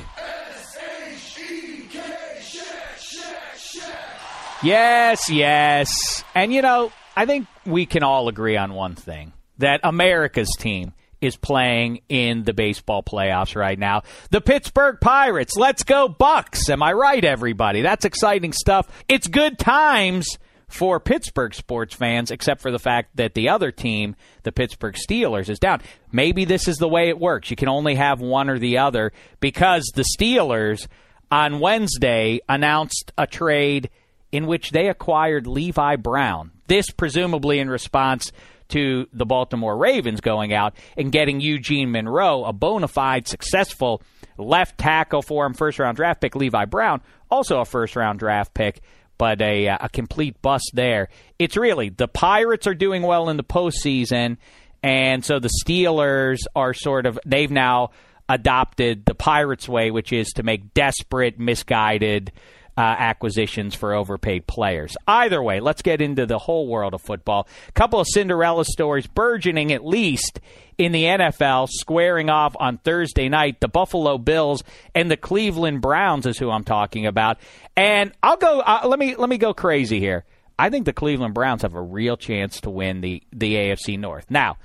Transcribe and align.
Yes, 4.62 5.30
yes. 5.30 6.24
And 6.34 6.52
you 6.52 6.62
know, 6.62 6.92
I 7.16 7.26
think 7.26 7.46
we 7.64 7.86
can 7.86 8.02
all 8.02 8.28
agree 8.28 8.56
on 8.56 8.74
one 8.74 8.94
thing 8.94 9.32
that 9.58 9.80
America's 9.84 10.50
team 10.58 10.92
is 11.20 11.36
playing 11.36 12.00
in 12.08 12.44
the 12.44 12.52
baseball 12.52 13.02
playoffs 13.02 13.56
right 13.56 13.78
now. 13.78 14.02
The 14.30 14.40
Pittsburgh 14.40 14.98
Pirates. 15.00 15.56
Let's 15.56 15.82
go 15.82 16.08
Bucs. 16.08 16.68
Am 16.68 16.82
I 16.82 16.92
right 16.92 17.24
everybody? 17.24 17.82
That's 17.82 18.04
exciting 18.04 18.52
stuff. 18.52 18.86
It's 19.08 19.26
good 19.26 19.58
times 19.58 20.38
for 20.68 20.98
Pittsburgh 21.00 21.54
sports 21.54 21.94
fans 21.94 22.30
except 22.30 22.60
for 22.60 22.70
the 22.70 22.78
fact 22.78 23.16
that 23.16 23.34
the 23.34 23.48
other 23.48 23.70
team, 23.70 24.16
the 24.42 24.52
Pittsburgh 24.52 24.96
Steelers 24.96 25.48
is 25.48 25.58
down. 25.58 25.80
Maybe 26.12 26.44
this 26.44 26.68
is 26.68 26.76
the 26.76 26.88
way 26.88 27.08
it 27.08 27.18
works. 27.18 27.50
You 27.50 27.56
can 27.56 27.68
only 27.68 27.94
have 27.94 28.20
one 28.20 28.50
or 28.50 28.58
the 28.58 28.78
other 28.78 29.12
because 29.40 29.90
the 29.94 30.04
Steelers 30.18 30.86
on 31.30 31.60
Wednesday 31.60 32.40
announced 32.48 33.12
a 33.16 33.26
trade 33.26 33.90
in 34.32 34.46
which 34.46 34.70
they 34.70 34.88
acquired 34.88 35.46
Levi 35.46 35.96
Brown. 35.96 36.50
This 36.66 36.90
presumably 36.90 37.58
in 37.58 37.70
response 37.70 38.32
to 38.68 39.06
the 39.12 39.24
Baltimore 39.24 39.76
Ravens 39.76 40.20
going 40.20 40.52
out 40.52 40.74
and 40.96 41.12
getting 41.12 41.40
Eugene 41.40 41.92
Monroe, 41.92 42.44
a 42.44 42.52
bona 42.52 42.88
fide, 42.88 43.28
successful 43.28 44.02
left 44.38 44.78
tackle 44.78 45.22
for 45.22 45.46
him, 45.46 45.54
first 45.54 45.78
round 45.78 45.96
draft 45.96 46.20
pick. 46.20 46.34
Levi 46.34 46.64
Brown, 46.64 47.00
also 47.30 47.60
a 47.60 47.64
first 47.64 47.96
round 47.96 48.18
draft 48.18 48.54
pick, 48.54 48.80
but 49.18 49.40
a, 49.40 49.68
uh, 49.68 49.78
a 49.82 49.88
complete 49.88 50.40
bust 50.42 50.72
there. 50.74 51.08
It's 51.38 51.56
really 51.56 51.88
the 51.88 52.08
Pirates 52.08 52.66
are 52.66 52.74
doing 52.74 53.02
well 53.02 53.28
in 53.28 53.36
the 53.36 53.44
postseason, 53.44 54.36
and 54.82 55.24
so 55.24 55.38
the 55.38 55.50
Steelers 55.64 56.40
are 56.54 56.74
sort 56.74 57.06
of, 57.06 57.18
they've 57.24 57.50
now 57.50 57.90
adopted 58.28 59.06
the 59.06 59.14
Pirates 59.14 59.68
way, 59.68 59.90
which 59.90 60.12
is 60.12 60.28
to 60.30 60.42
make 60.42 60.74
desperate, 60.74 61.38
misguided, 61.38 62.32
uh, 62.76 62.80
acquisitions 62.80 63.74
for 63.74 63.94
overpaid 63.94 64.46
players. 64.46 64.96
Either 65.06 65.42
way, 65.42 65.60
let's 65.60 65.82
get 65.82 66.00
into 66.00 66.26
the 66.26 66.38
whole 66.38 66.66
world 66.66 66.94
of 66.94 67.02
football. 67.02 67.48
A 67.68 67.72
couple 67.72 68.00
of 68.00 68.06
Cinderella 68.08 68.64
stories 68.64 69.06
burgeoning 69.06 69.72
at 69.72 69.84
least 69.84 70.40
in 70.78 70.92
the 70.92 71.04
NFL, 71.04 71.68
squaring 71.70 72.28
off 72.28 72.54
on 72.60 72.78
Thursday 72.78 73.28
night. 73.28 73.60
The 73.60 73.68
Buffalo 73.68 74.18
Bills 74.18 74.62
and 74.94 75.10
the 75.10 75.16
Cleveland 75.16 75.80
Browns 75.80 76.26
is 76.26 76.38
who 76.38 76.50
I'm 76.50 76.64
talking 76.64 77.06
about. 77.06 77.38
And 77.76 78.12
I'll 78.22 78.36
go. 78.36 78.60
Uh, 78.60 78.82
let 78.84 78.98
me 78.98 79.16
let 79.16 79.28
me 79.28 79.38
go 79.38 79.54
crazy 79.54 80.00
here. 80.00 80.24
I 80.58 80.70
think 80.70 80.86
the 80.86 80.92
Cleveland 80.92 81.34
Browns 81.34 81.62
have 81.62 81.74
a 81.74 81.82
real 81.82 82.16
chance 82.16 82.60
to 82.62 82.70
win 82.70 83.00
the 83.00 83.22
the 83.32 83.54
AFC 83.54 83.98
North. 83.98 84.30
Now, 84.30 84.58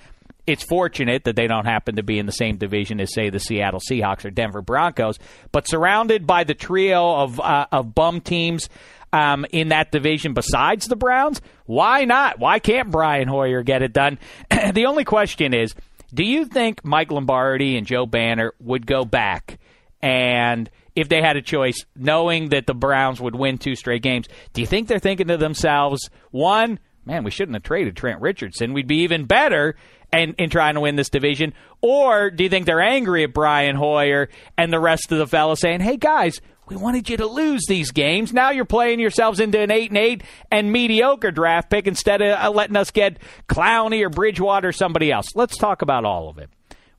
it's 0.52 0.64
fortunate 0.64 1.24
that 1.24 1.36
they 1.36 1.48
don't 1.48 1.66
happen 1.66 1.96
to 1.96 2.04
be 2.04 2.20
in 2.20 2.26
the 2.26 2.32
same 2.32 2.58
division 2.58 3.00
as, 3.00 3.14
say, 3.14 3.30
the 3.30 3.40
Seattle 3.40 3.80
Seahawks 3.80 4.26
or 4.26 4.30
Denver 4.30 4.62
Broncos, 4.62 5.18
but 5.52 5.68
surrounded 5.68 6.28
by 6.28 6.44
the 6.44 6.54
trio 6.54 7.16
of 7.16 7.40
uh, 7.40 7.68
of 7.72 7.96
bum 7.96 8.22
teams. 8.22 8.70
Um, 9.14 9.46
in 9.52 9.70
that 9.70 9.92
division 9.92 10.34
besides 10.34 10.88
the 10.88 10.96
Browns, 10.96 11.42
why 11.66 12.06
not? 12.06 12.40
Why 12.40 12.60
can't 12.60 12.92
Brian 12.92 13.28
Hoyer 13.28 13.62
get 13.62 13.82
it 13.82 13.92
done? 13.92 14.18
the 14.74 14.86
only 14.86 15.04
question 15.04 15.54
is, 15.54 15.76
do 16.14 16.24
you 16.24 16.46
think 16.46 16.86
Mike 16.86 17.12
Lombardi 17.12 17.76
and 17.76 17.86
Joe 17.86 18.06
Banner 18.06 18.54
would 18.62 18.88
go 18.88 19.04
back 19.04 19.60
and 20.02 20.70
if 20.96 21.10
they 21.10 21.22
had 21.22 21.36
a 21.36 21.42
choice, 21.42 21.86
knowing 21.94 22.50
that 22.50 22.68
the 22.68 22.74
Browns 22.74 23.20
would 23.20 23.36
win 23.36 23.58
two 23.58 23.76
straight 23.76 24.02
games, 24.02 24.28
do 24.54 24.62
you 24.62 24.68
think 24.68 24.88
they're 24.88 25.00
thinking 25.00 25.28
to 25.28 25.36
themselves, 25.36 26.10
one, 26.32 26.80
man, 27.06 27.24
we 27.24 27.32
shouldn't 27.32 27.56
have 27.56 27.64
traded 27.64 27.96
Trent 27.96 28.22
Richardson. 28.22 28.74
We'd 28.74 28.88
be 28.88 29.04
even 29.04 29.26
better 29.26 29.76
and 30.12 30.36
in 30.38 30.50
trying 30.50 30.76
to 30.76 30.82
win 30.82 30.96
this 30.96 31.10
division? 31.10 31.54
Or 31.82 32.30
do 32.30 32.44
you 32.44 32.50
think 32.50 32.66
they're 32.66 32.82
angry 32.82 33.24
at 33.24 33.34
Brian 33.34 33.76
Hoyer 33.76 34.30
and 34.58 34.72
the 34.72 34.80
rest 34.80 35.12
of 35.12 35.18
the 35.18 35.28
fellas 35.28 35.60
saying, 35.60 35.82
"Hey 35.82 35.98
guys, 35.98 36.42
we 36.68 36.76
wanted 36.76 37.10
you 37.10 37.18
to 37.18 37.26
lose 37.26 37.64
these 37.68 37.92
games. 37.92 38.34
Now 38.34 38.52
you're 38.52 38.66
playing 38.66 39.00
yourselves 39.00 39.40
into 39.40 39.60
an 39.60 39.72
eight 39.72 39.90
and 39.90 39.98
eight 39.98 40.24
and 40.52 40.72
mediocre 40.72 41.32
draft 41.32 41.70
pick 41.70 41.88
instead 41.88 42.22
of 42.22 42.38
uh, 42.40 42.52
letting 42.52 42.76
us 42.78 42.92
get 42.92 43.18
Clowney 43.50 44.04
or 44.04 44.10
Bridgewater 44.10 44.70
or 44.70 44.74
somebody 44.74 45.12
else." 45.12 45.28
Let's 45.36 45.58
talk 45.58 45.82
about 45.82 46.06
all 46.06 46.30
of 46.30 46.38
it 46.38 46.50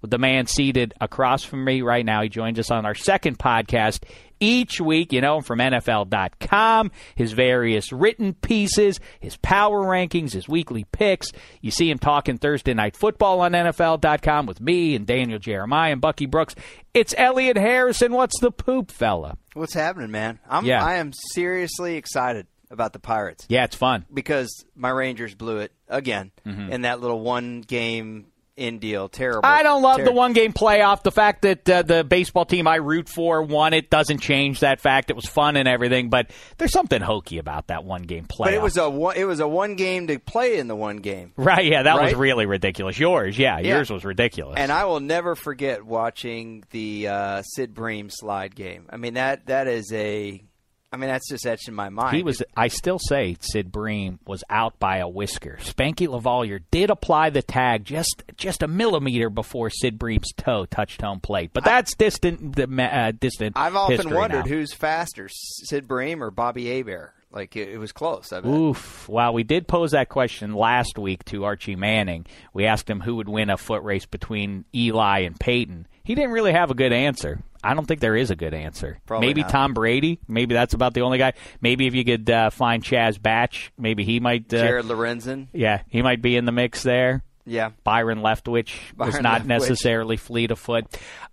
with 0.00 0.10
the 0.10 0.18
man 0.18 0.46
seated 0.46 0.92
across 1.00 1.44
from 1.44 1.64
me 1.64 1.80
right 1.80 2.04
now. 2.04 2.22
He 2.22 2.28
joins 2.28 2.58
us 2.58 2.70
on 2.70 2.84
our 2.84 2.94
second 2.94 3.38
podcast 3.38 4.02
each 4.42 4.80
week, 4.80 5.12
you 5.12 5.20
know, 5.20 5.40
from 5.40 5.60
NFL.com, 5.60 6.90
his 7.14 7.32
various 7.32 7.92
written 7.92 8.34
pieces, 8.34 9.00
his 9.20 9.36
power 9.36 9.82
rankings, 9.82 10.32
his 10.32 10.48
weekly 10.48 10.84
picks. 10.92 11.28
You 11.60 11.70
see 11.70 11.90
him 11.90 11.98
talking 11.98 12.38
Thursday 12.38 12.74
Night 12.74 12.96
Football 12.96 13.40
on 13.40 13.52
NFL.com 13.52 14.46
with 14.46 14.60
me 14.60 14.94
and 14.94 15.06
Daniel 15.06 15.38
Jeremiah 15.38 15.92
and 15.92 16.00
Bucky 16.00 16.26
Brooks. 16.26 16.54
It's 16.92 17.14
Elliot 17.16 17.56
Harrison. 17.56 18.12
What's 18.12 18.38
the 18.40 18.50
poop, 18.50 18.90
fella? 18.90 19.36
What's 19.54 19.74
happening, 19.74 20.10
man? 20.10 20.38
I'm, 20.48 20.64
Yeah. 20.64 20.84
I 20.84 20.94
am 20.94 21.12
seriously 21.32 21.96
excited 21.96 22.46
about 22.70 22.92
the 22.94 22.98
Pirates 22.98 23.44
Yeah, 23.50 23.64
it's 23.64 23.76
fun. 23.76 24.06
because 24.12 24.64
my 24.74 24.88
Rangers 24.88 25.34
blew 25.34 25.58
it 25.58 25.72
again 25.88 26.30
Mm-hmm. 26.46 26.72
in 26.72 26.82
that 26.82 27.00
little 27.00 27.20
one 27.20 27.60
game 27.60 28.26
in 28.56 28.78
deal. 28.78 29.08
Terrible. 29.08 29.40
I 29.44 29.62
don't 29.62 29.82
love 29.82 29.98
Ter- 29.98 30.04
the 30.04 30.12
one 30.12 30.32
game 30.34 30.52
playoff. 30.52 31.02
The 31.02 31.10
fact 31.10 31.42
that 31.42 31.68
uh, 31.68 31.82
the 31.82 32.04
baseball 32.04 32.44
team 32.44 32.66
I 32.66 32.76
root 32.76 33.08
for 33.08 33.42
won 33.42 33.72
it 33.72 33.88
doesn't 33.90 34.18
change 34.18 34.60
that 34.60 34.80
fact. 34.80 35.08
It 35.10 35.16
was 35.16 35.24
fun 35.26 35.56
and 35.56 35.66
everything, 35.66 36.10
but 36.10 36.30
there's 36.58 36.72
something 36.72 37.00
hokey 37.00 37.38
about 37.38 37.68
that 37.68 37.84
one 37.84 38.02
game 38.02 38.24
playoff. 38.26 38.44
But 38.44 38.54
it 38.54 38.62
was 38.62 38.76
a 38.76 38.90
one, 38.90 39.16
it 39.16 39.24
was 39.24 39.40
a 39.40 39.48
one 39.48 39.76
game 39.76 40.06
to 40.08 40.18
play 40.18 40.58
in 40.58 40.68
the 40.68 40.76
one 40.76 40.98
game. 40.98 41.32
right. 41.36 41.64
Yeah, 41.64 41.84
that 41.84 42.00
was 42.00 42.14
really 42.14 42.46
ridiculous. 42.46 42.98
Yours, 42.98 43.38
yeah, 43.38 43.58
Yeah. 43.58 43.76
yours 43.76 43.90
was 43.90 44.04
ridiculous. 44.04 44.58
And 44.58 44.70
I 44.70 44.84
will 44.84 45.00
never 45.00 45.34
forget 45.34 45.82
watching 45.84 46.64
the 46.70 47.08
uh, 47.08 47.42
Sid 47.42 47.72
Bream 47.74 48.10
slide 48.10 48.54
game. 48.54 48.86
I 48.90 48.96
mean 48.98 49.14
that 49.14 49.46
that 49.46 49.66
is 49.66 49.90
a, 49.92 50.42
I 50.92 50.98
mean 50.98 51.08
that's 51.08 51.28
just 51.28 51.46
etched 51.46 51.68
in 51.68 51.74
my 51.74 51.88
mind. 51.88 52.14
He 52.16 52.22
was. 52.22 52.42
I 52.56 52.68
still 52.68 52.98
say 52.98 53.36
Sid 53.40 53.72
Bream 53.72 54.18
was 54.26 54.44
out 54.50 54.78
by 54.78 54.98
a 54.98 55.08
whisker. 55.08 55.58
Spanky 55.62 56.06
LaValliere 56.06 56.60
did 56.70 56.90
apply 56.90 57.30
the 57.30 57.40
tag 57.42 57.84
just 57.84 58.22
just 58.36 58.62
a 58.62 58.68
millimeter 58.68 59.30
before 59.30 59.70
Sid 59.70 59.98
Bream's 59.98 60.32
toe 60.36 60.66
touched 60.66 61.00
home 61.00 61.20
plate, 61.20 61.50
but 61.54 61.64
that's 61.64 61.94
distant. 61.94 62.54
the 62.56 62.64
Uh, 62.82 63.12
distant. 63.12 63.56
I've 63.56 63.74
often 63.76 64.10
wondered 64.14 64.44
now. 64.44 64.50
who's 64.50 64.74
faster, 64.74 65.28
Sid 65.30 65.88
Bream 65.88 66.22
or 66.22 66.30
Bobby 66.30 66.66
Abear. 66.80 67.12
Like 67.30 67.56
it, 67.56 67.70
it 67.70 67.78
was 67.78 67.92
close. 67.92 68.30
I 68.30 68.40
bet. 68.42 68.50
Oof. 68.52 69.08
Well, 69.08 69.32
we 69.32 69.42
did 69.42 69.66
pose 69.66 69.92
that 69.92 70.10
question 70.10 70.52
last 70.52 70.98
week 70.98 71.24
to 71.26 71.44
Archie 71.44 71.76
Manning. 71.76 72.26
We 72.52 72.66
asked 72.66 72.90
him 72.90 73.00
who 73.00 73.16
would 73.16 73.28
win 73.30 73.48
a 73.48 73.56
foot 73.56 73.82
race 73.82 74.04
between 74.04 74.66
Eli 74.74 75.20
and 75.20 75.40
Peyton. 75.40 75.86
He 76.04 76.14
didn't 76.14 76.32
really 76.32 76.52
have 76.52 76.70
a 76.70 76.74
good 76.74 76.92
answer. 76.92 77.40
I 77.62 77.74
don't 77.74 77.86
think 77.86 78.00
there 78.00 78.16
is 78.16 78.30
a 78.30 78.36
good 78.36 78.54
answer. 78.54 78.98
Probably 79.06 79.28
maybe 79.28 79.42
not. 79.42 79.50
Tom 79.50 79.74
Brady. 79.74 80.18
Maybe 80.28 80.54
that's 80.54 80.74
about 80.74 80.94
the 80.94 81.02
only 81.02 81.18
guy. 81.18 81.34
Maybe 81.60 81.86
if 81.86 81.94
you 81.94 82.04
could 82.04 82.28
uh, 82.28 82.50
find 82.50 82.82
Chaz 82.82 83.20
Batch, 83.20 83.72
maybe 83.78 84.04
he 84.04 84.20
might. 84.20 84.52
Uh, 84.52 84.58
Jared 84.58 84.86
Lorenzen. 84.86 85.48
Yeah, 85.52 85.82
he 85.88 86.02
might 86.02 86.22
be 86.22 86.36
in 86.36 86.44
the 86.44 86.52
mix 86.52 86.82
there. 86.82 87.22
Yeah. 87.44 87.70
Byron 87.82 88.20
Leftwich 88.20 88.72
was 88.96 89.20
not 89.20 89.42
Leftwich. 89.42 89.46
necessarily 89.46 90.16
fleet 90.16 90.50
of 90.50 90.58
foot. 90.58 90.86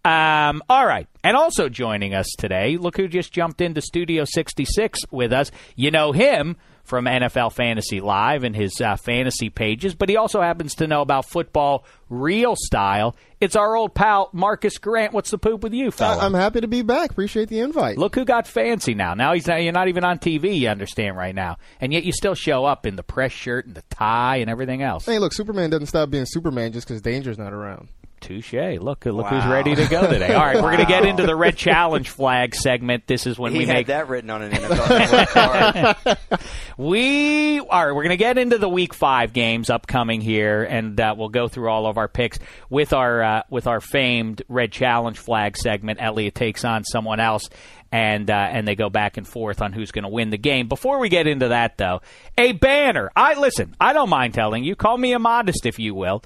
Um, 0.04 0.64
all 0.70 0.86
right. 0.86 1.08
And 1.24 1.38
also 1.38 1.70
joining 1.70 2.14
us 2.14 2.28
today, 2.38 2.78
look 2.78 2.98
who 2.98 3.08
just 3.08 3.31
jumped 3.31 3.62
into 3.62 3.81
Studio 3.81 4.26
66 4.26 5.02
with 5.12 5.31
us. 5.31 5.52
You 5.76 5.92
know 5.92 6.12
him 6.12 6.58
from 6.90 7.06
NFL 7.06 7.54
Fantasy 7.54 8.02
Live 8.02 8.44
and 8.44 8.56
his 8.56 8.82
uh, 8.82 8.96
fantasy 8.98 9.50
pages, 9.50 9.94
but 9.96 10.10
he 10.10 10.18
also 10.18 10.42
happens 10.42 10.76
to 10.76 10.88
know 10.88 11.02
about 11.02 11.26
football 11.30 11.86
real 12.10 12.56
style. 12.58 13.16
It's 13.40 13.56
our 13.56 13.76
old 13.76 13.94
pal, 13.94 14.30
Marcas 14.34 14.82
Grant. 14.82 15.14
What's 15.14 15.30
the 15.30 15.38
poop 15.38 15.62
with 15.62 15.74
you, 15.74 15.92
fella? 15.92 16.22
I'm 16.22 16.34
happy 16.34 16.62
to 16.62 16.68
be 16.68 16.82
back. 16.82 17.12
Appreciate 17.12 17.48
the 17.48 17.60
invite. 17.60 17.98
Look 17.98 18.16
who 18.16 18.26
got 18.26 18.48
fancy 18.48 18.96
now. 18.96 19.14
Now 19.14 19.34
he's 19.34 19.48
not, 19.48 19.62
you're 19.64 19.72
not 19.72 19.88
even 19.88 20.04
on 20.04 20.18
TV. 20.20 20.58
You 20.60 20.70
understand 20.70 21.16
right 21.16 21.36
now, 21.36 21.58
and 21.80 21.94
yet 21.94 22.04
you 22.04 22.12
still 22.12 22.36
show 22.36 22.66
up 22.66 22.86
in 22.86 22.96
the 22.96 23.04
press 23.04 23.32
shirt 23.32 23.68
and 23.68 23.76
the 23.76 23.84
tie 23.90 24.38
and 24.38 24.50
everything 24.50 24.82
else. 24.82 25.06
Hey, 25.06 25.20
look, 25.20 25.32
Superman 25.34 25.70
doesn't 25.70 25.88
stop 25.88 26.10
being 26.10 26.26
Superman 26.26 26.74
just 26.74 26.88
because 26.88 27.02
Danger's 27.02 27.38
not 27.38 27.54
around. 27.54 27.88
Touche. 28.19 28.54
Look, 28.54 29.06
look 29.06 29.27
who's 29.27 29.45
ready 29.45 29.75
to 29.75 29.88
go 29.88 30.10
today. 30.10 30.33
All 30.33 30.45
right, 30.45 30.56
we're 30.56 30.75
going 30.75 30.77
to 30.80 30.86
get 30.86 31.06
into 31.06 31.25
the 31.25 31.36
red 31.36 31.56
challenge 31.56 32.10
flag 32.10 32.56
segment. 32.56 33.07
This 33.07 33.25
is 33.25 33.39
when 33.39 33.51
He 33.54 33.60
we 33.60 33.66
had 33.66 33.74
make 33.74 33.88
that 33.88 34.07
written 34.07 34.30
on 34.30 34.42
an 34.42 34.51
NFL 34.51 35.98
card. 35.98 36.39
we 36.77 37.60
are 37.60 37.94
we're 37.94 38.04
going 38.04 38.10
to 38.10 38.18
get 38.18 38.38
into 38.38 38.57
the 38.57 38.69
week 38.69 38.94
five 38.94 39.33
games 39.33 39.69
upcoming 39.69 40.21
here, 40.21 40.63
and 40.63 41.00
uh, 41.00 41.16
we'll 41.18 41.30
go 41.30 41.48
through 41.48 41.69
all 41.69 41.88
of 41.88 41.98
our 41.98 42.07
picks 42.07 42.39
with 42.69 42.94
our 42.94 43.24
uh, 43.24 43.44
with 43.50 43.68
our 43.68 43.81
famed 43.81 44.44
red 44.48 44.71
challenge 44.71 45.18
flag 45.18 45.57
segment. 45.57 46.00
Elliot 46.01 46.36
takes 46.36 46.63
on 46.66 46.83
someone 46.83 47.19
else. 47.19 47.50
And 47.92 48.30
uh, 48.30 48.33
and 48.36 48.68
they 48.68 48.75
go 48.75 48.92
back 48.92 49.18
and 49.18 49.27
forth 49.27 49.63
on 49.63 49.74
who's 49.74 49.89
going 49.92 50.04
to 50.04 50.10
win 50.10 50.30
the 50.30 50.38
game. 50.38 50.68
Before 50.68 51.00
we 51.00 51.10
get 51.10 51.25
into 51.25 51.48
that, 51.48 51.80
though, 51.80 52.01
a 52.38 52.51
banner. 52.51 53.10
I 53.16 53.33
listen. 53.33 53.75
I 53.81 53.94
don't 53.94 54.10
mind 54.10 54.36
telling 54.36 54.63
you. 54.63 54.75
Call 54.75 54.95
me 54.95 55.12
immodest 55.13 55.66
if 55.66 55.80
you 55.80 55.95
will. 55.95 56.21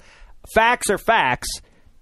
Facts 0.52 0.90
are 0.90 0.98
facts. 0.98 1.48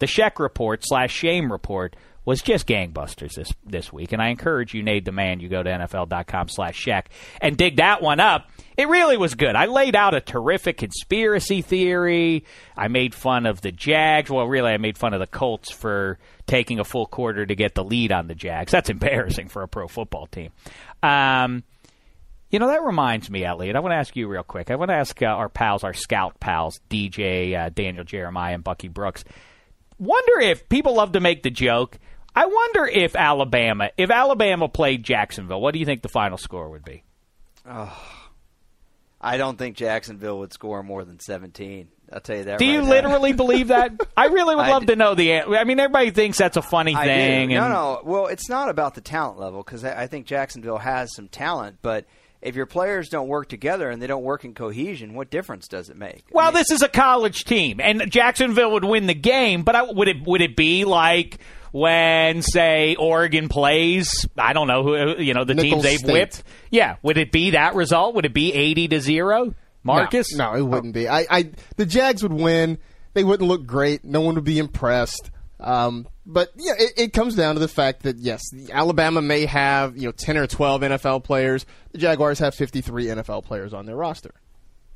The 0.03 0.09
Shek 0.09 0.41
report 0.41 0.81
slash 0.83 1.15
shame 1.15 1.53
report 1.53 1.95
was 2.25 2.43
just 2.43 2.67
gangbusters 2.67 3.35
this 3.35 3.53
this 3.65 3.93
week, 3.93 4.11
and 4.11 4.21
I 4.21 4.31
encourage 4.31 4.75
you, 4.75 4.83
Nate 4.83 5.05
the 5.05 5.13
Man, 5.13 5.39
you 5.39 5.49
go 5.49 5.63
to 5.63 5.71
NFL.com 5.71 6.49
slash 6.49 6.75
Shek 6.75 7.09
and 7.41 7.57
dig 7.57 7.77
that 7.77 8.03
one 8.03 8.19
up. 8.19 8.51
It 8.77 8.89
really 8.89 9.17
was 9.17 9.37
good. 9.37 9.55
I 9.55 9.67
laid 9.67 9.95
out 9.95 10.15
a 10.15 10.21
terrific 10.21 10.79
conspiracy 10.79 11.63
theory. 11.63 12.45
I 12.77 12.89
made 12.89 13.15
fun 13.15 13.47
of 13.47 13.61
the 13.61 13.71
Jags. 13.71 14.29
Well, 14.29 14.49
really, 14.49 14.73
I 14.73 14.77
made 14.77 14.99
fun 14.99 15.15
of 15.15 15.21
the 15.21 15.29
Colts 15.29 15.71
for 15.71 16.19
taking 16.49 16.81
a 16.81 16.85
full 16.85 17.07
quarter 17.07 17.47
to 17.47 17.55
get 17.55 17.77
the 17.77 17.85
lead 17.85 18.11
on 18.11 18.27
the 18.27 18.35
Jags. 18.35 18.73
That's 18.73 18.91
embarrassing 18.91 19.51
for 19.51 19.63
a 19.63 19.69
pro 19.69 19.87
football 19.87 20.27
team. 20.27 20.51
Um, 21.01 21.63
you 22.51 22.59
know, 22.59 22.67
that 22.67 22.83
reminds 22.83 23.31
me, 23.31 23.45
Elliot. 23.45 23.77
I 23.77 23.79
want 23.79 23.93
to 23.93 23.99
ask 23.99 24.17
you 24.17 24.27
real 24.27 24.43
quick. 24.43 24.69
I 24.73 24.75
want 24.75 24.89
to 24.89 24.97
ask 24.97 25.23
uh, 25.23 25.27
our 25.27 25.49
pals, 25.49 25.85
our 25.85 25.95
scout 25.95 26.41
pals, 26.41 26.81
DJ, 26.91 27.57
uh, 27.57 27.69
Daniel 27.69 28.03
Jeremiah, 28.03 28.55
and 28.55 28.65
Bucky 28.65 28.89
Brooks. 28.89 29.23
Wonder 30.03 30.41
if 30.41 30.69
people 30.69 30.97
love 30.97 31.13
to 31.13 31.21
make 31.21 31.45
the 31.45 31.51
joke. 31.51 31.97
I 32.35 32.47
wonder 32.47 32.87
if 32.87 33.15
Alabama, 33.15 33.91
if 33.97 34.11
Alabama 34.11 34.69
played 34.69 35.05
Jacksonville, 35.05 35.61
what 35.61 35.75
do 35.75 35.79
you 35.79 35.87
think 35.87 36.03
the 36.03 36.09
final 36.09 36.37
score 36.39 36.71
would 36.71 36.85
be? 36.85 37.05
Oh, 37.69 37.97
I 39.21 39.37
don't 39.37 39.57
think 39.57 39.77
Jacksonville 39.77 40.41
would 40.41 40.53
score 40.53 40.83
more 40.83 41.05
than 41.05 41.21
17. 41.21 41.87
I'll 42.13 42.21
tell 42.21 42.37
you 42.37 42.45
that. 42.45 42.59
Do 42.59 42.65
right 42.65 42.73
you 42.73 42.83
now. 42.83 42.89
literally 42.89 43.33
believe 43.33 43.69
that? 43.69 43.93
I 44.17 44.27
really 44.27 44.57
would 44.57 44.65
I 44.65 44.71
love 44.71 44.83
d- 44.83 44.87
to 44.89 44.97
know 44.97 45.15
the. 45.15 45.31
an- 45.33 45.55
I 45.55 45.63
mean, 45.65 45.79
everybody 45.79 46.11
thinks 46.11 46.37
that's 46.37 46.57
a 46.57 46.63
funny 46.63 46.97
I 46.97 47.05
thing. 47.05 47.51
No, 47.51 47.63
and 47.63 47.73
no. 47.73 48.01
Well, 48.05 48.27
it's 48.27 48.49
not 48.49 48.69
about 48.69 48.95
the 48.97 49.01
talent 49.01 49.39
level 49.39 49.63
because 49.63 49.85
I 49.85 50.03
I 50.03 50.07
think 50.09 50.27
Jacksonville 50.27 50.79
has 50.79 51.15
some 51.15 51.29
talent, 51.29 51.79
but 51.81 52.07
if 52.43 52.57
your 52.57 52.67
players 52.67 53.09
don't 53.09 53.29
work 53.29 53.49
together 53.49 53.89
and 53.89 54.03
they 54.03 54.07
don't 54.07 54.23
work 54.25 54.45
in 54.45 54.53
cohesion, 54.55 55.15
what 55.15 55.31
difference 55.31 55.69
does 55.69 55.89
it 55.89 55.97
make? 55.97 56.25
I 56.29 56.33
Well, 56.33 56.53
mean, 56.53 56.55
this 56.61 56.71
is 56.71 56.83
a 56.83 56.89
college 56.89 57.45
team, 57.45 57.81
and 57.81 58.11
Jacksonville 58.11 58.73
would 58.73 58.85
win 58.85 59.07
the 59.07 59.15
game. 59.15 59.63
But 59.63 59.77
I, 59.77 59.83
would 59.85 60.09
it 60.09 60.17
would 60.27 60.41
it 60.43 60.57
be 60.57 60.85
like 60.85 61.39
when, 61.71 62.43
say, 62.43 62.97
Oregon 62.97 63.49
plays? 63.49 64.27
I 64.37 64.53
don't 64.53 64.67
know 64.69 64.83
who 64.83 65.23
you 65.23 65.35
know 65.35 65.45
the 65.45 65.55
teams 65.55 65.83
they've 65.83 65.99
State. 65.99 66.13
whipped. 66.13 66.43
Yeah, 66.71 66.97
would 67.03 67.17
it 67.19 67.33
be 67.33 67.51
that 67.51 67.75
result? 67.75 68.15
Would 68.17 68.27
it 68.27 68.35
be 68.35 68.53
eighty 68.53 68.89
to 68.89 69.01
zero? 69.01 69.55
Marcas? 69.85 70.29
No, 70.37 70.53
no, 70.53 70.59
it 70.59 70.63
wouldn't 70.63 70.95
be. 70.95 71.09
I, 71.09 71.27
I, 71.29 71.51
the 71.77 71.87
Jags 71.87 72.23
would 72.23 72.33
win. 72.33 72.79
They 73.15 73.25
wouldn't 73.25 73.49
look 73.49 73.67
great. 73.67 74.05
No 74.05 74.21
one 74.21 74.37
would 74.37 74.45
be 74.45 74.59
impressed. 74.59 75.31
Um, 75.59 76.07
but 76.25 76.51
yeah, 76.57 76.75
it, 76.79 76.93
it 76.97 77.13
comes 77.13 77.35
down 77.35 77.55
to 77.55 77.61
the 77.61 77.69
fact 77.69 78.03
that 78.03 78.19
yes, 78.19 78.43
Alabama 78.71 79.23
may 79.23 79.47
have 79.47 79.97
you 79.97 80.09
know 80.09 80.13
ten 80.13 80.37
or 80.37 80.47
twelve 80.47 80.83
NFL 80.83 81.25
players. 81.25 81.67
The 81.93 81.99
Jaguars 81.99 82.39
have 82.39 82.55
fifty 82.55 82.81
three 82.81 83.07
NFL 83.07 83.45
players 83.45 83.73
on 83.75 83.87
their 83.87 83.97
roster. 83.97 84.35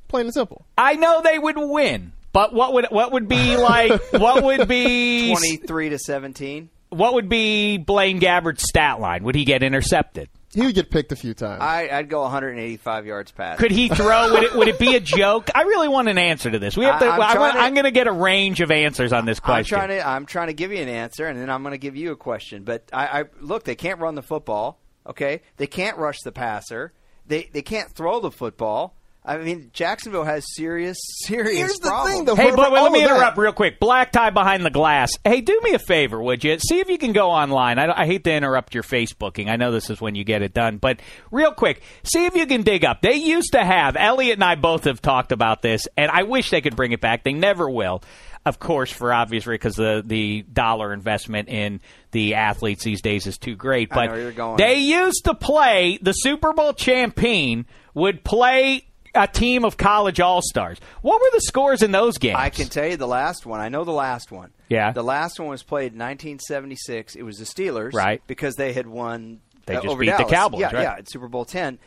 Plain 0.08 0.26
and 0.26 0.34
simple. 0.34 0.64
I 0.78 0.94
know 0.94 1.20
they 1.22 1.38
would 1.38 1.56
win, 1.58 2.12
but 2.32 2.52
what 2.52 2.72
would 2.74 2.86
what 2.90 3.12
would 3.12 3.28
be 3.28 3.56
like? 3.56 4.00
what 4.12 4.44
would 4.44 4.68
be 4.68 5.30
23 5.30 5.90
to 5.90 5.98
17. 5.98 6.70
What 6.90 7.14
would 7.14 7.28
be 7.28 7.78
Blaine 7.78 8.20
Gabbert's 8.20 8.62
stat 8.68 9.00
line? 9.00 9.24
Would 9.24 9.34
he 9.34 9.44
get 9.44 9.62
intercepted? 9.62 10.28
He 10.56 10.64
would 10.64 10.74
get 10.74 10.90
picked 10.90 11.12
a 11.12 11.16
few 11.16 11.34
times. 11.34 11.60
I, 11.60 11.90
I'd 11.92 12.08
go 12.08 12.22
185 12.22 13.04
yards 13.04 13.30
past. 13.30 13.60
Could 13.60 13.70
he 13.70 13.88
throw? 13.90 14.32
would 14.32 14.42
it 14.42 14.54
would 14.54 14.68
it 14.68 14.78
be 14.78 14.96
a 14.96 15.00
joke? 15.20 15.50
I 15.54 15.62
really 15.62 15.88
want 15.88 16.08
an 16.08 16.16
answer 16.16 16.50
to 16.50 16.58
this. 16.58 16.76
We 16.78 16.86
have 16.86 16.98
to. 17.00 17.06
I- 17.06 17.14
I'm 17.14 17.20
I, 17.20 17.34
trying 17.34 17.52
to- 17.52 17.60
am 17.60 17.74
going 17.74 17.84
to 17.84 17.90
get 17.90 18.06
a 18.06 18.12
range 18.12 18.62
of 18.62 18.70
answers 18.70 19.12
on 19.12 19.26
this 19.26 19.38
question. 19.38 19.76
I'm 19.76 19.80
question. 19.88 19.98
trying 20.00 20.00
to 20.00 20.08
I'm 20.08 20.26
trying 20.26 20.46
to 20.46 20.54
give 20.54 20.72
you 20.72 20.78
an 20.78 20.88
answer, 20.88 21.26
and 21.26 21.38
then 21.38 21.50
I'm 21.50 21.62
going 21.62 21.72
to 21.72 21.78
give 21.78 21.94
you 21.94 22.10
a 22.12 22.16
question. 22.16 22.64
But 22.64 22.88
I, 22.90 23.20
I 23.20 23.24
look, 23.40 23.64
they 23.64 23.74
can't 23.74 24.00
run 24.00 24.14
the 24.14 24.22
football. 24.22 24.80
Okay, 25.06 25.42
they 25.58 25.66
can't 25.66 25.98
rush 25.98 26.20
the 26.24 26.32
passer. 26.32 26.94
They 27.26 27.50
they 27.52 27.62
can't 27.62 27.90
throw 27.90 28.20
the 28.20 28.30
football. 28.30 28.96
I 29.28 29.38
mean, 29.38 29.70
Jacksonville 29.72 30.22
has 30.24 30.44
serious 30.54 30.96
serious 31.24 31.56
Here's 31.58 31.78
the 31.80 31.88
problems. 31.88 32.14
thing, 32.16 32.24
though. 32.26 32.36
Hey, 32.36 32.52
but 32.54 32.68
for 32.68 32.70
let 32.74 32.92
me 32.92 33.02
of 33.02 33.08
that- 33.08 33.16
interrupt 33.16 33.38
real 33.38 33.52
quick. 33.52 33.80
Black 33.80 34.12
tie 34.12 34.30
behind 34.30 34.64
the 34.64 34.70
glass. 34.70 35.10
Hey, 35.24 35.40
do 35.40 35.58
me 35.64 35.74
a 35.74 35.78
favor, 35.80 36.22
would 36.22 36.44
you? 36.44 36.58
See 36.60 36.78
if 36.78 36.88
you 36.88 36.96
can 36.96 37.12
go 37.12 37.30
online. 37.30 37.78
I, 37.80 38.02
I 38.02 38.06
hate 38.06 38.22
to 38.24 38.32
interrupt 38.32 38.72
your 38.74 38.84
Facebooking. 38.84 39.48
I 39.48 39.56
know 39.56 39.72
this 39.72 39.90
is 39.90 40.00
when 40.00 40.14
you 40.14 40.22
get 40.22 40.42
it 40.42 40.54
done, 40.54 40.78
but 40.78 41.00
real 41.32 41.52
quick, 41.52 41.82
see 42.04 42.24
if 42.26 42.36
you 42.36 42.46
can 42.46 42.62
dig 42.62 42.84
up. 42.84 43.02
They 43.02 43.16
used 43.16 43.52
to 43.52 43.64
have 43.64 43.96
Elliot 43.96 44.34
and 44.34 44.44
I 44.44 44.54
both 44.54 44.84
have 44.84 45.02
talked 45.02 45.32
about 45.32 45.60
this, 45.60 45.88
and 45.96 46.10
I 46.10 46.22
wish 46.22 46.50
they 46.50 46.60
could 46.60 46.76
bring 46.76 46.92
it 46.92 47.00
back. 47.00 47.24
They 47.24 47.32
never 47.32 47.68
will. 47.68 48.02
Of 48.44 48.60
course, 48.60 48.92
for 48.92 49.12
obvious 49.12 49.44
reasons, 49.44 49.58
because 49.60 49.74
the 49.74 50.02
the 50.06 50.42
dollar 50.42 50.92
investment 50.92 51.48
in 51.48 51.80
the 52.12 52.34
athletes 52.34 52.84
these 52.84 53.02
days 53.02 53.26
is 53.26 53.38
too 53.38 53.56
great. 53.56 53.88
I 53.90 53.94
But 53.96 54.04
know 54.06 54.12
where 54.12 54.20
you're 54.20 54.30
going. 54.30 54.56
they 54.58 54.76
used 54.76 55.24
to 55.24 55.34
play 55.34 55.98
the 56.00 56.12
Super 56.12 56.52
Bowl 56.52 56.72
champion 56.72 57.66
would 57.92 58.22
play 58.22 58.86
a 59.16 59.26
team 59.26 59.64
of 59.64 59.76
college 59.76 60.20
all 60.20 60.40
stars. 60.42 60.78
What 61.02 61.20
were 61.20 61.30
the 61.32 61.40
scores 61.40 61.82
in 61.82 61.90
those 61.92 62.18
games? 62.18 62.36
I 62.38 62.50
can 62.50 62.68
tell 62.68 62.86
you 62.86 62.96
the 62.96 63.06
last 63.06 63.46
one. 63.46 63.60
I 63.60 63.68
know 63.68 63.84
the 63.84 63.92
last 63.92 64.30
one. 64.30 64.52
Yeah. 64.68 64.92
The 64.92 65.02
last 65.02 65.38
one 65.40 65.48
was 65.48 65.62
played 65.62 65.92
in 65.92 65.98
1976. 65.98 67.16
It 67.16 67.22
was 67.22 67.36
the 67.38 67.44
Steelers. 67.44 67.92
Right. 67.94 68.22
Because 68.26 68.54
they 68.56 68.72
had 68.72 68.86
won. 68.86 69.40
They 69.66 69.74
uh, 69.76 69.80
just 69.80 69.90
over 69.92 70.00
beat 70.00 70.16
the 70.16 70.24
Cowboys, 70.24 70.60
Yeah, 70.60 70.66
right? 70.74 70.82
yeah. 70.82 70.94
At 70.98 71.10
Super 71.10 71.28
Bowl 71.28 71.44
10. 71.44 71.78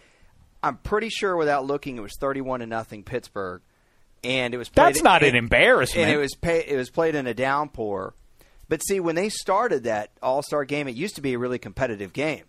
I'm 0.62 0.78
pretty 0.78 1.10
sure 1.10 1.38
without 1.38 1.66
looking, 1.66 1.98
it 1.98 2.02
was 2.02 2.14
31 2.20 2.60
to 2.60 2.66
nothing 2.66 3.04
Pittsburgh, 3.04 3.62
and 4.26 4.54
it 4.54 4.58
was. 4.58 4.68
Played 4.68 4.88
That's 4.96 5.04
not 5.04 5.24
an 5.24 5.36
embarrassment. 5.36 6.08
And 6.08 6.14
it 6.14 6.18
was 6.20 6.36
pay, 6.36 6.66
it 6.68 6.76
was 6.76 6.90
played 6.90 7.16
in 7.16 7.28
a 7.28 7.34
downpour. 7.34 8.14
But 8.68 8.84
see, 8.86 9.00
when 9.00 9.16
they 9.16 9.30
started 9.30 9.86
that 9.86 10.12
All 10.22 10.44
Star 10.44 10.66
game, 10.66 10.88
it 10.90 10.96
used 10.96 11.16
to 11.16 11.22
be 11.22 11.34
a 11.34 11.40
really 11.40 11.60
competitive 11.60 12.12
game. 12.12 12.44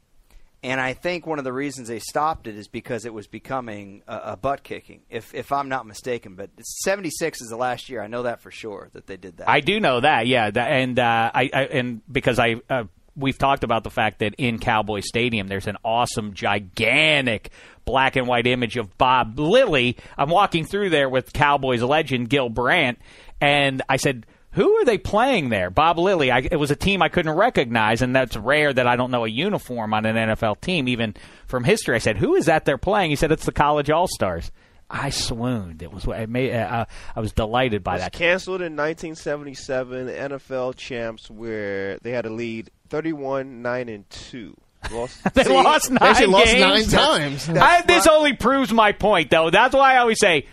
And 0.63 0.79
I 0.79 0.93
think 0.93 1.27
one 1.27 1.39
of 1.39 1.45
the 1.45 1.53
reasons 1.53 1.89
they 1.89 2.01
stopped 2.01 2.47
it 2.47 2.55
is 2.55 2.69
because 2.69 3.07
it 3.07 3.15
was 3.15 3.27
becoming 3.27 4.03
a, 4.07 4.33
a 4.33 4.37
butt 4.37 4.63
kicking, 4.63 5.03
if 5.09 5.35
if 5.35 5.53
I'm 5.53 5.71
not 5.71 5.87
mistaken. 5.87 6.35
But 6.35 6.51
76 6.85 7.41
is 7.41 7.49
the 7.49 7.57
last 7.57 7.89
year. 7.89 8.03
I 8.03 8.09
know 8.09 8.25
that 8.25 8.43
for 8.43 8.51
sure 8.51 8.91
that 8.93 9.07
they 9.07 9.17
did 9.17 9.39
that. 9.39 9.49
I 9.49 9.61
do 9.61 9.81
know 9.81 10.01
that, 10.01 10.27
yeah, 10.27 10.51
and 10.55 10.99
uh, 10.99 11.31
I, 11.35 11.51
I 11.53 11.63
and 11.65 12.03
because 12.11 12.39
I. 12.39 12.57
Uh, 12.69 12.85
We've 13.17 13.37
talked 13.37 13.65
about 13.65 13.83
the 13.83 13.91
fact 13.91 14.21
that 14.21 14.37
in 14.39 14.61
Cowboy 14.61 15.01
Stadium 15.01 15.49
there's 15.49 15.67
an 15.67 15.77
awesome, 15.85 16.33
gigantic 16.33 17.51
black 17.85 18.15
and 18.15 18.29
white 18.29 18.47
image 18.47 18.77
of 18.77 18.97
Bob 18.97 19.39
Lilly. 19.39 19.97
I'm 20.17 20.31
walking 20.31 20.65
through 20.65 20.91
there 20.91 21.09
with 21.09 21.33
Cowboys 21.33 21.83
legend 21.83 22.31
Gil 22.31 22.49
Brandt, 22.49 22.99
and 23.41 23.83
I 23.89 23.97
said, 23.97 24.27
who 24.53 24.77
are 24.79 24.85
they 24.85 24.99
playing 24.99 25.49
there? 25.51 25.71
Bob 25.71 25.99
Lilly. 25.99 26.31
I, 26.31 26.39
it 26.41 26.57
was 26.57 26.71
a 26.71 26.77
team 26.77 27.03
I 27.03 27.09
couldn't 27.09 27.33
recognize, 27.35 28.03
and 28.03 28.15
that's 28.15 28.37
rare 28.37 28.73
that 28.73 28.87
I 28.87 28.97
don't 28.97 29.11
know 29.11 29.25
a 29.25 29.29
uniform 29.29 29.95
on 29.95 30.05
an 30.07 30.17
NFL 30.17 30.61
team, 30.61 30.89
even 30.89 31.15
from 31.47 31.65
history. 31.65 31.95
I 31.95 31.99
said, 31.99 32.17
"Who 32.17 32.35
is 32.35 32.47
that 32.47 32.65
they're 32.65 32.79
playing?" 32.79 33.11
He 33.11 33.17
said, 33.17 33.31
"It's 33.33 33.45
the 33.47 33.53
College 33.53 33.91
All 33.91 34.09
Stars." 34.09 34.51
I 34.93 35.11
swooned. 35.11 35.83
It 35.83 35.93
was. 35.93 36.05
It 36.07 36.29
made, 36.29 36.53
uh, 36.53 36.85
I 37.15 37.21
was 37.21 37.33
delighted 37.33 37.85
by 37.85 37.93
It 37.93 37.95
was 37.99 38.03
that. 38.07 38.13
canceled 38.13 38.61
in 38.61 38.75
1977. 38.75 40.09
NFL 40.09 40.75
champs, 40.77 41.31
where 41.31 41.99
they 41.99 42.11
had 42.11 42.27
a 42.27 42.31
lead 42.31 42.71
31 42.89 43.63
9 43.63 43.89
and 43.89 44.11
two. 44.11 44.57
Lost. 44.91 45.35
They 45.35 45.45
lost 45.45 45.91
nine 45.91 45.99
They 46.01 46.07
actually 46.07 46.27
lost 46.27 46.57
nine 46.59 46.85
times. 46.87 47.49
I, 47.51 47.83
this 47.83 48.07
only 48.07 48.33
proves 48.33 48.73
my 48.73 48.93
point, 48.93 49.31
though. 49.31 49.51
That's 49.51 49.75
why 49.75 49.95
I 49.95 49.99
always 49.99 50.19
say. 50.19 50.47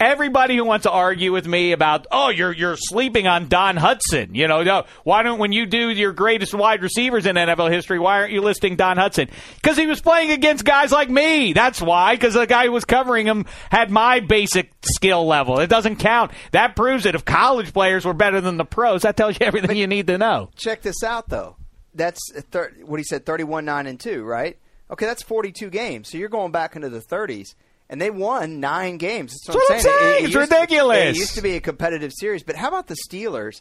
Everybody 0.00 0.56
who 0.56 0.64
wants 0.64 0.84
to 0.84 0.90
argue 0.90 1.30
with 1.30 1.46
me 1.46 1.72
about, 1.72 2.06
oh, 2.10 2.30
you're 2.30 2.52
you're 2.52 2.76
sleeping 2.78 3.26
on 3.26 3.48
Don 3.48 3.76
Hutson, 3.76 4.34
you 4.34 4.48
know, 4.48 4.62
no, 4.62 4.84
why 5.04 5.22
don't 5.22 5.38
when 5.38 5.52
you 5.52 5.66
do 5.66 5.90
your 5.90 6.12
greatest 6.12 6.54
wide 6.54 6.80
receivers 6.82 7.26
in 7.26 7.36
NFL 7.36 7.70
history, 7.70 7.98
why 7.98 8.20
aren't 8.20 8.32
you 8.32 8.40
listing 8.40 8.76
Don 8.76 8.96
Hutson? 8.96 9.28
Because 9.56 9.76
he 9.76 9.86
was 9.86 10.00
playing 10.00 10.30
against 10.30 10.64
guys 10.64 10.90
like 10.90 11.10
me. 11.10 11.52
That's 11.52 11.82
why. 11.82 12.14
Because 12.14 12.32
the 12.32 12.46
guy 12.46 12.64
who 12.64 12.72
was 12.72 12.86
covering 12.86 13.26
him 13.26 13.44
had 13.70 13.90
my 13.90 14.20
basic 14.20 14.72
skill 14.82 15.26
level. 15.26 15.60
It 15.60 15.68
doesn't 15.68 15.96
count. 15.96 16.32
That 16.52 16.76
proves 16.76 17.04
it. 17.04 17.14
If 17.14 17.26
college 17.26 17.74
players 17.74 18.06
were 18.06 18.14
better 18.14 18.40
than 18.40 18.56
the 18.56 18.64
pros, 18.64 19.02
that 19.02 19.18
tells 19.18 19.38
you 19.38 19.44
everything 19.46 19.76
you 19.76 19.86
need 19.86 20.06
to 20.06 20.16
know. 20.16 20.48
Check 20.56 20.80
this 20.80 21.02
out, 21.04 21.28
though. 21.28 21.56
That's 21.94 22.20
thir- 22.50 22.72
what 22.86 22.98
he 22.98 23.04
said: 23.04 23.26
31 23.26 23.66
nine 23.66 23.86
and 23.86 24.00
two, 24.00 24.24
right? 24.24 24.56
Okay, 24.90 25.06
that's 25.06 25.22
42 25.22 25.70
games. 25.70 26.08
So 26.08 26.18
you're 26.18 26.28
going 26.28 26.52
back 26.52 26.74
into 26.74 26.88
the 26.88 27.00
30s. 27.00 27.54
And 27.90 28.00
they 28.00 28.08
won 28.10 28.60
nine 28.60 28.96
games. 28.98 29.32
That's 29.44 29.56
what, 29.58 29.66
That's 29.68 29.84
what 29.84 29.92
I'm 29.94 30.00
saying. 30.00 30.24
It's 30.26 30.34
used 30.34 30.48
to- 30.50 30.56
ridiculous. 30.56 31.16
it 31.16 31.18
used 31.18 31.34
to 31.34 31.42
be 31.42 31.56
a 31.56 31.60
competitive 31.60 32.12
series. 32.12 32.42
But 32.44 32.54
how 32.56 32.68
about 32.68 32.86
the 32.86 32.96
Steelers? 33.06 33.60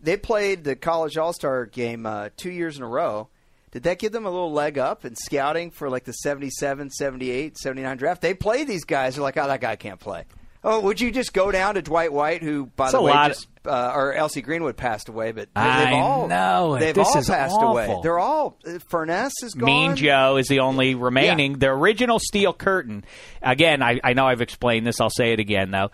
They 0.00 0.16
played 0.16 0.64
the 0.64 0.74
college 0.76 1.16
all 1.18 1.32
star 1.34 1.66
game 1.66 2.06
uh, 2.06 2.30
two 2.36 2.50
years 2.50 2.78
in 2.78 2.82
a 2.82 2.88
row. 2.88 3.28
Did 3.72 3.82
that 3.82 3.98
give 3.98 4.12
them 4.12 4.24
a 4.24 4.30
little 4.30 4.52
leg 4.52 4.78
up 4.78 5.04
in 5.04 5.14
scouting 5.14 5.70
for 5.70 5.90
like 5.90 6.04
the 6.04 6.12
77, 6.14 6.88
78, 6.90 7.58
79 7.58 7.96
draft? 7.98 8.22
They 8.22 8.32
play 8.32 8.64
these 8.64 8.84
guys. 8.84 9.14
They're 9.16 9.22
like, 9.22 9.36
oh, 9.36 9.46
that 9.46 9.60
guy 9.60 9.76
can't 9.76 10.00
play. 10.00 10.24
Oh, 10.64 10.80
would 10.80 11.00
you 11.00 11.10
just 11.10 11.32
go 11.34 11.52
down 11.52 11.74
to 11.74 11.82
Dwight 11.82 12.12
White, 12.12 12.42
who, 12.42 12.66
by 12.66 12.86
It's 12.86 12.92
the 12.92 12.98
a 12.98 13.02
way, 13.02 13.12
lot 13.12 13.28
just, 13.28 13.46
uh, 13.66 13.92
or 13.94 14.12
L.C. 14.12 14.40
Greenwood 14.40 14.76
passed 14.76 15.08
away, 15.08 15.32
but 15.32 15.48
they, 15.54 15.60
I 15.60 15.84
they've 15.84 15.94
all 15.94 16.28
know. 16.28 16.78
they've 16.78 16.94
This 16.94 17.08
all 17.08 17.18
is 17.18 17.28
passed 17.28 17.54
awful. 17.54 17.68
away. 17.70 17.98
They're 18.02 18.18
all 18.18 18.58
uh, 18.66 18.78
Furness 18.88 19.32
is 19.42 19.54
gone. 19.54 19.66
Mean 19.66 19.96
Joe 19.96 20.36
is 20.36 20.48
the 20.48 20.60
only 20.60 20.94
remaining. 20.94 21.58
The 21.58 21.68
original 21.68 22.18
steel 22.18 22.52
curtain. 22.52 23.04
Again, 23.42 23.82
I, 23.82 24.00
I 24.02 24.12
know 24.12 24.26
I've 24.26 24.40
explained 24.42 24.86
this. 24.86 25.00
I'll 25.00 25.10
say 25.10 25.32
it 25.32 25.40
again 25.40 25.70
though. 25.70 25.90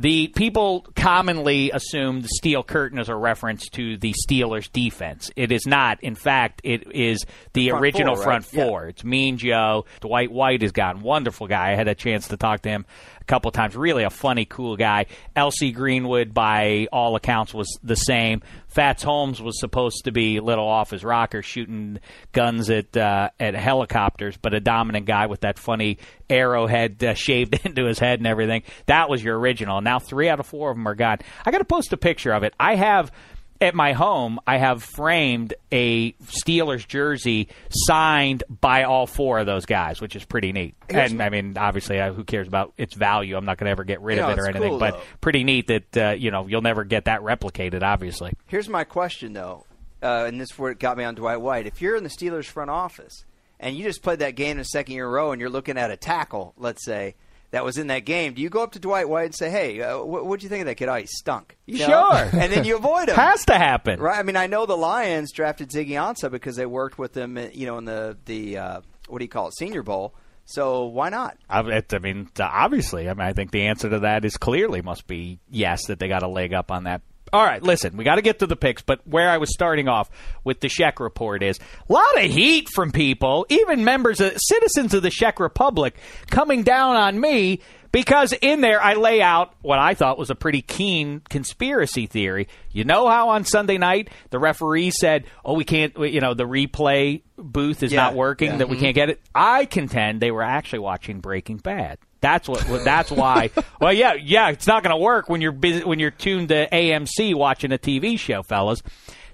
The 0.00 0.28
people 0.28 0.86
commonly 0.94 1.72
assume 1.72 2.20
the 2.20 2.28
steel 2.28 2.62
curtain 2.62 3.00
is 3.00 3.08
a 3.08 3.16
reference 3.16 3.68
to 3.70 3.96
the 3.96 4.14
Steelers' 4.28 4.70
defense. 4.72 5.32
It 5.34 5.50
is 5.50 5.66
not. 5.66 6.04
In 6.04 6.14
fact, 6.14 6.60
it 6.62 6.92
is 6.92 7.26
the, 7.52 7.70
front 7.70 7.82
original 7.82 8.14
four, 8.14 8.22
front 8.22 8.44
right? 8.44 8.54
Yeah. 8.54 8.64
four. 8.64 8.86
It's 8.86 9.02
Mean 9.02 9.38
Joe. 9.38 9.86
Dwight 10.00 10.30
White 10.30 10.62
is 10.62 10.70
gone. 10.70 11.00
Wonderful 11.00 11.48
guy. 11.48 11.72
I 11.72 11.74
had 11.74 11.88
a 11.88 11.96
chance 11.96 12.28
to 12.28 12.36
talk 12.36 12.62
to 12.62 12.68
him 12.68 12.86
couple 13.28 13.50
times. 13.52 13.76
Really 13.76 14.02
a 14.02 14.10
funny, 14.10 14.44
cool 14.44 14.76
guy. 14.76 15.06
L.C. 15.36 15.70
Greenwood, 15.70 16.34
by 16.34 16.88
all 16.92 17.14
accounts, 17.14 17.54
was 17.54 17.78
the 17.84 17.94
same. 17.94 18.42
Fats 18.66 19.02
Holmes 19.02 19.40
was 19.40 19.60
supposed 19.60 20.04
to 20.04 20.12
be 20.12 20.38
a 20.38 20.42
little 20.42 20.66
off 20.66 20.90
his 20.90 21.04
rocker, 21.04 21.42
shooting 21.42 22.00
guns 22.32 22.70
at 22.70 22.96
uh, 22.96 23.30
at 23.38 23.54
helicopters, 23.54 24.36
but 24.36 24.54
a 24.54 24.60
dominant 24.60 25.06
guy 25.06 25.26
with 25.26 25.40
that 25.40 25.58
funny 25.58 25.98
arrowhead 26.28 27.02
uh, 27.04 27.14
shaved 27.14 27.64
into 27.64 27.84
his 27.84 27.98
head 27.98 28.18
and 28.18 28.26
everything. 28.26 28.62
That 28.86 29.08
was 29.08 29.22
your 29.22 29.38
original. 29.38 29.80
Now 29.80 29.98
three 29.98 30.28
out 30.28 30.40
of 30.40 30.46
four 30.46 30.70
of 30.70 30.76
them 30.76 30.88
are 30.88 30.94
gone. 30.94 31.18
I 31.44 31.50
got 31.50 31.58
to 31.58 31.64
post 31.64 31.92
a 31.92 31.96
picture 31.96 32.32
of 32.32 32.42
it. 32.42 32.54
I 32.58 32.74
have 32.74 33.12
at 33.60 33.74
my 33.74 33.92
home, 33.92 34.38
I 34.46 34.58
have 34.58 34.82
framed 34.82 35.54
a 35.72 36.12
Steelers 36.12 36.86
jersey 36.86 37.48
signed 37.70 38.44
by 38.48 38.84
all 38.84 39.06
four 39.06 39.38
of 39.38 39.46
those 39.46 39.66
guys, 39.66 40.00
which 40.00 40.14
is 40.14 40.24
pretty 40.24 40.52
neat. 40.52 40.74
and 40.88 41.22
I 41.22 41.28
mean, 41.28 41.56
obviously, 41.58 42.00
uh, 42.00 42.12
who 42.12 42.24
cares 42.24 42.46
about 42.46 42.72
its 42.76 42.94
value? 42.94 43.36
I'm 43.36 43.44
not 43.44 43.58
going 43.58 43.66
to 43.66 43.70
ever 43.70 43.84
get 43.84 44.00
rid 44.00 44.18
of 44.18 44.30
it 44.30 44.38
or 44.38 44.48
anything, 44.48 44.70
cool, 44.70 44.78
but 44.78 44.94
though. 44.94 45.02
pretty 45.20 45.44
neat 45.44 45.66
that 45.68 45.96
uh, 45.96 46.10
you 46.10 46.30
know 46.30 46.46
you'll 46.46 46.62
never 46.62 46.84
get 46.84 47.06
that 47.06 47.22
replicated. 47.22 47.82
Obviously, 47.82 48.32
Here's 48.46 48.68
my 48.68 48.84
question, 48.84 49.32
though, 49.32 49.66
uh, 50.02 50.24
and 50.26 50.40
this 50.40 50.50
is 50.52 50.58
where 50.58 50.70
it 50.70 50.78
got 50.78 50.96
me 50.96 51.04
on 51.04 51.14
Dwight 51.14 51.40
White. 51.40 51.66
If 51.66 51.82
you're 51.82 51.96
in 51.96 52.04
the 52.04 52.10
Steelers 52.10 52.46
front 52.46 52.70
office 52.70 53.24
and 53.60 53.76
you 53.76 53.84
just 53.84 54.02
played 54.02 54.20
that 54.20 54.36
game 54.36 54.52
in 54.52 54.58
the 54.58 54.64
second 54.64 54.94
year 54.94 55.04
in 55.04 55.08
a 55.08 55.12
row, 55.12 55.32
and 55.32 55.40
you're 55.40 55.50
looking 55.50 55.76
at 55.76 55.90
a 55.90 55.96
tackle, 55.96 56.54
let's 56.56 56.84
say 56.84 57.16
that 57.50 57.64
was 57.64 57.78
in 57.78 57.86
that 57.86 58.00
game, 58.00 58.34
do 58.34 58.42
you 58.42 58.50
go 58.50 58.62
up 58.62 58.72
to 58.72 58.78
Dwight 58.78 59.08
White 59.08 59.26
and 59.26 59.34
say, 59.34 59.50
"Hey, 59.50 59.80
uh, 59.80 60.02
what 60.02 60.26
what'd 60.26 60.42
you 60.42 60.48
think 60.48 60.62
of 60.62 60.66
that 60.66 60.74
kid? 60.74 60.88
Oh, 60.88 60.94
he 60.94 61.06
stunk." 61.06 61.56
You 61.66 61.78
know? 61.78 61.86
Sure. 61.86 62.28
and 62.40 62.52
then 62.52 62.64
you 62.64 62.76
avoid 62.76 63.08
him. 63.08 63.16
has 63.16 63.44
to 63.46 63.54
happen. 63.54 64.00
Right. 64.00 64.18
I 64.18 64.22
mean, 64.22 64.36
I 64.36 64.46
know 64.46 64.66
the 64.66 64.76
Lions 64.76 65.32
drafted 65.32 65.70
Ziggy 65.70 65.90
Ansah 65.90 66.30
because 66.30 66.56
they 66.56 66.66
worked 66.66 66.98
with 66.98 67.16
him, 67.16 67.36
uh, 67.36 67.46
you 67.52 67.66
know, 67.66 67.78
in 67.78 67.84
the 67.84 68.16
the 68.26 68.58
uh, 68.58 68.80
what 69.08 69.18
do 69.18 69.24
you 69.24 69.28
call 69.28 69.48
it, 69.48 69.56
Senior 69.56 69.82
Bowl. 69.82 70.14
So 70.44 70.86
why 70.86 71.10
not? 71.10 71.36
I, 71.50 71.82
I 71.92 71.98
mean, 71.98 72.30
obviously, 72.40 73.06
I 73.08 73.12
mean, 73.12 73.26
I 73.26 73.34
think 73.34 73.50
the 73.50 73.66
answer 73.66 73.90
to 73.90 73.98
that 74.00 74.24
is 74.24 74.38
clearly 74.38 74.80
must 74.80 75.06
be 75.06 75.40
yes 75.50 75.86
that 75.88 75.98
they 75.98 76.08
got 76.08 76.22
a 76.22 76.28
leg 76.28 76.54
up 76.54 76.70
on 76.70 76.84
that. 76.84 77.02
All 77.32 77.44
right, 77.44 77.62
listen, 77.62 77.96
we 77.96 78.04
got 78.04 78.16
to 78.16 78.22
get 78.22 78.38
to 78.38 78.46
the 78.46 78.56
picks, 78.56 78.82
but 78.82 79.06
where 79.06 79.28
I 79.28 79.38
was 79.38 79.52
starting 79.52 79.88
off 79.88 80.10
with 80.44 80.60
the 80.60 80.68
Czech 80.68 81.00
report 81.00 81.42
is 81.42 81.58
a 81.88 81.92
lot 81.92 82.16
of 82.16 82.30
heat 82.30 82.68
from 82.68 82.92
people, 82.92 83.46
even 83.48 83.84
members 83.84 84.20
of 84.20 84.32
citizens 84.36 84.94
of 84.94 85.02
the 85.02 85.10
Czech 85.10 85.40
Republic, 85.40 85.96
coming 86.30 86.62
down 86.62 86.96
on 86.96 87.20
me 87.20 87.60
because 87.92 88.32
in 88.32 88.60
there 88.60 88.82
I 88.82 88.94
lay 88.94 89.22
out 89.22 89.54
what 89.62 89.78
I 89.78 89.94
thought 89.94 90.18
was 90.18 90.30
a 90.30 90.34
pretty 90.34 90.62
keen 90.62 91.20
conspiracy 91.28 92.06
theory. 92.06 92.48
You 92.70 92.84
know 92.84 93.08
how 93.08 93.30
on 93.30 93.44
Sunday 93.44 93.78
night 93.78 94.10
the 94.30 94.38
referee 94.38 94.90
said, 94.90 95.24
"Oh, 95.44 95.54
we 95.54 95.64
can't," 95.64 95.96
you 95.98 96.20
know, 96.20 96.34
the 96.34 96.44
replay 96.44 97.22
booth 97.36 97.82
is 97.82 97.92
Yeah, 97.92 98.02
not 98.04 98.14
working, 98.14 98.52
yeah. 98.52 98.56
that 98.58 98.68
we 98.68 98.76
mm-hmm. 98.76 98.84
can't 98.84 98.94
get 98.94 99.10
it. 99.10 99.20
I 99.34 99.64
contend 99.64 100.20
they 100.20 100.30
were 100.30 100.42
actually 100.42 100.80
watching 100.80 101.20
Breaking 101.20 101.58
Bad. 101.58 101.98
That's 102.20 102.48
what. 102.48 102.66
That's 102.84 103.10
why. 103.10 103.50
well, 103.80 103.92
yeah, 103.92 104.14
yeah. 104.14 104.50
It's 104.50 104.66
not 104.66 104.82
going 104.82 104.94
to 104.96 105.02
work 105.02 105.28
when 105.28 105.40
you're 105.40 105.52
busy, 105.52 105.84
when 105.84 105.98
you're 105.98 106.10
tuned 106.10 106.48
to 106.48 106.68
AMC 106.68 107.34
watching 107.34 107.72
a 107.72 107.78
TV 107.78 108.18
show, 108.18 108.42
fellas. 108.42 108.82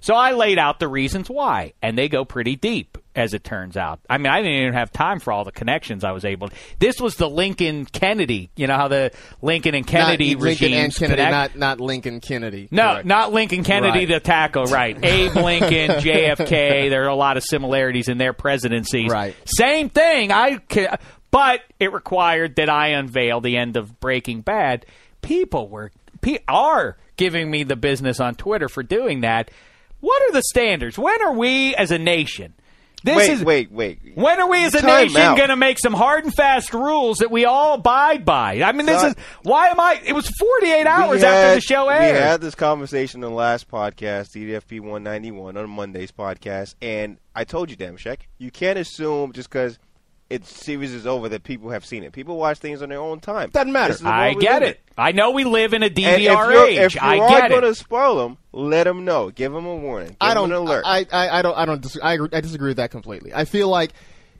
So 0.01 0.13
I 0.13 0.33
laid 0.33 0.59
out 0.59 0.79
the 0.79 0.87
reasons 0.87 1.31
why, 1.31 1.73
and 1.81 1.97
they 1.97 2.09
go 2.09 2.25
pretty 2.25 2.55
deep, 2.55 2.99
as 3.15 3.33
it 3.33 3.43
turns 3.43 3.75
out. 3.75 3.99
I 4.07 4.19
mean, 4.19 4.27
I 4.27 4.37
didn't 4.43 4.59
even 4.61 4.73
have 4.73 4.91
time 4.91 5.19
for 5.19 5.33
all 5.33 5.43
the 5.45 5.51
connections 5.51 6.03
I 6.03 6.11
was 6.11 6.23
able. 6.23 6.49
to. 6.49 6.55
This 6.77 7.01
was 7.01 7.15
the 7.15 7.27
Lincoln 7.27 7.85
Kennedy. 7.85 8.51
You 8.55 8.67
know 8.67 8.75
how 8.75 8.87
the 8.87 9.13
Lincoln 9.41 9.73
and 9.73 9.87
Kennedy 9.87 10.35
not 10.35 10.43
Lincoln 10.43 10.73
and 10.73 10.93
Kennedy, 10.95 11.15
connect? 11.23 11.55
not 11.55 11.79
not 11.79 11.79
Lincoln 11.81 12.19
Kennedy. 12.19 12.67
No, 12.69 12.83
Correct. 12.91 13.05
not 13.07 13.33
Lincoln 13.33 13.63
Kennedy 13.63 13.99
Right. 14.01 14.07
to 14.09 14.19
tackle. 14.19 14.65
Right, 14.65 14.95
Abe 15.03 15.33
Lincoln, 15.37 15.89
JFK. 16.01 16.89
There 16.91 17.05
are 17.05 17.09
a 17.09 17.15
lot 17.15 17.37
of 17.37 17.43
similarities 17.43 18.07
in 18.07 18.19
their 18.19 18.33
presidencies. 18.33 19.11
Right. 19.11 19.35
Same 19.45 19.89
thing. 19.89 20.31
I, 20.31 20.59
but 21.35 21.63
it 21.81 21.91
required 21.91 22.55
that 22.55 22.69
I 22.69 22.89
unveil 22.89 23.41
the 23.41 23.57
end 23.57 23.75
of 23.75 23.99
Breaking 23.99 24.39
Bad. 24.39 24.85
People 25.21 25.67
were 25.67 25.91
pe- 26.21 26.39
are 26.47 26.95
giving 27.17 27.51
me 27.51 27.63
the 27.63 27.75
business 27.75 28.21
on 28.21 28.35
Twitter 28.35 28.69
for 28.69 28.83
doing 28.83 29.19
that. 29.19 29.51
What 29.99 30.21
are 30.23 30.31
the 30.31 30.43
standards? 30.43 30.97
When 30.97 31.21
are 31.21 31.33
we 31.33 31.75
as 31.75 31.91
a 31.91 31.97
nation? 31.97 32.53
This 33.03 33.17
wait, 33.17 33.29
is 33.31 33.43
wait, 33.43 33.71
wait. 33.71 33.99
when 34.15 34.39
are 34.39 34.49
we 34.49 34.63
as 34.63 34.75
a 34.75 34.81
Time 34.81 35.07
nation 35.07 35.35
going 35.35 35.49
to 35.49 35.57
make 35.57 35.77
some 35.77 35.91
hard 35.91 36.23
and 36.23 36.33
fast 36.33 36.73
rules 36.73 37.17
that 37.17 37.29
we 37.29 37.43
all 37.43 37.73
abide 37.73 38.23
by? 38.23 38.61
I 38.61 38.71
mean, 38.71 38.85
this 38.85 39.03
is 39.03 39.13
why 39.43 39.67
am 39.67 39.79
I? 39.79 40.01
It 40.05 40.13
was 40.13 40.29
48 40.29 40.87
hours 40.87 41.19
We 41.19 41.27
after 41.27 41.55
the 41.55 41.61
show 41.61 41.89
ended. 41.89 42.13
We 42.13 42.17
had 42.17 42.39
this 42.39 42.55
conversation 42.55 43.21
in 43.21 43.29
the 43.29 43.35
last 43.35 43.69
podcast, 43.69 44.37
EDFP 44.37 44.79
191, 44.79 45.57
on 45.57 45.69
Monday's 45.69 46.13
podcast, 46.13 46.75
and 46.81 47.17
I 47.35 47.43
told 47.43 47.69
you, 47.69 47.75
Dameshek, 47.75 48.19
you 48.37 48.51
can't 48.51 48.79
assume 48.79 49.33
just 49.33 49.49
because 49.49 49.77
its 50.29 50.49
series 50.63 50.91
is 50.93 51.05
over 51.05 51.29
that 51.29 51.43
people 51.43 51.69
have 51.69 51.85
seen 51.85 52.03
it. 52.03 52.11
People 52.11 52.37
watch 52.37 52.57
things 52.57 52.81
on 52.81 52.89
their 52.89 52.99
own 52.99 53.19
time. 53.19 53.49
Doesn't 53.51 53.71
matter. 53.71 53.89
This 53.93 53.97
is 53.97 54.03
the 54.03 54.09
I 54.09 54.33
get 54.33 54.53
live 54.53 54.63
in. 54.63 54.69
it. 54.69 54.79
I 54.97 55.11
know 55.11 55.31
we 55.31 55.43
live 55.43 55.73
in 55.73 55.83
a 55.83 55.87
And 55.87 55.97
if 55.99 56.03
DVR 56.19 56.51
you're, 56.51 56.65
age. 56.67 56.77
if 56.79 56.95
you 56.95 57.01
I 57.01 57.17
are 57.19 57.49
going 57.49 57.61
to 57.61 57.75
spoil 57.75 58.15
them, 58.17 58.37
let 58.51 58.85
them 58.85 59.05
know. 59.05 59.29
Give 59.29 59.51
them 59.51 59.65
a 59.65 59.75
warning. 59.75 60.09
Give 60.09 60.17
I 60.21 60.33
don't. 60.33 60.49
them 60.49 60.61
an 60.61 60.67
alert. 60.67 60.83
I, 60.85 61.05
I, 61.11 61.39
I 61.39 61.41
don't. 61.43 61.55
I 61.57 61.65
don't. 61.65 61.81
Disagree, 61.81 62.09
I, 62.09 62.37
I 62.37 62.41
disagree 62.41 62.69
with 62.69 62.77
that 62.77 62.89
completely. 62.91 63.33
I 63.33 63.45
feel 63.45 63.67
like 63.69 63.91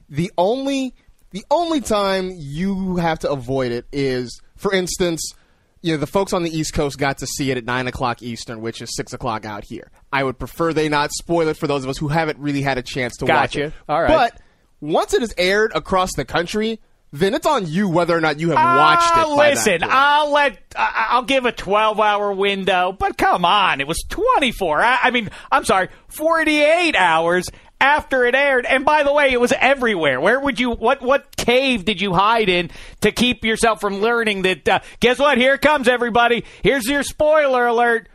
the 0.10 0.32
only 0.38 0.96
the 1.32 1.46
only 1.51 1.82
time 1.82 2.32
you 2.36 2.96
have 2.98 3.20
to 3.20 3.30
avoid 3.32 3.72
it 3.72 3.86
is, 3.92 4.42
for 4.56 4.74
instance, 4.74 5.34
you 5.82 5.94
know, 5.94 5.98
the 6.00 6.08
folks 6.08 6.34
on 6.34 6.42
the 6.42 6.50
East 6.50 6.74
Coast 6.74 6.98
got 6.98 7.20
to 7.20 7.27
see 7.27 7.51
it 7.51 7.58
at 7.58 7.65
nine 7.65 7.88
o'clock 7.88 8.24
Eastern, 8.24 8.62
which 8.62 8.82
is 8.82 8.96
six 8.96 9.13
o'clock 9.13 9.46
out 9.46 9.63
here. 9.65 9.92
I 10.12 10.24
would 10.24 10.39
prefer 10.39 10.74
they 10.74 10.89
not 10.89 11.12
spoil 11.12 11.48
it 11.50 11.58
for 11.58 11.68
those 11.68 11.84
of 11.84 11.89
us 11.92 11.98
who 12.00 12.08
haven't 12.08 12.39
really 12.39 12.62
had 12.63 12.80
a 12.80 12.82
chance 12.82 13.18
to 13.18 13.25
watch 13.27 13.56
it. 13.56 13.72
All 13.88 14.01
right. 14.01 14.08
but. 14.32 14.42
Once 14.86 15.13
it 15.13 15.22
is 15.24 15.34
aired 15.38 15.72
across 15.75 16.13
the 16.15 16.25
country, 16.25 16.80
then 17.13 17.34
it's 17.34 17.46
on 17.46 17.65
you 17.68 17.88
whether 17.88 18.15
or 18.15 18.20
not 18.22 18.39
you 18.39 18.50
have 18.50 18.58
watched 18.58 19.04
Ah, 19.13 19.22
it. 19.22 19.38
by 19.38 19.50
that 19.50 19.50
listen. 19.56 19.80
I'll 19.84 20.32
let 20.32 20.58
I'll 20.75 21.24
give 21.24 21.46
a 21.46 21.51
12 21.51 22.00
hour 22.00 22.34
window, 22.34 22.92
but 22.98 23.18
come 23.18 23.46
on, 23.46 23.80
it 23.80 23.88
was 23.88 24.04
24. 24.10 24.82
I, 24.82 25.00
I 25.04 25.12
mean, 25.12 25.30
I'm 25.51 25.63
sorry, 25.63 25.88
48 26.10 26.96
hours 26.96 27.46
after 27.80 28.25
it 28.25 28.36
aired. 28.36 28.65
And 28.65 28.84
by 28.86 29.04
the 29.04 29.13
way, 29.13 29.32
it 29.32 29.39
was 29.39 29.54
everywhere. 29.58 30.20
Where 30.20 30.39
would 30.39 30.60
you 30.60 30.72
what 30.72 31.01
what 31.01 31.36
cave 31.38 31.86
did 31.86 32.01
you 32.01 32.13
hide 32.13 32.50
in 32.50 32.70
to 33.01 33.12
keep 33.12 33.46
yourself 33.46 33.80
from 33.80 34.01
learning 34.01 34.42
that 34.42 34.68
uh, 34.68 34.80
guess 35.00 35.18
what? 35.20 35.38
Here 35.38 35.54
it 35.54 35.62
comes 35.62 35.88
everybody. 35.88 36.44
Here's 36.63 36.86
your 36.86 37.04
spoiler 37.04 37.65
alert. 37.68 38.10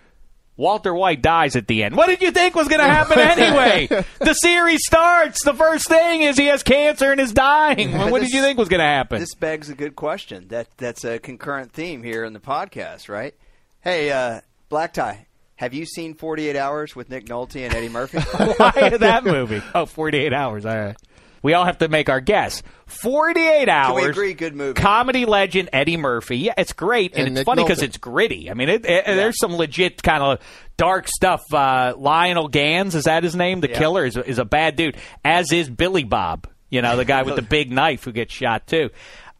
Walter 0.61 0.95
White 0.95 1.23
dies 1.23 1.57
at 1.57 1.67
the 1.67 1.83
end. 1.83 1.97
What 1.97 2.09
did 2.09 2.21
you 2.21 2.33
think 2.33 2.55
was 2.55 2.69
going 2.69 2.83
to 2.83 2.87
happen 2.87 3.19
anyway? 3.19 3.87
the 4.19 4.35
series 4.35 4.83
starts. 4.85 5.43
The 5.43 5.55
first 5.55 5.89
thing 5.89 6.21
is 6.21 6.37
he 6.37 6.47
has 6.47 6.63
cancer 6.63 7.11
and 7.11 7.19
is 7.19 7.33
dying. 7.33 7.97
What 7.97 8.21
did 8.21 8.31
you 8.31 8.43
think 8.43 8.59
was 8.59 8.69
going 8.69 8.81
to 8.81 8.85
happen? 8.85 9.21
This 9.21 9.35
begs 9.35 9.71
a 9.71 9.75
good 9.75 9.97
question. 9.97 10.49
That 10.49 10.69
that's 10.77 11.03
a 11.03 11.19
concurrent 11.19 11.73
theme 11.73 12.03
here 12.03 12.25
in 12.25 12.35
the 12.35 12.41
podcast, 12.41 13.09
right? 13.09 13.35
Hey, 13.81 14.11
uh, 14.11 14.43
Black 14.69 14.93
Tie, 14.93 15.27
have 15.57 15.73
you 15.73 15.87
seen 15.87 16.13
48 16.13 16.55
Hours 16.57 16.95
with 16.95 17.09
Nick 17.09 17.25
Nolte 17.25 17.65
and 17.65 17.75
Eddie 17.75 17.89
Murphy? 17.89 18.19
Why 18.59 18.97
that 18.99 19.25
movie? 19.25 19.63
Oh, 19.75 19.87
48 19.87 20.35
hours. 20.35 20.67
All 20.67 20.79
right. 20.79 20.97
We 21.43 21.55
all 21.55 21.65
have 21.65 21.79
to 21.79 21.89
make 21.89 22.09
our 22.09 22.21
guess. 22.21 22.63
48 22.87 23.69
hours. 23.69 23.87
Can 23.87 23.95
we 24.05 24.11
agree? 24.11 24.35
Good 24.35 24.55
movie. 24.55 24.75
Comedy 24.81 25.25
legend 25.25 25.71
Eddie 25.73 25.97
Murphy. 25.97 26.39
Yeah, 26.39 26.55
it's 26.59 26.73
great, 26.73 27.13
and, 27.13 27.21
And 27.21 27.29
it's 27.29 27.35
Nick 27.41 27.47
funny 27.47 27.63
because 27.63 27.83
it's 27.83 27.97
gritty. 27.97 28.51
I 28.51 28.55
mean, 28.55 28.69
it, 28.69 28.85
it, 28.85 29.05
there's 29.07 29.39
some 29.39 29.57
legit 29.57 30.03
kind 30.03 30.23
of 30.23 30.39
dark 30.77 31.09
stuff. 31.09 31.43
Uh, 31.53 31.95
Lionel 31.97 32.49
Gans 32.49 32.95
is 32.95 33.05
that 33.05 33.23
his 33.23 33.35
name? 33.37 33.61
The 33.61 33.71
Yeah. 33.71 33.79
killer 33.79 34.05
is 34.05 34.17
is 34.17 34.39
a 34.39 34.45
bad 34.45 34.77
dude. 34.77 34.97
As 35.25 35.51
is 35.53 35.71
Billy 35.71 36.05
Bob. 36.05 36.47
You 36.69 36.83
know, 36.83 36.97
the 36.97 37.05
guy 37.05 37.23
with 37.23 37.37
the 37.37 37.43
big 37.49 37.71
knife 37.71 38.05
who 38.05 38.13
gets 38.13 38.33
shot 38.35 38.67
too. 38.67 38.91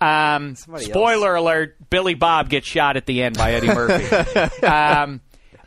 Um, 0.01 0.57
Somebody 0.57 0.87
spoiler 0.87 1.35
alert: 1.35 1.77
Billy 1.91 2.15
Bob 2.15 2.49
gets 2.49 2.67
shot 2.67 2.97
at 2.97 3.05
the 3.07 3.23
end 3.23 3.37
by 3.37 3.53
Eddie 3.53 3.67
Murphy. 3.69 4.63
um, 4.67 5.21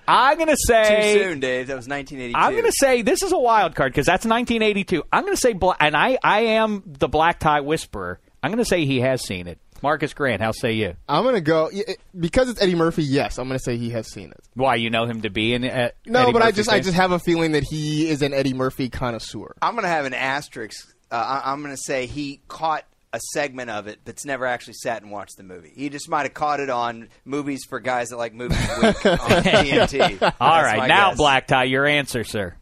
I'm 0.08 0.38
gonna 0.38 0.56
say 0.58 0.84
Too 0.84 1.02
say 1.02 1.18
soon, 1.24 1.40
Dave. 1.40 1.68
That 1.68 1.76
was 1.76 1.88
1982. 1.88 2.38
I'm 2.38 2.52
going 2.54 2.66
to 2.66 2.72
say 2.78 3.02
this 3.02 3.24
is 3.24 3.32
a 3.32 3.38
wild 3.38 3.76
card 3.76 3.92
because 3.92 4.06
that's 4.06 4.26
1982. 4.26 5.04
I'm 5.12 5.24
going 5.24 5.34
to 5.34 5.40
say, 5.40 5.54
bla- 5.54 5.76
and 5.80 5.96
I, 5.96 6.18
I 6.24 6.42
am 6.42 6.84
the 6.86 7.08
black 7.08 7.40
tie 7.40 7.62
whisperer. 7.62 8.20
I'm 8.42 8.52
going 8.52 8.64
to 8.64 8.66
say 8.70 8.86
he 8.86 9.00
has 9.02 9.22
seen 9.24 9.48
it. 9.48 9.60
Marcas 9.82 10.14
Grant, 10.16 10.42
how 10.42 10.52
say 10.54 10.72
you? 10.74 10.96
I'm 11.10 11.26
gonna 11.26 11.42
go 11.42 11.70
because 12.18 12.48
it's 12.50 12.62
Eddie 12.62 12.74
Murphy. 12.76 13.04
Yes, 13.04 13.38
I'm 13.38 13.48
gonna 13.50 13.60
say 13.60 13.76
he 13.76 13.90
has 13.90 14.10
seen 14.10 14.30
it. 14.32 14.40
Why 14.54 14.76
you 14.76 14.90
know 14.90 15.06
him 15.06 15.24
to 15.24 15.30
be 15.30 15.54
in? 15.54 15.66
Uh, 15.66 15.90
No, 16.06 16.22
Eddie 16.22 16.32
but 16.32 16.42
I 16.42 16.46
Murphy 16.46 16.56
just 16.56 16.70
I 16.70 16.80
just 16.80 16.96
have 16.96 17.12
a 17.12 17.20
feeling 17.20 17.52
that 17.52 17.64
he 17.64 18.08
is 18.08 18.22
an 18.22 18.34
Eddie 18.34 18.54
Murphy 18.54 18.88
connoisseur. 18.88 19.54
I'm 19.62 19.74
going 19.74 19.84
to 19.84 19.90
have 19.90 20.06
an 20.06 20.14
asterisk. 20.14 20.88
Uh, 21.12 21.16
I- 21.44 21.52
I'm 21.52 21.62
going 21.62 21.76
to 21.76 21.82
say 21.82 22.06
he 22.06 22.40
caught 22.48 22.86
a 23.14 23.20
segment 23.34 23.70
of 23.70 23.86
it, 23.88 24.04
but's 24.04 24.26
never 24.26 24.46
actually 24.46 24.74
sat 24.74 25.04
and 25.04 25.12
watched 25.12 25.38
the 25.38 25.44
movie. 25.44 25.72
He 25.76 25.90
just 25.90 26.10
might 26.10 26.24
have 26.24 26.34
caught 26.34 26.60
it 26.60 26.70
on 26.72 27.10
movies 27.26 27.62
for 27.70 27.80
guys 27.80 28.10
that 28.10 28.18
like 28.18 28.34
movies 28.34 28.58
week 28.82 29.06
on 29.06 29.18
TNT. 29.44 30.20
All 30.22 30.30
That's 30.30 30.66
right, 30.80 30.88
now 30.88 31.10
guess. 31.10 31.18
black 31.18 31.48
tie, 31.48 31.66
your 31.66 31.86
answer, 31.86 32.24
sir. 32.24 32.56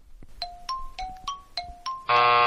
Ah, 2.10 2.41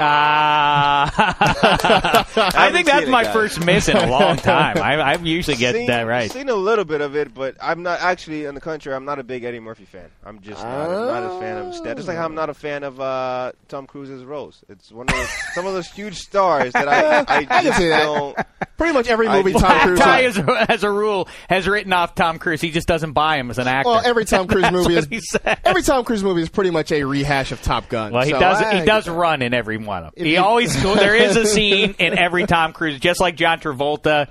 I 1.14 2.70
think 2.72 2.86
that's 2.86 3.00
seen 3.00 3.08
it, 3.08 3.10
my 3.10 3.24
guys. 3.24 3.32
first 3.32 3.64
miss 3.64 3.88
in 3.88 3.96
a 3.96 4.06
long 4.10 4.36
time. 4.36 4.78
I, 4.78 4.94
I 4.96 5.16
usually 5.18 5.56
get 5.56 5.74
seen, 5.74 5.86
that 5.86 6.02
right. 6.02 6.30
Seen 6.30 6.48
a 6.48 6.54
little 6.54 6.84
bit 6.84 7.00
of 7.00 7.16
it, 7.16 7.34
but 7.34 7.56
I'm 7.60 7.82
not 7.82 8.00
actually 8.00 8.44
in 8.44 8.54
the 8.54 8.60
country. 8.60 8.92
I'm 8.94 9.04
not 9.04 9.18
a 9.18 9.22
big 9.24 9.44
Eddie 9.44 9.60
Murphy 9.60 9.84
fan. 9.84 10.08
I'm 10.24 10.40
just 10.40 10.62
not, 10.62 10.90
I'm 10.90 11.06
not 11.22 11.36
a 11.36 11.40
fan 11.40 11.56
of 11.58 11.66
his 11.68 11.76
stat. 11.78 11.96
Just 11.96 12.08
like 12.08 12.18
I'm 12.18 12.34
not 12.34 12.50
a 12.50 12.54
fan 12.54 12.82
of 12.84 13.00
uh, 13.00 13.52
Tom 13.68 13.86
Cruise's 13.86 14.24
Rose. 14.24 14.62
It's 14.68 14.90
one 14.92 15.08
of 15.08 15.14
those, 15.14 15.28
some 15.54 15.66
of 15.66 15.74
those 15.74 15.88
huge 15.88 16.16
stars 16.18 16.72
that 16.72 16.88
I 16.88 17.20
I, 17.20 17.46
I 17.58 17.62
just 17.64 17.78
don't. 17.80 18.36
Pretty 18.76 18.94
much 18.94 19.06
every 19.08 19.28
I- 19.28 19.36
movie 19.36 19.52
Tom 19.52 19.60
Black 19.62 19.82
Cruise. 19.82 19.98
tie, 20.00 20.24
as 20.24 20.38
a, 20.38 20.70
as 20.70 20.84
a 20.84 20.90
rule, 20.90 21.28
has 21.48 21.66
written 21.68 21.92
off 21.92 22.14
Tom 22.14 22.38
Cruise. 22.38 22.60
He 22.60 22.70
just 22.70 22.88
doesn't 22.88 23.12
buy 23.12 23.36
him 23.38 23.50
as 23.50 23.58
an 23.58 23.68
actor. 23.68 23.90
Well, 23.90 24.02
every 24.04 24.24
Tom 24.24 24.46
Cruise 24.48 24.70
movie 24.72 24.94
what 24.94 25.04
is 25.04 25.08
he 25.08 25.20
said. 25.20 25.58
every 25.64 25.82
Tom 25.82 26.04
Cruise 26.04 26.22
movie 26.24 26.42
is 26.42 26.48
pretty 26.48 26.70
much 26.70 26.90
a 26.92 27.04
rehash 27.04 27.52
of 27.52 27.62
Top 27.62 27.88
Gun. 27.88 28.12
Well, 28.12 28.24
he 28.24 28.30
So 28.32 28.40
does. 28.40 28.60
I- 28.62 28.80
he 28.80 28.86
does 28.86 29.08
run 29.08 29.42
in 29.42 29.54
every 29.54 29.78
one 29.86 30.04
of 30.04 30.04
them. 30.06 30.12
If 30.16 30.24
He 30.26 30.32
you- 30.34 30.40
always. 30.40 30.80
there 30.82 31.14
is 31.14 31.36
a 31.36 31.46
scene 31.46 31.94
in 31.98 32.18
every 32.18 32.46
Tom 32.46 32.72
Cruise, 32.72 32.98
just 33.00 33.20
like 33.20 33.36
John 33.36 33.60
Travolta 33.60 34.28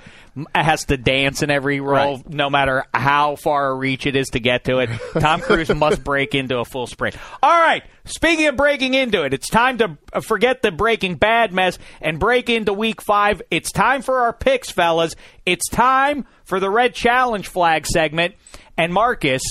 has 0.56 0.86
to 0.86 0.96
dance 0.96 1.44
in 1.44 1.52
every 1.52 1.82
role, 1.82 2.16
Right. 2.18 2.30
no 2.30 2.50
matter 2.50 2.86
how 2.94 3.36
far 3.36 3.70
a 3.72 3.76
reach 3.76 4.06
it 4.06 4.16
is 4.16 4.30
to 4.30 4.40
get 4.40 4.64
to 4.66 4.80
it. 4.80 4.90
Tom 5.20 5.42
Cruise 5.42 5.70
must 5.74 6.04
break 6.06 6.34
into 6.34 6.58
a 6.60 6.64
full 6.66 6.88
sprint. 6.88 7.18
All 7.44 7.50
right. 7.62 7.84
Speaking 8.06 8.48
of 8.48 8.56
breaking 8.56 8.94
into 8.94 9.24
it, 9.24 9.34
it's 9.34 9.50
time 9.50 9.78
to 9.80 9.98
uh, 10.14 10.22
forget 10.22 10.62
the 10.62 10.72
Breaking 10.72 11.16
Bad 11.16 11.52
mess 11.54 11.78
and 12.00 12.18
break 12.18 12.50
into 12.50 12.72
Week 12.74 13.02
Five. 13.02 13.42
It's 13.52 13.72
time 13.74 14.02
for 14.02 14.20
our 14.22 14.32
picks, 14.34 14.72
fellas. 14.72 15.16
It's 15.46 15.68
time 15.70 16.26
for 16.46 16.60
the 16.62 16.70
Red 16.70 16.96
Challenge 16.96 17.46
Flag 17.48 17.86
segment. 17.86 18.36
And 18.78 18.94
Marcus, 18.94 19.42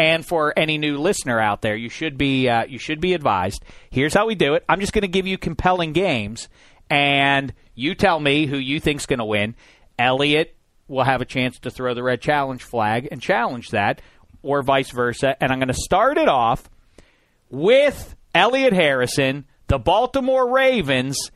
and 0.00 0.24
for 0.24 0.58
any 0.58 0.78
new 0.78 0.96
listener 0.96 1.38
out 1.38 1.60
there, 1.60 1.76
you 1.76 1.90
should 1.90 2.16
be 2.16 2.48
uh, 2.48 2.64
you 2.64 2.78
should 2.78 3.02
be 3.02 3.12
advised. 3.12 3.62
Here's 3.90 4.14
how 4.14 4.26
we 4.26 4.34
do 4.34 4.54
it. 4.54 4.64
I'm 4.66 4.80
just 4.80 4.94
going 4.94 5.02
to 5.02 5.08
give 5.08 5.26
you 5.26 5.36
compelling 5.36 5.92
games, 5.92 6.48
and 6.88 7.52
you 7.74 7.94
tell 7.94 8.18
me 8.18 8.46
who 8.46 8.56
you 8.56 8.80
think's 8.80 9.04
going 9.04 9.18
to 9.18 9.26
win. 9.26 9.54
Elliot 9.98 10.56
will 10.88 11.04
have 11.04 11.20
a 11.20 11.26
chance 11.26 11.58
to 11.60 11.70
throw 11.70 11.92
the 11.92 12.02
red 12.02 12.22
challenge 12.22 12.62
flag 12.62 13.08
and 13.12 13.20
challenge 13.20 13.68
that, 13.68 14.00
or 14.42 14.62
vice 14.62 14.90
versa. 14.90 15.36
And 15.38 15.52
I'm 15.52 15.58
going 15.58 15.68
to 15.68 15.74
start 15.74 16.16
it 16.16 16.28
off 16.28 16.70
with 17.50 18.16
Elliot 18.34 18.72
Harrison, 18.72 19.44
the 19.66 19.78
Baltimore 19.78 20.50
Ravens 20.50 21.30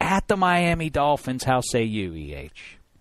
at 0.00 0.26
the 0.26 0.38
Miami 0.38 0.88
Dolphins. 0.88 1.44
How 1.44 1.60
say 1.60 1.84
you, 1.84 2.14
Eh? 2.34 2.48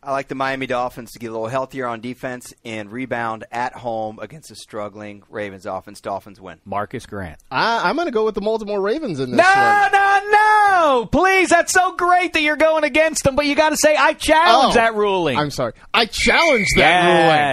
I 0.05 0.11
like 0.11 0.27
the 0.27 0.35
Miami 0.35 0.67
Dolphins 0.67 1.13
to 1.13 1.19
get 1.19 1.27
a 1.27 1.31
little 1.31 1.47
healthier 1.47 1.87
on 1.87 1.99
defense 1.99 2.53
and 2.63 2.91
rebound 2.91 3.43
at 3.51 3.73
home 3.73 4.19
against 4.21 4.51
a 4.51 4.55
struggling 4.55 5.23
Ravens 5.29 5.65
offense. 5.65 5.99
Dolphins 5.99 6.39
win. 6.39 6.59
Marcas 6.63 7.07
Grant. 7.07 7.39
I, 7.49 7.89
I'm 7.89 7.95
going 7.95 8.05
to 8.07 8.11
go 8.11 8.23
with 8.23 8.35
the 8.35 8.41
Baltimore 8.41 8.79
Ravens 8.79 9.19
in 9.19 9.31
this 9.31 9.39
No, 9.39 9.43
one. 9.43 9.91
no, 9.91 10.19
no! 10.31 11.05
Please, 11.11 11.49
that's 11.49 11.73
so 11.73 11.95
great 11.95 12.33
that 12.33 12.41
you're 12.41 12.55
going 12.55 12.83
against 12.83 13.23
them, 13.23 13.35
but 13.35 13.45
you 13.47 13.55
got 13.55 13.69
to 13.71 13.77
say 13.77 13.95
I 13.95 14.13
challenge 14.13 14.73
Oh, 14.73 14.75
that 14.75 14.93
ruling. 14.93 15.37
I'm 15.39 15.49
sorry. 15.49 15.73
I 15.93 16.05
challenge 16.05 16.67
that 16.75 16.81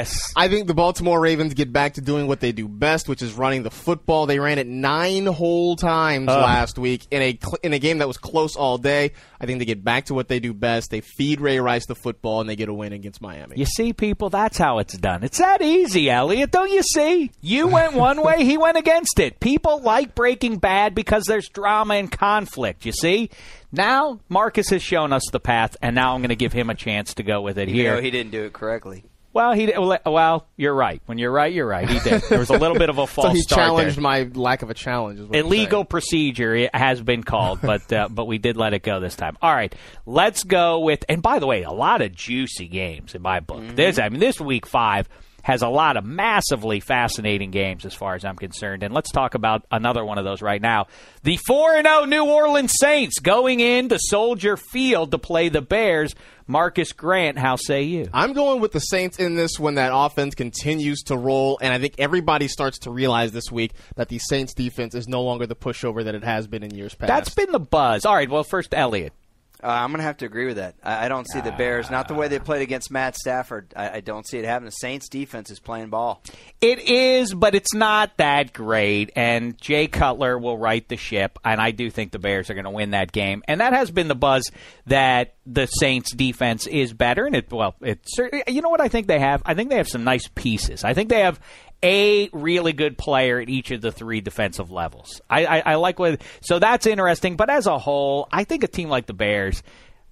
Yes. 0.03 0.19
ruling. 0.37 0.47
I 0.47 0.53
think 0.53 0.67
the 0.67 0.75
Baltimore 0.75 1.19
Ravens 1.19 1.55
get 1.55 1.73
back 1.73 1.95
to 1.95 2.03
doing 2.03 2.27
what 2.27 2.41
they 2.41 2.53
do 2.53 2.69
best, 2.69 3.09
which 3.09 3.23
is 3.23 3.33
running 3.33 3.63
the 3.63 3.71
football. 3.71 4.27
They 4.27 4.39
ran 4.39 4.59
it 4.59 4.67
nine 4.67 5.25
whole 5.25 5.77
times 5.77 6.27
last 6.27 6.79
week 6.79 7.07
in 7.11 7.23
a 7.23 7.39
in 7.63 7.73
a 7.73 7.79
game 7.79 7.99
that 7.99 8.09
was 8.09 8.19
close 8.19 8.57
all 8.57 8.77
day. 8.77 9.13
I 9.41 9.47
think 9.47 9.59
they 9.59 9.65
get 9.65 9.83
back 9.83 10.05
to 10.07 10.15
what 10.15 10.29
they 10.29 10.39
do 10.39 10.53
best. 10.53 10.91
They 10.91 11.01
feed 11.01 11.41
Ray 11.41 11.59
Rice 11.59 11.87
the 11.87 11.95
football, 11.95 12.42
and 12.43 12.51
they 12.51 12.57
get 12.57 12.69
a 12.69 12.75
win 12.75 12.93
against 12.93 13.23
Miami. 13.23 13.57
You 13.57 13.65
see, 13.65 13.95
people, 13.95 14.29
that's 14.29 14.59
how 14.59 14.79
it's 14.81 14.97
done. 14.99 15.25
It's 15.25 15.39
that 15.39 15.63
easy, 15.63 16.11
Elliot. 16.11 16.51
Don't 16.51 16.71
you 16.71 16.83
see? 16.83 17.31
You 17.41 17.69
went 17.69 17.95
one 17.95 18.23
way, 18.23 18.45
he 18.45 18.59
went 18.59 18.77
against 18.77 19.19
it. 19.19 19.41
People 19.41 19.81
like 19.81 20.15
Breaking 20.15 20.59
Bad 20.59 20.95
because 20.95 21.25
there's 21.25 21.49
drama 21.49 21.95
and 21.95 22.13
conflict. 22.13 22.85
You 22.85 22.93
see? 22.93 23.31
Now, 23.73 24.21
Marcas 24.29 24.69
has 24.69 24.83
shown 24.83 25.15
us 25.15 25.23
the 25.33 25.41
path, 25.41 25.79
and 25.81 25.95
now 25.95 26.15
I'm 26.15 26.21
going 26.21 26.29
to 26.29 26.37
give 26.37 26.53
him 26.53 26.69
a 26.69 26.75
chance 26.75 27.15
to 27.15 27.23
go 27.23 27.41
with 27.41 27.57
it 27.57 27.69
You 27.71 27.75
here. 27.75 27.95
know 27.95 28.03
he 28.03 28.11
didn't 28.11 28.33
do 28.33 28.45
it 28.45 28.53
correctly. 28.53 29.05
Well, 29.33 29.53
he 29.53 29.73
well, 29.77 30.47
you're 30.57 30.75
right. 30.75 31.01
When 31.07 31.19
you're 31.19 31.33
right, 31.33 31.53
you're 31.53 31.67
right. 31.67 31.89
He 31.89 31.99
did. 32.01 32.23
There 32.29 32.39
was 32.39 32.51
a 32.51 32.59
little 32.59 32.77
bit 32.77 32.91
of 32.91 32.99
a 32.99 33.07
false 33.07 33.29
so 33.29 33.35
he 33.35 33.41
start 33.41 33.59
there. 33.59 33.67
challenged 33.67 34.01
my 34.01 34.23
lack 34.35 34.63
of 34.63 34.71
a 34.71 34.75
challenge. 34.75 35.21
Is 35.21 35.27
what 35.27 35.37
I'm 35.39 35.47
illegal 35.47 35.81
saying. 35.81 35.87
procedure 35.87 36.55
it 36.55 36.75
has 36.75 37.01
been 37.01 37.23
called, 37.23 37.61
but 37.63 37.93
uh, 37.93 38.09
but 38.11 38.27
we 38.27 38.39
did 38.39 38.57
let 38.57 38.75
it 38.75 38.83
go 38.83 39.01
this 39.01 39.17
time. 39.17 39.37
All 39.41 39.55
right, 39.55 39.75
let's 40.07 40.45
go 40.45 40.81
with. 40.81 41.05
And 41.09 41.23
by 41.23 41.39
the 41.39 41.47
way, 41.47 41.63
a 41.63 41.71
lot 41.71 42.03
of 42.03 42.15
juicy 42.15 42.69
games 42.69 43.15
in 43.15 43.23
my 43.23 43.41
book. 43.41 43.63
This, 43.75 43.99
I 43.99 44.09
mean, 44.09 44.21
this 44.21 44.41
week 44.41 44.67
five 44.67 45.09
has 45.43 45.63
a 45.63 45.69
lot 45.69 45.97
of 45.97 46.05
massively 46.05 46.81
fascinating 46.81 47.51
games 47.51 47.85
as 47.85 47.95
far 47.95 48.15
as 48.15 48.25
I'm 48.25 48.37
concerned. 48.37 48.83
And 48.83 48.95
let's 48.95 49.11
talk 49.11 49.35
about 49.35 49.67
another 49.71 50.05
one 50.05 50.19
of 50.19 50.25
those 50.25 50.43
right 50.43 50.63
now. 50.63 50.87
The 51.23 51.39
four 51.47 51.75
and 51.75 51.87
zero 51.87 52.05
New 52.05 52.25
Orleans 52.25 52.73
Saints 52.79 53.19
going 53.19 53.61
into 53.61 53.99
Soldier 53.99 54.57
Field 54.57 55.11
to 55.11 55.19
play 55.19 55.49
the 55.49 55.63
Bears. 55.63 56.15
Marcas 56.49 56.93
Grant, 56.95 57.39
how 57.39 57.57
say 57.57 57.83
you? 57.85 58.09
I'm 58.13 58.33
going 58.33 58.61
with 58.61 58.73
the 58.73 58.81
Saints 58.81 59.19
in 59.19 59.37
this 59.37 59.59
when 59.61 59.77
that 59.77 59.93
offense 59.95 60.35
continues 60.35 61.03
to 61.05 61.17
roll, 61.17 61.59
and 61.63 61.73
I 61.73 61.79
think 61.79 61.95
everybody 61.99 62.49
starts 62.49 62.81
to 62.81 62.91
realize 62.91 63.33
this 63.33 63.51
week 63.51 63.73
that 63.95 64.09
the 64.09 64.19
Saints 64.19 64.53
defense 64.53 64.95
is 64.95 65.07
no 65.07 65.23
longer 65.23 65.47
the 65.47 65.55
pushover 65.55 66.05
that 66.05 66.15
it 66.15 66.25
has 66.25 66.49
been 66.49 66.65
in 66.65 66.75
years 66.75 66.95
past. 66.95 67.09
That's 67.09 67.35
been 67.35 67.53
the 67.53 67.61
buzz. 67.61 68.05
All 68.05 68.15
right, 68.15 68.29
well, 68.29 68.45
first 68.45 68.75
Elliot. 68.75 69.13
Uh, 69.63 69.69
I'm 69.69 69.91
going 69.91 69.99
to 69.99 70.05
have 70.05 70.17
to 70.19 70.27
agree 70.27 70.47
with 70.47 70.57
that. 70.57 70.75
I, 70.83 71.07
I 71.07 71.09
don't 71.09 71.27
see 71.31 71.41
the 71.41 71.53
Bears, 71.53 71.91
not 71.91 72.09
the 72.09 72.15
way 72.15 72.29
they 72.29 72.39
played 72.41 72.63
against 72.63 72.91
Matt 72.91 73.17
Stafford. 73.17 73.73
I, 73.77 73.91
I 73.91 74.01
don't 74.01 74.27
see 74.27 74.39
it 74.39 74.45
happening. 74.45 74.71
The 74.71 74.73
Saints 74.73 75.09
defense 75.09 75.51
is 75.51 75.61
playing 75.61 75.91
ball. 75.91 76.23
It 76.61 76.81
is, 76.81 77.33
but 77.33 77.55
it's 77.55 77.73
not 77.73 78.17
that 78.17 78.53
great. 78.53 79.13
And 79.15 79.57
Jay 79.61 79.87
Cutler 79.87 80.37
will 80.39 80.59
right 80.59 80.87
the 80.89 80.97
ship, 80.97 81.39
and 81.45 81.61
I 81.61 81.71
do 81.71 81.91
think 81.91 82.11
the 82.11 82.19
Bears 82.19 82.51
are 82.51 82.55
going 82.55 82.65
to 82.65 82.71
win 82.71 82.91
that 82.91 83.13
game. 83.13 83.43
And 83.47 83.61
that 83.61 83.73
has 83.73 83.91
been 83.91 84.09
the 84.09 84.15
buzz 84.17 84.51
that 84.87 85.35
the 85.47 85.67
Saints 85.67 86.13
defense 86.13 86.67
is 86.67 86.93
better, 86.93 87.27
and 87.27 87.37
it 87.37 87.51
well, 87.53 87.77
it 87.81 88.01
certainly. 88.05 88.45
You 88.49 88.63
know 88.63 88.69
what 88.69 88.81
I 88.81 88.89
think 88.89 89.07
they 89.07 89.21
have? 89.21 89.43
I 89.45 89.55
think 89.55 89.71
they 89.71 89.77
have 89.77 89.89
some 89.89 90.05
nice 90.05 90.29
pieces. 90.35 90.85
I 90.85 90.95
think 90.95 91.09
they 91.09 91.21
have 91.21 91.41
a 91.83 92.29
really 92.33 92.73
good 92.73 92.97
player 92.97 93.41
at 93.41 93.49
each 93.49 93.71
of 93.71 93.81
the 93.81 93.93
three 93.93 94.21
defensive 94.21 94.71
levels. 94.71 95.21
I, 95.29 95.47
I, 95.47 95.59
I 95.73 95.75
like 95.77 95.99
what 95.99 96.23
so 96.41 96.59
that's 96.59 96.87
interesting. 96.87 97.37
But 97.37 97.51
as 97.51 97.67
a 97.67 97.79
whole, 97.79 98.29
I 98.31 98.45
think 98.45 98.65
a 98.65 98.69
team 98.69 98.89
like 98.89 99.07
the 99.07 99.15
Bears. 99.15 99.63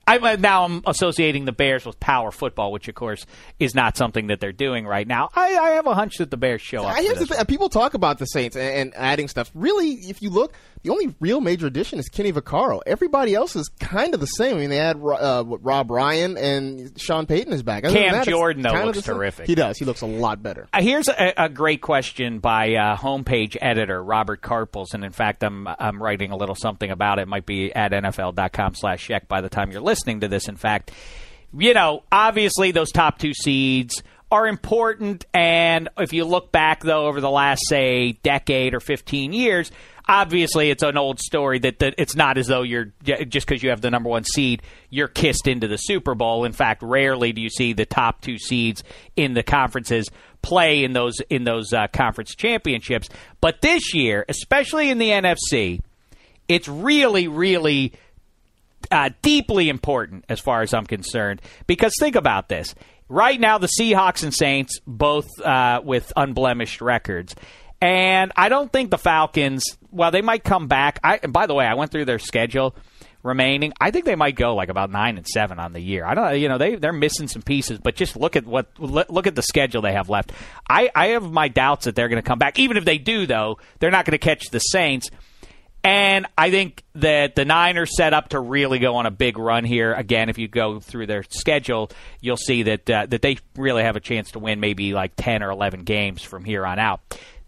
I, 0.07 0.37
now 0.37 0.65
I'm 0.65 0.83
associating 0.87 1.45
the 1.45 1.53
Bears 1.53 1.87
with 1.87 2.01
power 2.01 2.33
football, 2.33 2.73
which 2.73 2.89
of 2.89 2.97
course 2.97 3.27
is 3.61 3.77
not 3.77 3.97
something 3.97 4.29
that 4.29 4.41
they're 4.41 4.51
doing 4.51 4.85
right 4.85 5.07
now. 5.07 5.29
I, 5.37 5.57
I 5.57 5.71
have 5.71 5.87
a 5.87 5.95
hunch 5.95 6.17
that 6.19 6.31
the 6.31 6.37
Bears 6.37 6.61
show 6.61 6.83
up. 6.85 6.97
I 6.97 7.03
the. 7.03 7.37
Uh, 7.39 7.45
people 7.45 7.69
talk 7.69 7.95
about 7.95 8.19
the 8.19 8.25
Saints 8.25 8.57
and, 8.57 8.75
and 8.75 8.93
adding 8.97 9.29
stuff. 9.29 9.51
Really, 9.55 9.93
if 9.93 10.21
you 10.21 10.31
look, 10.31 10.55
the 10.83 10.91
only 10.91 11.15
real 11.21 11.41
major 11.41 11.67
addition 11.67 11.99
is 11.99 12.09
Kenny 12.09 12.33
Vaccaro. 12.33 12.81
Everybody 12.87 13.35
else 13.35 13.55
is 13.55 13.69
kind 13.81 14.15
of 14.15 14.21
the 14.21 14.27
same. 14.27 14.57
I 14.57 14.61
mean, 14.61 14.71
they 14.71 14.77
had 14.77 14.97
uh, 14.97 15.45
Rob 15.47 15.91
Ryan 15.91 16.39
and 16.39 16.99
Sean 16.99 17.27
Payton 17.27 17.53
is 17.53 17.63
back. 17.63 17.85
Other 17.85 17.95
Cam 17.95 18.13
that, 18.13 18.27
Jordan, 18.27 18.63
though, 18.63 18.85
looks 18.85 19.03
terrific. 19.03 19.47
He 19.47 19.55
does. 19.55 19.77
He 19.79 19.85
looks 19.85 20.01
a 20.01 20.07
lot 20.07 20.43
better. 20.43 20.69
Uh, 20.73 20.81
Here's 20.81 21.09
a, 21.09 21.35
a 21.37 21.49
great 21.51 21.83
question 21.83 22.39
by 22.39 22.75
uh, 22.75 22.97
homepage 22.97 23.59
editor 23.61 24.03
Robert 24.03 24.41
Carpels, 24.41 24.95
and 24.95 25.05
in 25.05 25.13
fact, 25.13 25.45
I'm 25.45 25.69
I'm 25.69 26.03
writing 26.03 26.31
a 26.31 26.37
little 26.37 26.55
something 26.55 26.91
about 26.91 27.19
it. 27.19 27.23
it 27.23 27.29
might 27.29 27.45
be 27.45 27.75
at 27.75 27.93
NFL.com/slash 27.93 29.03
Shek 29.03 29.29
by 29.29 29.43
the 29.43 29.51
time 29.51 29.71
you're 29.73 29.83
listening 29.83 30.21
to 30.21 30.29
this. 30.29 30.49
In 30.49 30.57
fact, 30.57 30.93
you 31.57 31.75
know, 31.75 32.05
obviously 32.11 32.71
those 32.71 32.91
top 32.91 33.19
two 33.19 33.35
seeds 33.35 34.03
are 34.31 34.47
important, 34.47 35.27
and 35.35 35.89
if 35.99 36.13
you 36.15 36.25
look 36.25 36.53
back 36.53 36.83
though 36.83 37.07
over 37.07 37.21
the 37.21 37.31
last 37.31 37.61
say 37.69 38.13
decade 38.23 38.73
or 38.75 38.81
15 38.81 39.35
years. 39.35 39.71
Obviously, 40.13 40.71
it's 40.71 40.83
an 40.83 40.97
old 40.97 41.21
story 41.21 41.61
that, 41.61 41.79
that 41.79 41.95
it's 41.97 42.17
not 42.17 42.37
as 42.37 42.49
though 42.49 42.63
you're 42.63 42.93
just 43.05 43.47
because 43.47 43.63
you 43.63 43.71
have 43.71 43.81
the 43.81 43.91
number 43.93 44.09
one 44.09 44.25
seed, 44.25 44.61
you're 44.89 45.07
kissed 45.07 45.47
into 45.47 45.69
the 45.69 45.77
Super 45.77 46.17
Bowl. 46.17 46.45
In 46.45 46.51
fact, 46.51 46.83
rarely 46.83 47.33
do 47.33 47.41
you 47.41 47.49
see 47.49 47.75
the 47.75 47.87
top 47.87 48.21
two 48.21 48.37
seeds 48.37 48.83
in 49.15 49.35
the 49.35 49.45
conferences 49.45 50.11
play 50.43 50.83
in 50.83 50.95
those 50.95 51.21
in 51.31 51.45
those 51.45 51.73
uh, 51.73 51.87
conference 51.93 52.35
championships. 52.35 53.09
But 53.41 53.61
this 53.61 53.95
year, 53.95 54.25
especially 54.29 54.91
in 54.91 54.99
the 54.99 55.11
NFC, 55.11 55.81
it's 56.49 56.67
really, 56.67 57.29
really 57.29 57.93
uh, 58.91 59.11
deeply 59.23 59.69
important 59.69 60.25
as 60.29 60.41
far 60.41 60.63
as 60.63 60.75
I'm 60.75 60.87
concerned. 60.87 61.41
Because 61.69 61.95
think 62.01 62.17
about 62.17 62.49
this. 62.49 62.75
Right 63.09 63.39
now, 63.39 63.59
the 63.59 63.69
Seahawks 63.69 64.25
and 64.25 64.35
Saints 64.35 64.81
both 64.89 65.29
uh, 65.41 65.83
with 65.85 66.13
unblemished 66.17 66.81
records. 66.81 67.37
And 67.81 68.33
I 68.37 68.49
don't 68.49 68.71
think 68.71 68.91
the 68.91 68.99
Falcons, 68.99 69.65
well, 69.91 70.11
they 70.11 70.23
might 70.23 70.45
come 70.45 70.69
back. 70.69 71.01
I, 71.03 71.19
by 71.19 71.47
the 71.47 71.55
way, 71.55 71.67
I 71.67 71.75
went 71.75 71.91
through 71.91 72.05
their 72.05 72.19
schedule 72.19 72.75
remaining. 73.23 73.73
I 73.81 73.91
think 73.91 74.05
they 74.05 74.17
might 74.17 74.35
go 74.35 74.55
like 74.55 74.69
about 74.69 74.91
nine 74.91 75.17
and 75.17 75.27
seven 75.27 75.59
on 75.59 75.73
the 75.73 75.81
year. 75.81 76.05
I 76.05 76.15
don't, 76.15 76.39
you 76.39 76.49
know, 76.49 76.59
they 76.59 76.77
they're 76.77 76.93
missing 76.93 77.29
some 77.29 77.43
pieces, 77.43 77.79
but 77.79 77.95
just 77.95 78.17
look 78.17 78.37
at 78.37 78.47
what 78.47 78.69
look 78.79 79.27
at 79.27 79.35
the 79.35 79.43
schedule 79.43 79.83
they 79.83 79.93
have 79.93 80.09
left. 80.09 80.33
I 80.69 80.91
I 80.95 81.09
have 81.09 81.31
my 81.31 81.49
doubts 81.49 81.87
that 81.87 81.95
they're 81.95 82.09
going 82.09 82.23
to 82.23 82.27
come 82.27 82.39
back. 82.39 82.59
Even 82.59 82.77
if 82.77 82.85
they 82.85 82.99
do, 82.99 83.27
though, 83.27 83.59
they're 83.79 83.91
not 83.91 84.05
going 84.05 84.13
to 84.13 84.19
catch 84.19 84.51
the 84.51 84.59
Saints. 84.59 85.11
And 85.83 86.27
I 86.37 86.51
think 86.51 86.85
that 86.97 87.35
the 87.37 87.47
Niners 87.47 87.97
set 87.97 88.13
up 88.13 88.31
to 88.31 88.41
really 88.41 88.79
go 88.79 88.97
on 88.97 89.07
a 89.07 89.11
big 89.11 89.39
run 89.39 89.65
here. 89.65 89.95
Again, 89.95 90.29
if 90.29 90.37
you 90.37 90.47
go 90.47 90.79
through 90.79 91.07
their 91.07 91.23
schedule, 91.31 91.91
you'll 92.21 92.37
see 92.37 92.65
that 92.65 92.91
uh, 92.91 93.07
that 93.07 93.23
they 93.23 93.39
really 93.57 93.83
have 93.83 93.97
a 93.97 94.01
chance 94.01 94.33
to 94.33 94.39
win 94.39 94.61
maybe 94.61 94.93
like 94.93 95.13
ten 95.17 95.43
or 95.43 95.51
eleven 95.51 95.85
games 95.85 96.23
from 96.23 96.45
here 96.45 96.67
on 96.67 96.79
out. 96.79 97.01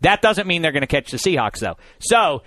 That 0.03 0.23
doesn't 0.23 0.47
mean 0.47 0.63
they're 0.63 0.73
going 0.73 0.83
to 0.83 0.87
catch 0.87 1.11
the 1.11 1.17
Seahawks 1.17 1.59
though. 1.59 1.77
So 1.99 2.43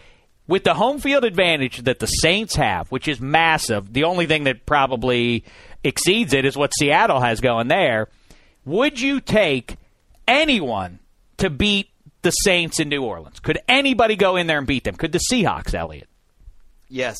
with 0.47 0.63
the 0.63 0.73
home 0.75 0.99
field 0.99 1.23
advantage 1.25 1.79
that 1.83 1.99
the 1.99 2.05
Saints 2.07 2.55
have, 2.55 2.91
which 2.91 3.07
is 3.07 3.19
massive, 3.19 3.91
the 3.91 4.03
only 4.03 4.27
thing 4.27 4.43
that 4.45 4.65
probably 4.65 5.43
exceeds 5.83 6.33
it 6.33 6.45
is 6.45 6.55
what 6.55 6.71
Seattle 6.77 7.19
has 7.19 7.41
going 7.41 7.67
there. 7.67 8.07
Would 8.65 8.99
you 9.01 9.19
take 9.21 9.75
anyone 10.27 10.99
to 11.37 11.49
beat 11.49 11.89
the 12.21 12.31
Saints 12.31 12.79
in 12.79 12.89
New 12.89 13.03
Orleans? 13.03 13.39
Could 13.39 13.59
anybody 13.67 14.15
go 14.15 14.35
in 14.35 14.47
there 14.47 14.57
and 14.57 14.67
beat 14.67 14.83
them? 14.83 14.95
Could 14.95 15.11
the 15.11 15.21
Seahawks, 15.31 15.73
Elliot? 15.73 16.09
Yes. 16.89 17.17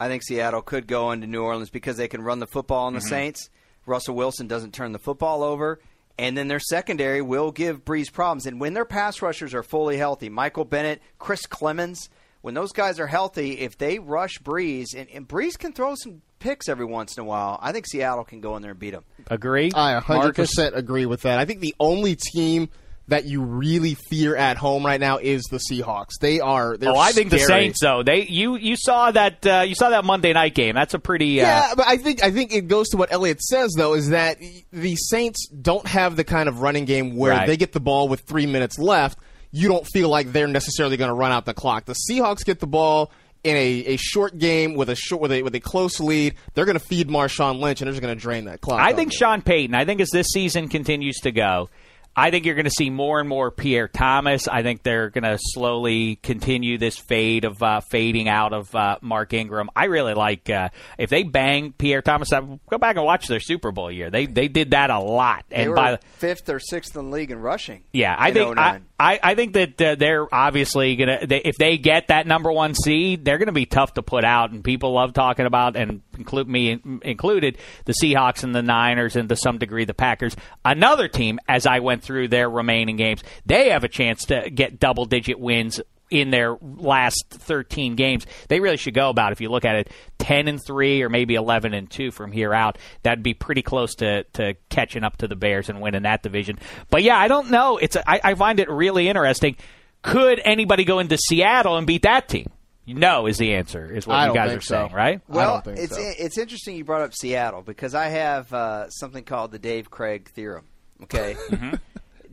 I 0.00 0.08
think 0.08 0.22
Seattle 0.24 0.62
could 0.62 0.86
go 0.88 1.12
into 1.12 1.26
New 1.26 1.42
Orleans 1.42 1.70
because 1.70 1.96
they 1.96 2.08
can 2.08 2.22
run 2.22 2.40
the 2.40 2.46
football 2.46 2.86
on 2.86 2.94
the 2.94 2.98
Mm-hmm. 3.00 3.08
Saints. 3.08 3.50
Russell 3.86 4.14
Wilson 4.14 4.46
doesn't 4.48 4.74
turn 4.74 4.92
the 4.92 4.98
football 4.98 5.42
over. 5.42 5.80
And 6.18 6.36
then 6.36 6.48
their 6.48 6.60
secondary 6.60 7.22
will 7.22 7.50
give 7.50 7.84
Brees 7.84 8.12
problems. 8.12 8.46
And 8.46 8.60
when 8.60 8.74
their 8.74 8.84
pass 8.84 9.22
rushers 9.22 9.54
are 9.54 9.62
fully 9.62 9.96
healthy, 9.96 10.28
Michael 10.28 10.64
Bennett, 10.64 11.00
Chris 11.18 11.46
Clemons, 11.46 12.08
when 12.42 12.54
those 12.54 12.72
guys 12.72 13.00
are 13.00 13.06
healthy, 13.06 13.60
if 13.60 13.78
they 13.78 13.98
rush 13.98 14.38
Brees, 14.40 14.94
and, 14.96 15.08
and 15.10 15.26
Brees 15.26 15.58
can 15.58 15.72
throw 15.72 15.94
some 15.94 16.22
picks 16.38 16.68
every 16.68 16.84
once 16.84 17.16
in 17.16 17.22
a 17.22 17.24
while, 17.24 17.58
I 17.62 17.72
think 17.72 17.86
Seattle 17.86 18.24
can 18.24 18.40
go 18.40 18.56
in 18.56 18.62
there 18.62 18.72
and 18.72 18.80
beat 18.80 18.90
them. 18.90 19.04
Agree? 19.28 19.70
I 19.74 19.98
100% 20.00 20.34
Marcas? 20.34 20.58
agree 20.74 21.06
with 21.06 21.22
that. 21.22 21.38
I 21.38 21.44
think 21.44 21.60
the 21.60 21.74
only 21.80 22.16
team 22.16 22.68
that 23.12 23.24
you 23.26 23.42
really 23.42 23.94
fear 23.94 24.34
at 24.34 24.56
home 24.56 24.84
right 24.84 24.98
now 25.00 25.18
is 25.18 25.42
the 25.44 25.58
Seahawks. 25.70 26.18
They 26.20 26.40
are. 26.40 26.76
They're 26.76 26.90
Oh, 26.90 26.96
I 26.98 27.12
think 27.12 27.30
the 27.30 27.38
scary. 27.38 27.62
Saints 27.64 27.80
though. 27.80 28.02
They 28.02 28.22
you 28.24 28.56
you 28.56 28.74
saw 28.76 29.10
that 29.10 29.46
uh, 29.46 29.64
you 29.66 29.74
saw 29.74 29.90
that 29.90 30.04
Monday 30.04 30.32
night 30.32 30.54
game. 30.54 30.74
That's 30.74 30.94
a 30.94 30.98
pretty 30.98 31.40
uh, 31.40 31.44
Yeah, 31.46 31.74
but 31.76 31.86
I 31.86 31.96
think 31.98 32.22
I 32.24 32.30
think 32.30 32.52
it 32.52 32.68
goes 32.68 32.88
to 32.90 32.96
what 32.96 33.12
Elliot 33.12 33.40
says 33.42 33.72
though 33.76 33.94
is 33.94 34.08
that 34.10 34.38
the 34.72 34.96
Saints 34.96 35.46
don't 35.48 35.86
have 35.86 36.16
the 36.16 36.24
kind 36.24 36.48
of 36.48 36.60
running 36.60 36.84
game 36.84 37.16
where 37.16 37.32
Right. 37.32 37.46
they 37.46 37.56
get 37.56 37.72
the 37.72 37.80
ball 37.80 38.08
with 38.08 38.20
three 38.22 38.46
minutes 38.46 38.78
left. 38.78 39.18
You 39.50 39.68
don't 39.68 39.86
feel 39.86 40.08
like 40.08 40.32
they're 40.32 40.48
necessarily 40.48 40.96
going 40.96 41.08
to 41.10 41.14
run 41.14 41.30
out 41.32 41.44
the 41.44 41.54
clock. 41.54 41.84
The 41.84 41.94
Seahawks 42.10 42.44
get 42.44 42.58
the 42.60 42.66
ball 42.66 43.12
in 43.44 43.56
a, 43.56 43.84
a 43.86 43.96
short 43.98 44.38
game 44.38 44.74
with 44.74 44.88
a 44.88 44.94
short 44.94 45.20
with 45.20 45.32
a 45.32 45.42
with 45.42 45.54
a 45.54 45.60
close 45.60 46.00
lead. 46.00 46.34
They're 46.54 46.64
going 46.64 46.78
to 46.78 46.84
feed 46.84 47.08
Marshawn 47.08 47.60
Lynch 47.60 47.80
and 47.82 47.86
they're 47.88 47.92
just 47.92 48.02
going 48.02 48.14
to 48.16 48.20
drain 48.20 48.46
that 48.46 48.60
clock. 48.62 48.80
I 48.80 48.94
think. 48.94 49.12
Sean 49.12 49.42
Payton. 49.42 49.74
I 49.74 49.84
think 49.84 50.00
as 50.00 50.08
this 50.10 50.28
season 50.32 50.68
continues 50.68 51.16
to 51.24 51.32
go, 51.32 51.68
I 52.14 52.30
think 52.30 52.44
you're 52.44 52.54
going 52.54 52.66
to 52.66 52.70
see 52.70 52.90
more 52.90 53.20
and 53.20 53.28
more 53.28 53.50
Pierre 53.50 53.88
Thomas. 53.88 54.46
I 54.46 54.62
think 54.62 54.82
they're 54.82 55.08
going 55.08 55.24
to 55.24 55.38
slowly 55.40 56.16
continue 56.16 56.76
this 56.76 56.98
fade 56.98 57.44
of 57.44 57.62
uh, 57.62 57.80
fading 57.80 58.28
out 58.28 58.52
of 58.52 58.74
uh, 58.74 58.98
Mark 59.00 59.32
Ingram. 59.32 59.70
I 59.74 59.86
really 59.86 60.12
like 60.14 60.50
uh, 60.50 60.68
if 60.98 61.08
they 61.08 61.22
bang 61.22 61.72
Pierre 61.72 62.02
Thomas. 62.02 62.32
uh, 62.32 62.42
Go 62.68 62.78
back 62.78 62.96
and 62.96 63.04
watch 63.04 63.28
their 63.28 63.40
Super 63.40 63.72
Bowl 63.72 63.90
year. 63.90 64.10
They 64.10 64.26
they 64.26 64.48
did 64.48 64.72
that 64.72 64.90
a 64.90 64.98
lot. 64.98 65.44
They 65.48 65.56
and 65.56 65.70
were 65.70 65.76
by 65.76 65.98
fifth 66.18 66.48
or 66.48 66.58
sixth 66.60 66.96
in 66.96 67.06
the 67.06 67.10
league 67.10 67.30
in 67.30 67.40
rushing. 67.40 67.82
Yeah, 67.92 68.14
I 68.18 68.30
think 68.32 68.58
I, 68.58 68.72
09. 68.72 68.86
I, 69.02 69.18
I 69.20 69.34
think 69.34 69.54
that 69.54 69.82
uh, 69.82 69.94
they're 69.96 70.32
obviously 70.32 70.94
gonna 70.94 71.26
they, 71.26 71.40
if 71.40 71.56
they 71.56 71.76
get 71.76 72.06
that 72.06 72.24
number 72.24 72.52
one 72.52 72.72
seed, 72.72 73.24
they're 73.24 73.38
gonna 73.38 73.50
be 73.50 73.66
tough 73.66 73.94
to 73.94 74.02
put 74.02 74.22
out, 74.22 74.52
and 74.52 74.62
people 74.62 74.92
love 74.92 75.12
talking 75.12 75.44
about 75.44 75.74
and 75.74 76.02
include 76.16 76.48
me 76.48 76.70
in- 76.70 77.00
included 77.02 77.58
the 77.84 77.94
Seahawks 78.00 78.44
and 78.44 78.54
the 78.54 78.62
Niners 78.62 79.16
and 79.16 79.28
to 79.28 79.34
some 79.34 79.58
degree 79.58 79.84
the 79.84 79.92
Packers. 79.92 80.36
Another 80.64 81.08
team, 81.08 81.40
as 81.48 81.66
I 81.66 81.80
went 81.80 82.04
through 82.04 82.28
their 82.28 82.48
remaining 82.48 82.94
games, 82.94 83.24
they 83.44 83.70
have 83.70 83.82
a 83.82 83.88
chance 83.88 84.26
to 84.26 84.48
get 84.48 84.78
double 84.78 85.04
digit 85.04 85.40
wins 85.40 85.80
in 86.12 86.30
their 86.30 86.56
last 86.60 87.24
13 87.30 87.96
games. 87.96 88.26
They 88.48 88.60
really 88.60 88.76
should 88.76 88.94
go 88.94 89.08
about 89.08 89.32
if 89.32 89.40
you 89.40 89.48
look 89.48 89.64
at 89.64 89.74
it 89.76 89.90
10 90.18 90.46
and 90.46 90.60
3 90.64 91.02
or 91.02 91.08
maybe 91.08 91.34
11 91.34 91.72
and 91.74 91.90
2 91.90 92.10
from 92.10 92.30
here 92.32 92.52
out. 92.52 92.76
That'd 93.02 93.22
be 93.22 93.34
pretty 93.34 93.62
close 93.62 93.94
to 93.96 94.24
to 94.34 94.54
catching 94.68 95.02
up 95.04 95.16
to 95.18 95.28
the 95.28 95.36
Bears 95.36 95.68
and 95.68 95.80
winning 95.80 96.02
that 96.02 96.22
division. 96.22 96.58
But 96.90 97.02
yeah, 97.02 97.16
I 97.18 97.28
don't 97.28 97.50
know. 97.50 97.78
It's 97.78 97.96
a, 97.96 98.08
I, 98.08 98.20
I 98.22 98.34
find 98.34 98.60
it 98.60 98.68
really 98.70 99.08
interesting. 99.08 99.56
Could 100.02 100.40
anybody 100.44 100.84
go 100.84 100.98
into 100.98 101.16
Seattle 101.16 101.76
and 101.78 101.86
beat 101.86 102.02
that 102.02 102.28
team? 102.28 102.46
No 102.86 103.26
is 103.28 103.38
the 103.38 103.54
answer. 103.54 103.86
Is 103.94 104.06
what 104.06 104.16
I 104.16 104.26
you 104.26 104.34
guys 104.34 104.48
think 104.50 104.58
are 104.58 104.64
saying, 104.64 104.90
so. 104.90 104.96
right? 104.96 105.20
I 105.30 105.32
Well, 105.32 105.52
don't 105.54 105.64
think 105.64 105.78
it's 105.78 105.94
so. 105.96 106.02
it's 106.18 106.36
interesting 106.36 106.76
you 106.76 106.84
brought 106.84 107.02
up 107.02 107.14
Seattle 107.14 107.62
because 107.62 107.94
I 107.94 108.06
have 108.08 108.52
uh, 108.52 108.90
something 108.90 109.22
called 109.24 109.52
the 109.52 109.58
Dave 109.60 109.88
Krieg 109.90 110.28
theorem. 110.30 110.64
Okay, 111.04 111.36
Mm-hmm. 111.50 111.74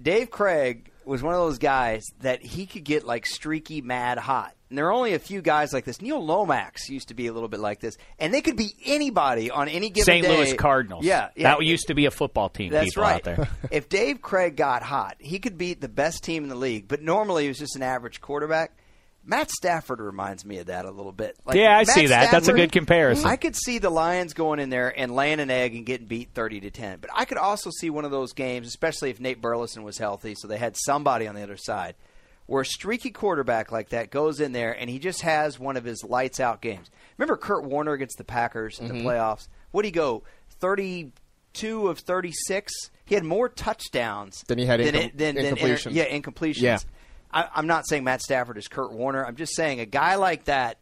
Dave 0.02 0.32
Krieg 0.32 0.90
was 1.10 1.24
one 1.24 1.34
of 1.34 1.40
those 1.40 1.58
guys 1.58 2.06
that 2.22 2.42
he 2.42 2.66
could 2.66 2.84
get 2.84 3.04
like 3.06 3.26
streaky, 3.26 3.82
mad 3.82 4.18
hot. 4.18 4.54
And 4.70 4.78
there 4.78 4.86
are 4.86 4.94
only 4.94 5.16
a 5.16 5.20
few 5.20 5.42
guys 5.42 5.74
like 5.74 5.84
this. 5.84 6.00
Neil 6.00 6.24
Lomax 6.24 6.90
used 6.90 7.08
to 7.08 7.16
be 7.16 7.26
a 7.26 7.34
little 7.34 7.50
bit 7.50 7.60
like 7.60 7.80
this, 7.80 7.98
and 8.20 8.32
they 8.32 8.42
could 8.42 8.56
be 8.56 8.76
anybody 8.86 9.50
on 9.50 9.68
any 9.68 9.90
given 9.90 10.06
St. 10.06 10.26
day. 10.26 10.38
Louis 10.38 10.54
Cardinals. 10.54 11.04
Yeah, 11.04 11.30
yeah. 11.36 11.56
that 11.56 11.66
used 11.66 11.88
to 11.88 11.96
be 11.96 12.06
a 12.06 12.12
football 12.12 12.50
team. 12.50 12.72
That's 12.72 12.92
people 12.92 13.04
right. 13.04 13.16
out 13.16 13.24
there. 13.24 13.50
if 13.72 13.90
Dave 13.90 14.22
Krieg 14.22 14.56
got 14.56 14.84
hot, 14.84 15.16
he 15.18 15.40
could 15.40 15.58
beat 15.58 15.82
the 15.82 15.90
best 15.90 16.24
team 16.24 16.44
in 16.44 16.50
the 16.50 16.56
league. 16.56 16.88
But 16.88 17.02
normally, 17.02 17.44
he 17.44 17.48
was 17.50 17.58
just 17.58 17.76
an 17.76 17.82
average 17.82 18.22
quarterback. 18.22 18.72
Matt 19.26 19.52
Stafford 19.52 20.00
reminds 20.00 20.44
me 20.46 20.58
of 20.58 20.68
that 20.68 20.86
a 20.86 20.92
little 20.92 21.12
bit. 21.12 21.36
Like, 21.46 21.56
Yeah, 21.56 21.76
I 21.76 21.80
Matt 21.84 21.88
see 21.90 22.08
that. 22.08 22.32
That's 22.32 22.48
a 22.48 22.54
good 22.54 22.72
comparison. 22.72 23.28
I 23.28 23.36
could 23.36 23.56
see 23.56 23.78
the 23.78 23.90
Lions 23.92 24.34
going 24.34 24.60
in 24.60 24.70
there 24.70 24.98
and 24.98 25.14
laying 25.14 25.40
an 25.40 25.52
egg 25.52 25.76
and 25.76 25.86
getting 25.86 26.08
beat 26.08 26.30
thirty 26.34 26.60
to 26.62 26.72
ten. 26.72 26.98
But 27.00 27.12
I 27.14 27.26
could 27.26 27.38
also 27.38 27.70
see 27.70 27.90
one 27.90 28.06
of 28.06 28.12
those 28.12 28.34
games, 28.34 28.68
especially 28.68 29.10
if 29.12 29.20
Nate 29.20 29.42
Burleson 29.42 29.84
was 29.84 29.98
healthy, 29.98 30.36
so 30.36 30.48
they 30.48 30.58
had 30.58 30.76
somebody 30.78 31.28
on 31.28 31.36
the 31.36 31.44
other 31.44 31.58
side, 31.58 31.96
where 32.48 32.62
a 32.62 32.66
streaky 32.66 33.12
quarterback 33.12 33.72
like 33.72 33.90
that 33.90 34.10
goes 34.10 34.40
in 34.40 34.52
there 34.52 34.72
and 34.72 34.90
he 34.90 34.98
just 34.98 35.22
has 35.22 35.60
one 35.60 35.78
of 35.78 35.84
his 35.84 36.04
lights 36.04 36.40
out 36.40 36.62
games. 36.62 36.90
Remember 37.18 37.38
Kurt 37.38 37.66
Warner 37.66 37.94
against 37.94 38.18
the 38.18 38.24
Packers 38.24 38.80
in 38.80 38.88
Mm-hmm. 38.88 38.98
the 39.00 39.04
playoffs? 39.04 39.48
What 39.72 39.80
would 39.80 39.86
he 39.86 39.92
go 39.92 40.24
thirty 40.60 41.12
two 41.54 41.88
of 41.90 42.00
thirty 42.00 42.32
six? 42.32 42.74
He 43.06 43.16
had 43.16 43.24
more 43.24 43.50
touchdowns 43.50 44.44
Than 44.48 44.58
he 44.60 44.66
had 44.66 44.80
than, 44.80 44.94
incom- 44.94 45.06
it- 45.06 45.18
than, 45.18 45.36
than 45.36 45.46
inter- 45.46 45.56
incompletions. 45.66 45.94
yeah, 45.94 46.06
incompletions. 46.06 46.62
Yeah. 46.62 46.78
I, 47.32 47.48
I'm 47.56 47.68
not 47.68 47.88
saying 47.88 48.04
Matt 48.04 48.22
Stafford 48.22 48.58
is 48.58 48.68
Kurt 48.68 48.92
Warner. 48.92 49.26
I'm 49.26 49.36
just 49.36 49.56
saying 49.56 49.80
a 49.80 49.86
guy 49.86 50.16
like 50.16 50.46
that 50.46 50.78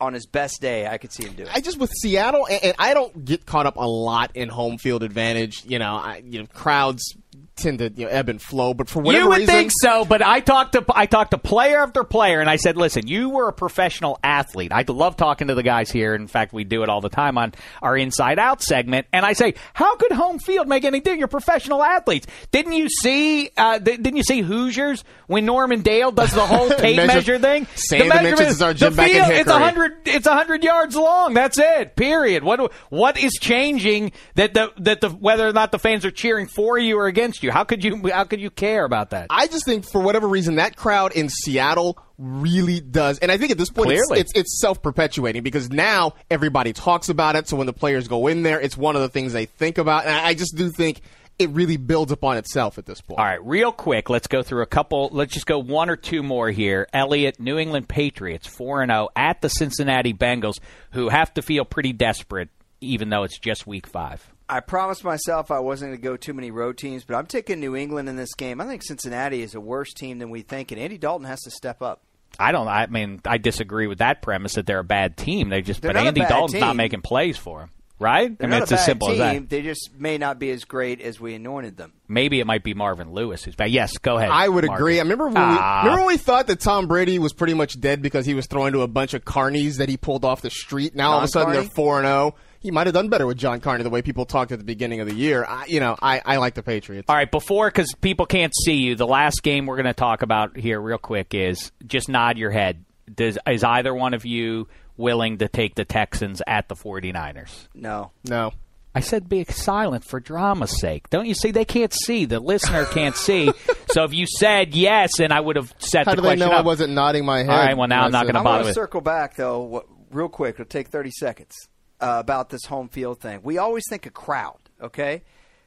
on 0.00 0.14
his 0.14 0.26
best 0.26 0.60
day, 0.60 0.86
I 0.86 0.98
could 0.98 1.12
see 1.12 1.24
him 1.24 1.34
do 1.34 1.44
it. 1.44 1.50
I 1.54 1.60
just 1.60 1.78
with 1.78 1.92
Seattle, 1.92 2.46
and, 2.50 2.64
and 2.64 2.74
I 2.78 2.92
don't 2.92 3.24
get 3.24 3.46
caught 3.46 3.66
up 3.66 3.76
a 3.76 3.86
lot 3.86 4.32
in 4.34 4.48
home 4.48 4.76
field 4.78 5.04
advantage. 5.04 5.64
You 5.64 5.78
know, 5.78 5.94
I, 5.94 6.22
you 6.26 6.40
know, 6.40 6.46
crowds 6.52 7.16
tend 7.56 7.78
to 7.80 7.90
you 7.94 8.06
know, 8.06 8.10
ebb 8.10 8.28
and 8.28 8.40
flow, 8.40 8.74
but 8.74 8.88
for 8.88 9.00
whatever 9.00 9.12
reason. 9.12 9.22
you 9.24 9.28
would 9.28 9.38
reason, 9.40 9.54
think 9.54 9.72
so, 9.74 10.04
but 10.04 10.22
I 10.22 10.40
talked 10.40 10.72
to 10.72 10.84
I 10.94 11.06
talked 11.06 11.32
to 11.32 11.38
player 11.38 11.82
after 11.82 12.04
player, 12.04 12.40
and 12.40 12.48
I 12.50 12.56
said, 12.56 12.76
"Listen, 12.76 13.06
you 13.06 13.30
were 13.30 13.48
a 13.48 13.52
professional 13.52 14.18
athlete. 14.22 14.72
I 14.72 14.84
love 14.88 15.16
talking 15.16 15.48
to 15.48 15.54
the 15.54 15.62
guys 15.62 15.90
here. 15.90 16.14
In 16.14 16.26
fact, 16.26 16.52
we 16.52 16.64
do 16.64 16.82
it 16.82 16.88
all 16.88 17.00
the 17.00 17.08
time 17.08 17.38
on 17.38 17.52
our 17.80 17.96
Inside 17.96 18.38
Out 18.38 18.62
segment. 18.62 19.06
And 19.12 19.24
I 19.24 19.32
say, 19.32 19.54
how 19.74 19.96
could 19.96 20.12
home 20.12 20.38
field 20.38 20.68
make 20.68 20.84
any 20.84 21.00
difference? 21.00 21.18
You're 21.18 21.28
professional 21.28 21.82
athletes. 21.82 22.26
Didn't 22.50 22.72
you 22.72 22.88
see? 22.88 23.50
Uh, 23.56 23.78
th- 23.78 24.02
didn't 24.02 24.16
you 24.16 24.22
see 24.24 24.40
Hoosiers 24.40 25.04
when 25.26 25.44
Norman 25.46 25.80
Dale 25.82 26.10
does 26.10 26.32
the 26.32 26.44
whole 26.46 26.68
tape 26.70 26.96
Measure- 26.96 27.06
measure, 27.06 27.38
thing? 27.38 27.66
Same 27.74 28.08
the 28.08 28.14
dimensions 28.14 28.40
as 28.50 28.62
our 28.62 28.72
the 28.74 28.90
gym 28.90 28.98
in 28.98 29.08
field, 29.10 29.30
It's 29.30 29.50
hundred. 29.50 29.92
It's 30.06 30.26
hundred 30.26 30.64
yards 30.64 30.96
long. 30.96 31.34
That's 31.34 31.58
it. 31.58 31.96
Period. 31.96 32.44
What 32.44 32.72
what 32.90 33.18
is 33.18 33.32
changing 33.40 34.12
that 34.34 34.54
the 34.54 34.72
that 34.78 35.00
the 35.00 35.08
whether 35.10 35.46
or 35.48 35.52
not 35.52 35.72
the 35.72 35.78
fans 35.78 36.04
are 36.04 36.10
cheering 36.10 36.46
for 36.46 36.78
you 36.78 36.98
or 36.98 37.06
against 37.06 37.21
you? 37.42 37.50
How 37.50 37.64
could 37.64 37.84
you 37.84 38.10
how 38.10 38.24
could 38.24 38.40
you 38.40 38.50
care 38.50 38.84
about 38.84 39.10
that? 39.10 39.26
I 39.30 39.46
just 39.46 39.64
think 39.64 39.84
for 39.84 40.00
whatever 40.00 40.26
reason 40.26 40.56
that 40.56 40.76
crowd 40.76 41.12
in 41.12 41.28
Seattle 41.28 41.98
really 42.18 42.80
does, 42.80 43.18
and 43.18 43.30
I 43.30 43.38
think 43.38 43.52
at 43.52 43.58
this 43.58 43.70
point 43.70 43.92
it's, 43.92 44.10
it's, 44.10 44.32
it's 44.34 44.60
self 44.60 44.82
perpetuating 44.82 45.42
because 45.42 45.70
now 45.70 46.14
everybody 46.30 46.72
talks 46.72 47.08
about 47.08 47.36
it. 47.36 47.48
So 47.48 47.56
when 47.56 47.66
the 47.66 47.72
players 47.72 48.08
go 48.08 48.26
in 48.26 48.42
there, 48.42 48.60
it's 48.60 48.76
one 48.76 48.96
of 48.96 49.02
the 49.02 49.08
things 49.08 49.32
they 49.32 49.46
think 49.46 49.78
about, 49.78 50.06
and 50.06 50.14
I 50.14 50.32
I 50.32 50.34
just 50.34 50.56
do 50.56 50.70
think 50.70 51.02
it 51.38 51.50
really 51.50 51.76
builds 51.76 52.12
upon 52.12 52.36
itself 52.36 52.78
at 52.78 52.86
this 52.86 53.00
point. 53.00 53.18
All 53.18 53.24
right, 53.24 53.44
real 53.44 53.72
quick, 53.72 54.08
let's 54.10 54.26
go 54.26 54.42
through 54.42 54.62
a 54.62 54.66
couple. 54.66 55.10
Let's 55.12 55.32
just 55.32 55.46
go 55.46 55.58
one 55.58 55.90
or 55.90 55.96
two 55.96 56.22
more 56.22 56.50
here. 56.50 56.88
Elliot, 56.92 57.40
New 57.40 57.58
England 57.58 57.88
Patriots, 57.88 58.46
4 58.46 58.86
0 58.86 59.08
at 59.16 59.40
the 59.40 59.48
Cincinnati 59.48 60.14
Bengals, 60.14 60.58
who 60.92 61.08
have 61.08 61.32
to 61.34 61.42
feel 61.42 61.64
pretty 61.64 61.92
desperate, 61.92 62.48
even 62.80 63.10
though 63.10 63.24
it's 63.24 63.38
just 63.38 63.66
week 63.66 63.86
five. 63.86 64.26
I 64.52 64.60
promised 64.60 65.02
myself 65.04 65.50
I 65.50 65.60
wasn't 65.60 65.90
going 65.90 65.98
to 66.00 66.02
go 66.02 66.16
too 66.16 66.34
many 66.34 66.50
road 66.50 66.76
teams, 66.78 67.04
but 67.04 67.14
I'm 67.16 67.26
taking 67.26 67.58
New 67.60 67.74
England 67.74 68.08
in 68.08 68.16
this 68.16 68.34
game. 68.34 68.60
I 68.60 68.66
think 68.66 68.82
Cincinnati 68.82 69.42
is 69.42 69.54
a 69.54 69.60
worse 69.60 69.92
team 69.94 70.18
than 70.18 70.30
we 70.30 70.42
think, 70.42 70.72
and 70.72 70.80
Andy 70.80 70.98
Dalton 70.98 71.26
has 71.26 71.40
to 71.42 71.50
step 71.50 71.80
up. 71.82 72.02
I 72.38 72.52
don't. 72.52 72.68
I 72.68 72.86
mean, 72.86 73.20
I 73.24 73.38
disagree 73.38 73.86
with 73.86 73.98
that 73.98 74.22
premise 74.22 74.54
that 74.54 74.66
they're 74.66 74.78
a 74.78 74.84
bad 74.84 75.16
team. 75.16 75.48
They 75.50 75.62
just, 75.62 75.82
They're 75.82 75.92
but 75.92 76.06
Andy 76.06 76.20
bad 76.20 76.28
Dalton's 76.30 76.60
not 76.60 76.76
making 76.76 77.02
plays 77.02 77.36
for 77.36 77.60
them, 77.60 77.70
right? 77.98 78.36
They're 78.38 78.46
I 78.46 78.50
mean, 78.50 78.58
not 78.58 78.62
it's 78.62 78.72
a 78.72 78.76
as 78.76 78.84
simple 78.86 79.08
team. 79.08 79.20
as 79.20 79.32
that. 79.40 79.48
They 79.50 79.60
just 79.62 79.90
may 79.98 80.16
not 80.16 80.38
be 80.38 80.50
as 80.50 80.64
great 80.64 81.00
as 81.02 81.20
we 81.20 81.34
anointed 81.34 81.76
them. 81.76 81.92
Maybe 82.08 82.40
it 82.40 82.46
might 82.46 82.64
be 82.64 82.72
Marvin 82.74 83.12
Lewis 83.12 83.44
who's 83.44 83.54
bad. 83.54 83.70
Yes, 83.70 83.98
go 83.98 84.16
ahead. 84.16 84.30
I 84.30 84.48
would 84.48 84.64
Marvin. 84.66 84.82
agree. 84.82 84.98
I 84.98 85.02
remember 85.02 85.26
when, 85.28 85.36
Ah. 85.36 85.80
we, 85.82 85.88
remember 85.90 86.06
when 86.06 86.14
we 86.14 86.18
thought 86.18 86.46
that 86.46 86.60
Tom 86.60 86.86
Brady 86.88 87.18
was 87.18 87.32
pretty 87.34 87.54
much 87.54 87.78
dead 87.78 88.00
because 88.00 88.24
he 88.26 88.32
was 88.34 88.46
throwing 88.46 88.72
to 88.72 88.80
a 88.80 88.88
bunch 88.88 89.12
of 89.14 89.24
carnies 89.26 89.76
that 89.76 89.88
he 89.90 89.96
pulled 89.98 90.24
off 90.24 90.40
the 90.40 90.50
street. 90.50 90.94
Now 90.94 91.12
all 91.12 91.18
of 91.18 91.24
a 91.24 91.28
sudden 91.28 91.52
they're 91.52 91.62
four 91.64 91.98
and 91.98 92.06
zero. 92.06 92.34
He 92.62 92.70
might 92.70 92.86
have 92.86 92.94
done 92.94 93.08
better 93.08 93.26
with 93.26 93.38
John 93.38 93.60
Carney 93.60 93.82
the 93.82 93.90
way 93.90 94.02
people 94.02 94.24
talked 94.24 94.52
at 94.52 94.58
the 94.58 94.64
beginning 94.64 95.00
of 95.00 95.08
the 95.08 95.14
year. 95.14 95.44
I, 95.46 95.66
you 95.66 95.80
know, 95.80 95.96
I, 96.00 96.22
I 96.24 96.36
like 96.36 96.54
the 96.54 96.62
Patriots. 96.62 97.06
All 97.08 97.16
right, 97.16 97.30
before 97.30 97.68
because 97.68 97.92
people 98.00 98.24
can't 98.24 98.52
see 98.64 98.74
you, 98.74 98.94
the 98.94 99.06
last 99.06 99.42
game 99.42 99.66
we're 99.66 99.76
going 99.76 99.86
to 99.86 99.94
talk 99.94 100.22
about 100.22 100.56
here, 100.56 100.80
real 100.80 100.98
quick, 100.98 101.34
is 101.34 101.72
just 101.86 102.08
nod 102.08 102.38
your 102.38 102.50
head. 102.52 102.84
Does 103.12 103.36
is 103.48 103.64
either 103.64 103.92
one 103.92 104.14
of 104.14 104.24
you 104.24 104.68
willing 104.96 105.38
to 105.38 105.48
take 105.48 105.74
the 105.74 105.84
Texans 105.84 106.40
at 106.46 106.68
the 106.68 106.76
49ers? 106.76 107.50
No. 107.74 108.12
No. 108.24 108.52
I 108.94 109.00
said 109.00 109.28
be 109.28 109.44
silent 109.44 110.04
for 110.04 110.20
drama's 110.20 110.78
sake. 110.80 111.08
Don't 111.10 111.26
you 111.26 111.34
see? 111.34 111.50
They 111.50 111.64
can't 111.64 111.92
see. 111.92 112.26
The 112.26 112.38
listener 112.38 112.84
can't 112.84 113.16
see. 113.16 113.50
so 113.88 114.04
if 114.04 114.12
you 114.12 114.26
said 114.26 114.74
yes, 114.74 115.18
and 115.18 115.32
I 115.32 115.40
would 115.40 115.56
have 115.56 115.74
set 115.78 116.04
How 116.04 116.12
the 116.12 116.16
do 116.16 116.22
they 116.22 116.28
question 116.36 116.48
know 116.50 116.54
I 116.54 116.60
wasn't 116.60 116.92
nodding 116.92 117.24
my 117.24 117.38
head? 117.38 117.48
All 117.50 117.56
right, 117.56 117.76
well, 117.76 117.88
now 117.88 118.02
I 118.02 118.04
I'm 118.04 118.12
not 118.12 118.26
gonna 118.26 118.40
I 118.40 118.42
bother 118.42 118.54
want 118.56 118.64
to 118.64 118.68
with- 118.68 118.74
circle 118.74 119.00
back 119.00 119.34
though, 119.36 119.60
what, 119.62 119.86
real 120.10 120.28
quick. 120.28 120.56
It'll 120.56 120.66
take 120.66 120.88
30 120.88 121.10
seconds 121.10 121.54
uh, 122.02 122.18
about 122.18 122.50
this 122.50 122.64
home 122.66 122.88
field 122.88 123.20
thing. 123.20 123.40
We 123.42 123.58
always 123.58 123.84
think 123.88 124.06
a 124.06 124.10
crowd. 124.10 124.58
Okay, 124.80 125.22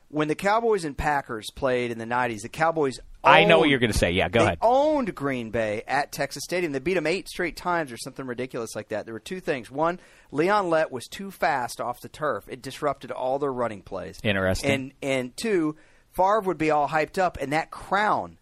when 0.09 0.27
the 0.27 0.35
Cowboys 0.35 0.85
and 0.85 0.97
Packers 0.97 1.47
played 1.55 1.91
in 1.91 1.97
the 1.97 2.05
90s, 2.05 2.41
the 2.41 2.49
Cowboys. 2.49 2.99
I 3.23 3.45
know 3.45 3.57
what 3.57 3.69
you're 3.69 3.79
going 3.79 3.91
to 3.91 3.97
say. 3.97 4.11
Yeah, 4.11 4.29
go 4.29 4.39
they 4.39 4.45
ahead. 4.45 4.59
owned 4.61 5.15
Green 5.15 5.49
Bay 5.49 5.81
at 5.87 6.11
Texas 6.11 6.43
Stadium. 6.43 6.73
They 6.73 6.79
beat 6.79 6.93
them 6.93 7.07
eight 7.07 7.27
straight 7.27 7.55
times 7.55 7.91
or 7.91 7.97
something 7.97 8.27
ridiculous 8.27 8.75
like 8.75 8.89
that. 8.89 9.05
There 9.05 9.13
were 9.15 9.19
two 9.19 9.39
things. 9.39 9.71
One, 9.71 9.99
Leon 10.31 10.69
Lett 10.69 10.91
was 10.91 11.07
too 11.07 11.31
fast 11.31 11.81
off 11.81 12.01
the 12.01 12.09
turf. 12.09 12.45
It 12.47 12.61
disrupted 12.61 13.09
all 13.09 13.39
their 13.39 13.51
running 13.51 13.81
plays. 13.81 14.19
Interesting. 14.23 14.71
And 14.71 14.93
and 15.01 15.37
two, 15.37 15.75
Favre 16.11 16.41
would 16.41 16.59
be 16.59 16.69
all 16.69 16.87
hyped 16.87 17.17
up, 17.17 17.37
and 17.41 17.51
that 17.51 17.71
crown 17.71 18.37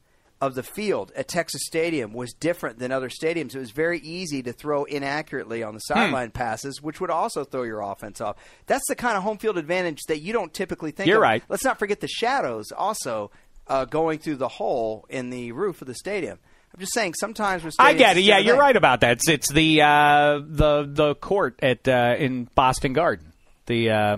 of 0.46 0.56
the 0.56 0.64
field 0.64 1.12
at 1.16 1.28
Texas 1.28 1.62
Stadium 1.66 2.14
was 2.14 2.34
different 2.34 2.80
than 2.80 2.92
other 2.92 3.10
stadiums. 3.10 3.56
It 3.56 3.60
was 3.60 3.72
very 3.72 4.00
easy 4.00 4.42
to 4.44 4.54
throw 4.54 4.84
inaccurately 4.86 5.64
on 5.64 5.74
the 5.74 5.82
Hmm. 5.88 5.94
sideline 5.94 6.32
passes, 6.32 6.82
which 6.82 7.00
would 7.02 7.10
also 7.10 7.44
throw 7.44 7.64
your 7.64 7.82
offense 7.82 8.22
off. 8.22 8.36
That's 8.68 8.88
the 8.88 8.96
kind 8.96 9.18
of 9.18 9.24
home 9.24 9.38
field 9.38 9.58
advantage 9.58 10.00
that 10.08 10.20
you 10.22 10.34
don't 10.34 10.54
typically 10.54 10.92
think 10.92 11.08
You're 11.08 11.18
of. 11.18 11.24
right. 11.24 11.44
Let's 11.50 11.64
not 11.64 11.80
forget 11.80 12.00
the 12.00 12.08
shadows 12.08 12.72
also 12.72 13.32
uh, 13.68 13.86
going 13.86 14.20
through 14.20 14.36
the 14.38 14.48
hole 14.48 15.06
in 15.10 15.30
the 15.30 15.52
roof 15.54 15.82
of 15.82 15.88
the 15.88 15.96
stadium. 15.96 16.40
I'm 16.74 16.80
just 16.80 16.94
saying 16.94 17.14
sometimes 17.20 17.64
with 17.64 17.76
I 17.78 17.94
get 17.94 18.18
it. 18.18 18.22
Yeah, 18.22 18.40
you're 18.40 18.56
thing. 18.56 18.60
right 18.62 18.76
about 18.76 19.02
that. 19.02 19.12
It's, 19.18 19.30
it's 19.30 19.52
the 19.54 19.82
uh, 19.84 20.40
the 20.44 20.90
the 20.92 21.16
court 21.16 21.60
at 21.62 21.88
uh, 21.88 22.16
in 22.18 22.50
Boston 22.56 22.94
Garden. 22.94 23.32
The 23.68 23.92
uh, 23.92 24.18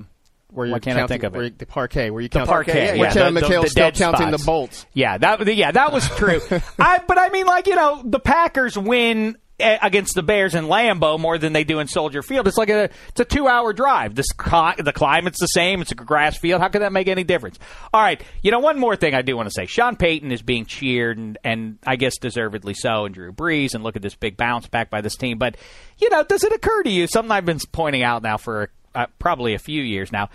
Where 0.52 0.68
you're 0.68 0.80
can't 0.80 0.98
I 1.00 1.08
think 1.08 1.24
of 1.24 1.34
where 1.34 1.46
it? 1.46 1.58
the 1.60 1.66
parquet, 1.66 2.12
where 2.12 2.22
you 2.22 2.30
count 2.30 2.46
The 2.46 2.52
parquet, 2.52 2.86
yeah, 2.96 3.00
where 3.00 3.08
yeah. 3.10 3.30
The- 3.30 3.40
the- 3.40 3.42
McHale's 3.48 3.64
the 3.64 3.70
still 3.70 3.92
counting 3.92 4.28
spots. 4.28 4.42
the 4.42 4.46
bolts. 4.46 4.86
Yeah, 4.94 5.18
that 5.18 5.54
yeah 5.56 5.72
that 5.72 5.92
was 5.92 6.08
true. 6.12 6.40
I 6.80 7.02
but 7.06 7.18
I 7.18 7.30
mean 7.30 7.46
like 7.46 7.68
you 7.68 7.76
know 7.76 8.02
the 8.06 8.20
Packers 8.20 8.78
win 8.78 9.38
eh, 9.60 9.78
against 9.82 10.16
the 10.16 10.24
Bears 10.24 10.56
in 10.56 10.66
Lambeau 10.66 11.20
more 11.20 11.38
than 11.38 11.52
they 11.52 11.64
do 11.66 11.80
in 11.80 11.88
Soldier 11.88 12.22
Field. 12.22 12.48
It's 12.48 12.58
like 12.58 12.70
a 12.70 12.90
it's 13.10 13.20
a 13.20 13.26
two 13.26 13.48
hour 13.50 13.74
drive. 13.74 14.16
This 14.16 14.28
the 14.30 14.94
climate's 14.96 15.40
the 15.40 15.48
same. 15.48 15.82
It's 15.82 15.92
a 15.92 15.96
grass 15.96 16.38
field. 16.38 16.62
How 16.62 16.70
can 16.70 16.82
that 16.82 16.94
make 16.94 17.08
any 17.10 17.26
difference? 17.26 17.60
All 17.94 18.02
right, 18.02 18.24
you 18.42 18.52
know 18.52 18.60
one 18.60 18.80
more 18.80 18.96
thing 18.96 19.14
I 19.14 19.24
do 19.24 19.36
want 19.36 19.48
to 19.48 19.54
say. 19.54 19.66
Sean 19.66 19.98
Payton 19.98 20.32
is 20.32 20.42
being 20.42 20.66
cheered 20.66 21.18
and 21.18 21.38
and 21.44 21.80
I 21.86 21.98
guess 21.98 22.18
deservedly 22.18 22.76
so. 22.76 23.06
And 23.06 23.14
Drew 23.14 23.34
Brees 23.34 23.74
and 23.74 23.84
look 23.84 23.98
at 23.98 24.02
this 24.02 24.16
big 24.16 24.38
bounce 24.38 24.68
back 24.68 24.90
by 24.90 25.02
this 25.02 25.18
team. 25.18 25.38
But 25.38 25.58
you 25.98 26.10
know 26.12 26.24
does 26.24 26.46
it 26.46 26.54
occur 26.54 26.84
to 26.84 26.90
you 26.90 27.08
something 27.08 27.32
I've 27.32 27.46
been 27.46 27.60
pointing 27.74 28.04
out 28.04 28.24
now 28.24 28.38
for 28.38 28.72
uh, 28.96 29.08
probably 29.20 29.54
a 29.54 29.60
few 29.60 29.82
years 29.82 30.12
now? 30.12 30.30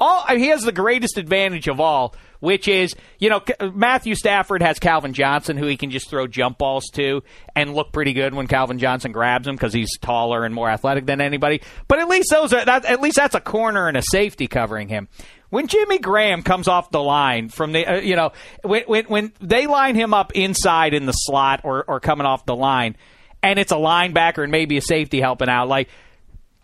all 0.00 0.24
he 0.28 0.48
has 0.48 0.62
the 0.62 0.72
greatest 0.72 1.18
advantage 1.18 1.68
of 1.68 1.80
all, 1.80 2.14
which 2.40 2.68
is 2.68 2.94
you 3.18 3.30
know 3.30 3.42
Matthew 3.72 4.14
Stafford 4.14 4.62
has 4.62 4.78
Calvin 4.78 5.12
Johnson, 5.12 5.56
who 5.56 5.66
he 5.66 5.76
can 5.76 5.90
just 5.90 6.08
throw 6.08 6.26
jump 6.26 6.58
balls 6.58 6.86
to 6.94 7.22
and 7.56 7.74
look 7.74 7.92
pretty 7.92 8.12
good 8.12 8.34
when 8.34 8.46
Calvin 8.46 8.78
Johnson 8.78 9.12
grabs 9.12 9.46
him 9.46 9.56
because 9.56 9.72
he's 9.72 9.98
taller 9.98 10.44
and 10.44 10.54
more 10.54 10.68
athletic 10.70 11.06
than 11.06 11.20
anybody. 11.20 11.62
But 11.88 11.98
at 11.98 12.08
least 12.08 12.30
those 12.30 12.52
are 12.52 12.64
that, 12.64 12.84
at 12.84 13.00
least 13.00 13.16
that's 13.16 13.34
a 13.34 13.40
corner 13.40 13.88
and 13.88 13.96
a 13.96 14.02
safety 14.02 14.46
covering 14.46 14.88
him. 14.88 15.08
When 15.50 15.66
Jimmy 15.66 15.98
Graham 15.98 16.42
comes 16.42 16.68
off 16.68 16.90
the 16.90 17.02
line 17.02 17.48
from 17.48 17.72
the, 17.72 17.86
uh, 17.86 18.00
you 18.00 18.16
know, 18.16 18.32
when, 18.62 18.82
when 18.84 19.04
when 19.06 19.32
they 19.40 19.66
line 19.66 19.94
him 19.94 20.12
up 20.12 20.32
inside 20.32 20.94
in 20.94 21.06
the 21.06 21.12
slot 21.12 21.62
or 21.64 21.84
or 21.84 22.00
coming 22.00 22.26
off 22.26 22.44
the 22.44 22.56
line, 22.56 22.96
and 23.42 23.58
it's 23.58 23.72
a 23.72 23.76
linebacker 23.76 24.42
and 24.42 24.52
maybe 24.52 24.76
a 24.76 24.82
safety 24.82 25.20
helping 25.20 25.48
out, 25.48 25.66
like 25.68 25.88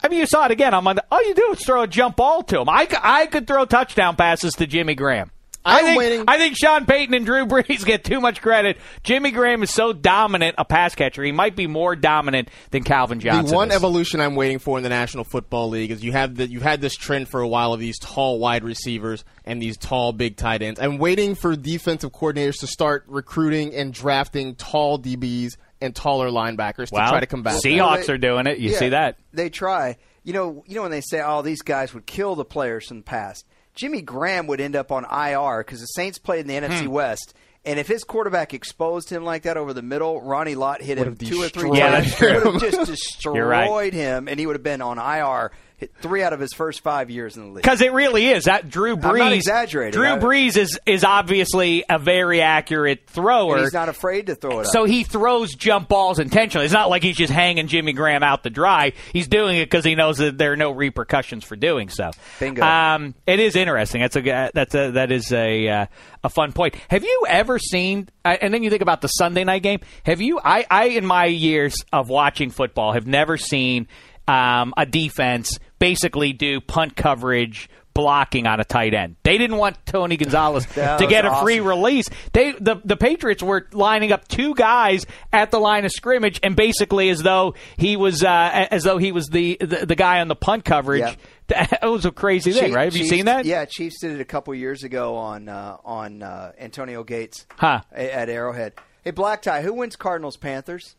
I 0.05 0.09
mean, 0.09 0.21
you 0.21 0.27
saw 0.27 0.45
it 0.45 0.51
again. 0.51 0.75
I'm 0.75 0.87
on. 0.87 0.97
The, 0.97 1.05
all 1.11 1.27
you 1.27 1.35
do 1.35 1.53
is 1.53 1.65
throw 1.65 1.81
a 1.83 1.87
jump 1.87 2.17
ball 2.17 2.43
to 2.45 2.61
him. 2.61 2.69
I, 2.69 2.87
I 3.03 3.25
could 3.25 3.47
throw 3.47 3.65
touchdown 3.65 4.17
passes 4.17 4.53
to 4.55 4.67
Jimmy 4.67 4.95
Graham. 4.95 5.31
I 5.65 5.81
think, 5.81 5.99
waiting- 5.99 6.25
I 6.29 6.37
think 6.37 6.59
Sean 6.59 6.85
Payton 6.85 7.15
and 7.15 7.25
Drew 7.25 7.47
Brees 7.47 7.85
get 7.87 8.05
too 8.05 8.21
much 8.21 8.43
credit. 8.43 8.77
Jimmy 9.03 9.31
Graham 9.31 9.63
is 9.63 9.73
so 9.73 9.95
dominant 9.95 10.57
a 10.59 10.65
pass 10.67 10.95
catcher. 10.95 11.23
He 11.23 11.33
might 11.33 11.57
be 11.57 11.67
more 11.67 11.97
dominant 11.97 12.51
than 12.71 12.85
Calvin 12.85 13.19
Johnson. 13.19 13.47
The 13.47 13.55
one 13.55 13.71
is. 13.71 13.77
evolution 13.77 14.21
I'm 14.21 14.35
waiting 14.35 14.59
for 14.59 14.77
in 14.77 14.83
the 14.83 14.91
National 14.91 15.25
Football 15.25 15.71
League 15.71 15.91
is 15.91 16.05
you 16.05 16.13
have 16.13 16.35
the, 16.37 16.47
you've 16.47 16.63
had 16.63 16.83
this 16.83 16.95
trend 16.95 17.31
for 17.31 17.41
a 17.41 17.49
while 17.49 17.73
of 17.73 17.81
these 17.81 17.99
tall 17.99 18.39
wide 18.39 18.63
receivers 18.63 19.25
and 19.47 19.63
these 19.63 19.79
tall 19.79 20.13
big 20.13 20.37
tight 20.37 20.61
ends. 20.61 20.79
I'm 20.79 20.99
waiting 20.99 21.35
for 21.35 21.57
defensive 21.57 22.13
coordinators 22.13 22.61
to 22.61 22.67
start 22.67 23.05
recruiting 23.07 23.75
and 23.75 23.95
drafting 23.95 24.57
tall 24.57 24.99
DBs 24.99 25.57
and 25.85 25.95
taller 25.95 26.29
linebackers 26.31 26.89
to 26.89 26.97
try 26.97 27.21
to 27.21 27.27
combat 27.27 27.55
that. 27.63 27.69
Seahawks 27.69 28.09
are 28.09 28.19
doing 28.19 28.47
it. 28.47 28.59
You 28.59 28.71
Yeah, 28.71 28.79
see 28.79 28.89
that? 28.91 29.17
They 29.33 29.51
try. 29.51 29.97
You 30.25 30.33
know, 30.33 30.65
you 30.67 30.75
know 30.77 30.83
when 30.83 30.91
they 30.91 31.03
say, 31.03 31.21
"Oh, 31.25 31.43
these 31.43 31.63
guys 31.63 31.93
would 31.95 32.07
kill 32.07 32.35
the 32.35 32.45
players 32.45 32.89
from 32.89 32.99
the 32.99 33.03
past." 33.05 33.45
Jimmy 33.75 34.03
Graham 34.03 34.47
would 34.47 34.61
end 34.61 34.77
up 34.77 34.91
on 34.93 35.05
IR 35.05 35.63
because 35.65 35.81
the 35.81 35.87
Saints 35.87 36.19
played 36.19 36.41
in 36.41 36.47
the 36.47 36.57
Hmm. 36.57 36.73
NFC 36.73 36.87
West, 36.89 37.35
and 37.65 37.79
if 37.79 37.89
his 37.89 38.05
quarterback 38.05 38.55
exposed 38.55 39.11
him 39.11 39.25
like 39.25 39.43
that 39.43 39.57
over 39.57 39.73
the 39.75 39.83
middle, 39.83 40.21
Ronnie 40.23 40.55
Lott 40.55 40.81
hit 40.81 40.97
him 40.97 41.11
Would've 41.11 41.29
two 41.29 41.43
or 41.43 41.49
three 41.49 41.71
destroyed 41.71 41.77
Yeah, 41.79 41.91
times. 41.91 42.05
that's 42.07 42.17
true. 42.17 42.35
Would 42.53 42.63
have 42.63 42.71
just 42.73 42.91
destroyed 42.91 43.43
right. 43.43 43.93
him, 43.93 44.29
and 44.29 44.39
he 44.39 44.47
would 44.47 44.55
have 44.57 44.63
been 44.63 44.81
on 44.81 44.99
IR 44.99 45.51
hit 45.74 45.74
three 46.01 46.23
out 46.23 46.33
of 46.33 46.41
his 46.41 46.53
first 46.53 46.81
five 46.81 47.11
years 47.11 47.37
in 47.37 47.43
the 47.43 47.49
league. 47.49 47.63
Because 47.63 47.81
it 47.81 47.93
really 47.93 48.27
is 48.27 48.45
that 48.45 48.69
Drew 48.69 48.97
Brees. 48.97 49.19
not 49.19 49.33
exaggerating. 49.33 49.99
Drew 49.99 50.17
Brees 50.17 50.57
is 50.57 50.79
is 50.87 51.05
obviously 51.05 51.85
a 51.89 51.99
very 51.99 52.41
accurate 52.41 53.07
thrower. 53.07 53.57
And 53.57 53.65
he's 53.65 53.73
not 53.73 53.89
afraid 53.89 54.27
to 54.27 54.35
throw 54.35 54.61
it. 54.61 54.67
So 54.67 54.85
up. 54.85 54.89
he 54.89 55.05
throws 55.05 55.55
jump 55.55 55.89
balls 55.89 56.19
intentionally. 56.19 56.65
It's 56.65 56.75
not 56.75 56.91
like 56.91 57.03
he's 57.03 57.17
just 57.17 57.33
hanging 57.33 57.67
Jimmy 57.67 57.93
Graham 57.93 58.23
out 58.23 58.45
to 58.45 58.51
dry. 58.51 58.93
He's 59.13 59.29
doing 59.29 59.57
it 59.59 59.67
because 59.67 59.85
he 59.85 59.95
knows 59.95 60.19
that 60.19 60.39
there 60.39 60.53
are 60.53 60.57
no 60.57 60.71
repercussions 60.71 61.45
for 61.45 61.57
doing 61.57 61.89
so. 61.89 62.11
Bingo. 62.41 62.63
Um, 62.63 63.15
it 63.27 63.41
is 63.41 63.57
interesting. 63.57 64.01
That's 64.01 64.17
a 64.17 64.51
that's 64.55 64.75
a 64.75 64.91
that 64.93 65.13
is 65.13 65.33
a 65.33 65.69
uh, 65.69 65.87
a 66.23 66.29
fun 66.29 66.53
point. 66.53 66.77
Have 66.89 67.05
you 67.05 67.25
ever 67.29 67.59
seen? 67.59 68.09
And 68.25 68.55
then 68.55 68.63
you 68.63 68.71
think 68.71 68.83
about 68.83 69.03
the 69.03 69.09
Sunday 69.09 69.45
night 69.45 69.63
game. 69.63 69.81
Have 70.05 70.21
you? 70.21 70.41
I 70.43 70.65
I 70.71 70.85
in 70.87 71.05
my 71.05 71.27
years 71.27 71.77
of 71.93 72.09
watching 72.09 72.51
football 72.51 72.93
have 72.93 73.07
never 73.07 73.37
seen 73.37 73.87
um, 74.29 74.73
a 74.77 74.87
defense 74.87 75.59
basically 75.79 76.33
do 76.33 76.61
punt 76.61 76.97
coverage 76.97 77.69
blocking 77.93 78.45
on 78.49 78.59
a 78.59 78.65
tight 78.65 78.93
end. 78.93 79.15
They 79.23 79.39
didn't 79.39 79.57
want 79.57 79.77
Tony 79.87 80.17
Gonzalez 80.17 80.67
to 80.75 81.07
get 81.09 81.25
a 81.25 81.37
free 81.43 81.61
release. 81.61 82.07
They 82.33 82.51
the 82.53 82.81
the 82.85 82.97
Patriots 82.97 83.41
were 83.43 83.69
lining 83.73 84.11
up 84.11 84.27
two 84.27 84.55
guys 84.57 85.07
at 85.33 85.53
the 85.53 85.61
line 85.61 85.85
of 85.85 85.93
scrimmage 85.93 86.41
and 86.43 86.57
basically 86.57 87.09
as 87.11 87.23
though 87.23 87.55
he 87.77 87.97
was 87.97 88.25
uh, 88.25 88.67
as 88.71 88.83
though 88.83 88.99
he 88.99 89.13
was 89.13 89.29
the, 89.29 89.57
the 89.61 89.87
the 89.87 89.95
guy 89.95 90.21
on 90.21 90.27
the 90.29 90.35
punt 90.37 90.65
coverage. 90.65 91.01
Yeah. 91.03 91.15
That 91.47 91.83
was 91.83 92.07
a 92.07 92.11
crazy 92.11 92.53
thing, 92.53 92.73
right? 92.73 92.85
Have 92.87 92.97
you 92.97 93.05
seen 93.05 93.27
that? 93.27 93.45
Yeah, 93.45 93.67
Chiefs 93.67 94.01
did 94.01 94.13
it 94.13 94.21
a 94.23 94.25
couple 94.25 94.55
years 94.55 94.83
ago 94.83 95.17
on 95.17 95.51
uh, 95.51 95.77
on 95.85 96.23
uh, 96.23 96.53
Antonio 96.59 97.05
Gates 97.05 97.47
Huh. 97.59 97.83
at 97.93 98.31
Arrowhead. 98.31 98.73
Hey, 99.03 99.11
Black 99.11 99.43
Tie, 99.43 99.61
who 99.61 99.75
wins 99.75 99.95
Cardinals 99.95 100.39
Panthers? 100.39 100.97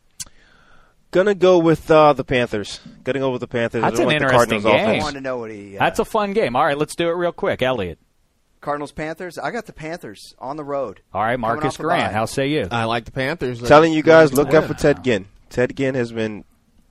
Gonna 1.16 1.34
go 1.34 1.56
with 1.56 1.90
uh, 1.90 2.12
the 2.12 2.24
Panthers. 2.24 2.78
Gonna 3.02 3.20
go 3.20 3.30
with 3.30 3.40
the 3.40 3.46
Panthers. 3.48 3.80
That's 3.80 3.98
an 3.98 4.04
like 4.04 4.18
the 4.18 4.24
interesting 4.26 4.60
game. 4.60 4.74
I 4.74 4.82
offense. 4.82 5.02
wanted 5.02 5.14
to 5.14 5.20
know 5.22 5.38
what 5.38 5.50
he. 5.50 5.78
Uh, 5.78 5.80
That's 5.80 5.98
a 5.98 6.04
fun 6.04 6.34
game. 6.34 6.54
All 6.54 6.62
right, 6.62 6.76
let's 6.76 6.94
do 6.94 7.08
it 7.08 7.12
real 7.12 7.32
quick. 7.32 7.62
Elliot. 7.62 7.98
Cardinals 8.60 8.92
Panthers. 8.92 9.38
I 9.38 9.50
got 9.50 9.64
the 9.64 9.72
Panthers 9.72 10.34
on 10.38 10.58
the 10.58 10.64
road. 10.64 11.00
All 11.14 11.22
right, 11.22 11.38
Marcas 11.38 11.78
Grant. 11.78 12.12
How 12.12 12.26
say 12.26 12.48
you? 12.48 12.68
I 12.70 12.84
like 12.84 13.06
the 13.06 13.12
Panthers. 13.12 13.62
Telling 13.62 13.94
you 13.94 14.02
guys, 14.02 14.34
look 14.34 14.52
Yeah. 14.52 14.58
out 14.58 14.64
for 14.64 14.74
Ted 14.74 15.02
Ginn. 15.02 15.24
Ted 15.48 15.74
Ginn 15.74 15.94
has 15.94 16.12
been 16.12 16.44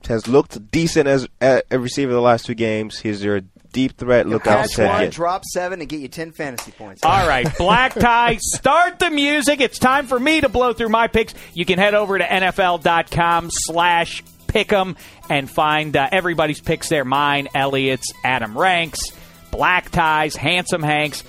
has 0.08 0.26
looked 0.26 0.72
decent 0.72 1.06
as 1.06 1.28
a 1.40 1.62
a 1.70 1.78
receiver 1.78 2.12
the 2.12 2.20
last 2.20 2.46
two 2.46 2.54
games. 2.54 2.98
He's 2.98 3.22
your 3.22 3.42
deep 3.72 3.96
threat. 3.96 4.26
Look 4.26 4.46
out 4.46 4.62
for 4.64 4.68
Catch 4.68 4.76
Ted 4.76 4.88
one, 4.88 5.00
Ginn. 5.02 5.10
drop 5.10 5.44
seven, 5.44 5.80
and 5.80 5.88
get 5.88 6.00
you 6.00 6.08
ten 6.08 6.32
fantasy 6.32 6.72
points. 6.72 7.02
All 7.04 7.26
right, 7.28 7.46
Black 7.58 7.94
Tie, 7.98 8.36
start 8.40 8.98
the 8.98 9.10
music. 9.10 9.60
It's 9.60 9.78
time 9.78 10.06
for 10.06 10.18
me 10.18 10.40
to 10.40 10.48
blow 10.48 10.72
through 10.72 10.88
my 10.90 11.06
picks. 11.08 11.34
You 11.54 11.64
can 11.64 11.78
head 11.78 11.94
over 11.94 12.18
to 12.18 12.24
NFL.com 12.24 13.48
slash 13.50 14.22
pick'em 14.48 14.96
and 15.28 15.50
find 15.50 15.96
uh, 15.96 16.08
everybody's 16.12 16.60
picks 16.60 16.88
there. 16.88 17.04
Mine, 17.04 17.48
Elliot's, 17.54 18.12
Adam 18.24 18.56
Rank's, 18.56 19.00
Black 19.50 19.90
Ties, 19.90 20.36
Handsome 20.36 20.82
Hanks. 20.82 21.24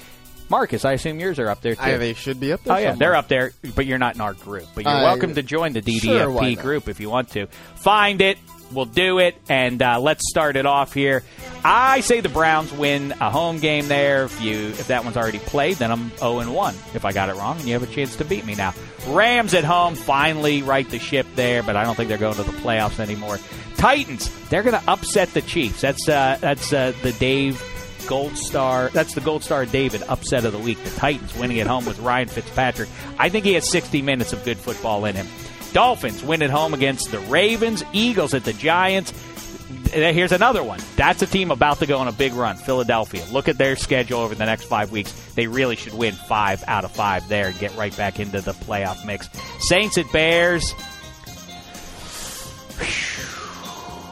Marcus, 0.50 0.86
I 0.86 0.93
assume 0.93 1.19
yours 1.19 1.39
are 1.39 1.50
up 1.50 1.62
there 1.62 1.76
too. 1.76 1.82
I, 1.82 1.97
they 1.97 2.13
should 2.13 2.39
be 2.39 2.54
up 2.54 2.63
there. 2.63 2.73
Oh 2.73 2.78
yeah, 2.78 2.91
somewhere. 2.91 2.97
they're 3.10 3.15
up 3.17 3.28
there, 3.28 3.52
but 3.76 3.86
you're 3.86 3.97
not 3.97 4.15
in 4.15 4.21
our 4.21 4.34
group. 4.34 4.65
But 4.76 4.86
you're 4.86 4.93
I- 4.93 5.04
welcome 5.04 5.36
to 5.36 5.43
join 5.43 5.73
the 5.73 5.82
DDFP 5.82 6.54
Sure, 6.56 6.62
group 6.63 6.88
if 6.88 7.02
you 7.02 7.10
want 7.10 7.32
to. 7.32 7.47
Find 7.76 8.21
it. 8.21 8.38
We'll 8.71 8.86
do 8.86 9.19
it, 9.19 9.38
and 9.47 9.82
uh, 9.82 9.99
let's 9.99 10.30
start 10.30 10.58
it 10.58 10.65
off 10.65 10.93
here. 10.93 11.23
I 11.63 12.01
say 12.01 12.21
the 12.21 12.30
Browns 12.30 12.71
win 12.71 13.13
a 13.13 13.30
home 13.30 13.60
game 13.60 13.88
there. 13.88 14.25
If 14.25 14.41
you 14.41 14.69
if 14.69 14.88
that 14.88 15.03
one's 15.03 15.17
already 15.17 15.39
played, 15.39 15.77
then 15.77 15.91
I'm 15.91 16.15
0 16.17 16.39
and 16.39 16.53
1. 16.53 16.75
If 16.93 17.06
I 17.06 17.13
got 17.13 17.30
it 17.30 17.36
wrong, 17.36 17.58
and 17.58 17.67
you 17.67 17.73
have 17.73 17.84
a 17.84 17.93
chance 17.93 18.15
to 18.17 18.25
beat 18.25 18.45
me 18.45 18.56
now. 18.56 18.73
Rams 19.08 19.53
at 19.53 19.63
home 19.63 19.95
finally 19.95 20.63
right 20.63 20.89
the 20.89 20.99
ship 20.99 21.25
there, 21.36 21.63
but 21.63 21.75
I 21.75 21.84
don't 21.84 21.95
think 21.95 22.10
they're 22.10 22.17
going 22.17 22.36
to 22.36 22.43
the 22.43 22.51
playoffs 22.51 22.99
anymore. 22.99 23.39
Titans, 23.77 24.30
they're 24.49 24.63
going 24.63 24.80
to 24.80 24.89
upset 24.89 25.34
the 25.34 25.41
Chiefs. 25.41 25.82
That's 25.82 26.10
uh, 26.10 26.38
that's 26.41 26.73
uh, 26.73 26.93
the 27.03 27.13
Dave 27.13 27.62
Gold 28.08 28.38
Star. 28.38 28.89
That's 28.89 29.13
the 29.13 29.21
Gold 29.21 29.43
Star 29.43 29.65
David 29.65 30.03
upset 30.03 30.45
of 30.45 30.53
the 30.53 30.60
week. 30.60 30.84
The 30.84 30.89
Titans 30.91 31.36
winning 31.36 31.60
at 31.60 31.67
home 31.67 31.86
with 31.86 31.99
Ryan 31.99 32.27
Fitzpatrick. 32.27 32.89
I 33.19 33.30
think 33.30 33.45
he 33.45 33.53
has 33.53 33.69
60 33.69 34.01
minutes 34.01 34.34
of 34.34 34.43
good 34.43 34.58
football 34.58 35.06
in 35.06 35.15
him. 35.15 35.27
Dolphins 35.78 36.24
win 36.24 36.42
at 36.42 36.50
home 36.50 36.74
against 36.74 37.12
the 37.12 37.20
Ravens. 37.20 37.84
Eagles 37.94 38.34
at 38.34 38.44
the 38.44 38.52
Giants. 38.52 39.13
Here's 39.92 40.32
another 40.32 40.63
one. 40.63 40.80
That's 40.96 41.22
a 41.22 41.28
team 41.28 41.52
about 41.52 41.78
to 41.78 41.86
go 41.86 42.00
on 42.00 42.08
a 42.08 42.12
big 42.12 42.34
run. 42.34 42.58
Philadelphia. 42.58 43.24
Look 43.32 43.48
at 43.48 43.60
their 43.60 43.76
schedule 43.76 44.22
over 44.22 44.34
the 44.34 44.48
next 44.48 44.63
five 44.63 44.92
weeks. 44.92 45.12
They 45.36 45.46
really 45.46 45.76
should 45.76 45.94
win 45.94 46.16
five 46.16 46.63
out 46.66 46.84
of 46.84 46.92
five 46.94 47.28
there 47.30 47.50
and 47.50 47.60
get 47.60 47.76
right 47.76 47.96
back 47.96 48.20
into 48.20 48.42
the 48.42 48.54
playoff 48.54 49.06
mix. 49.06 49.30
Saints 49.60 50.00
at 50.00 50.12
Bears. 50.12 50.74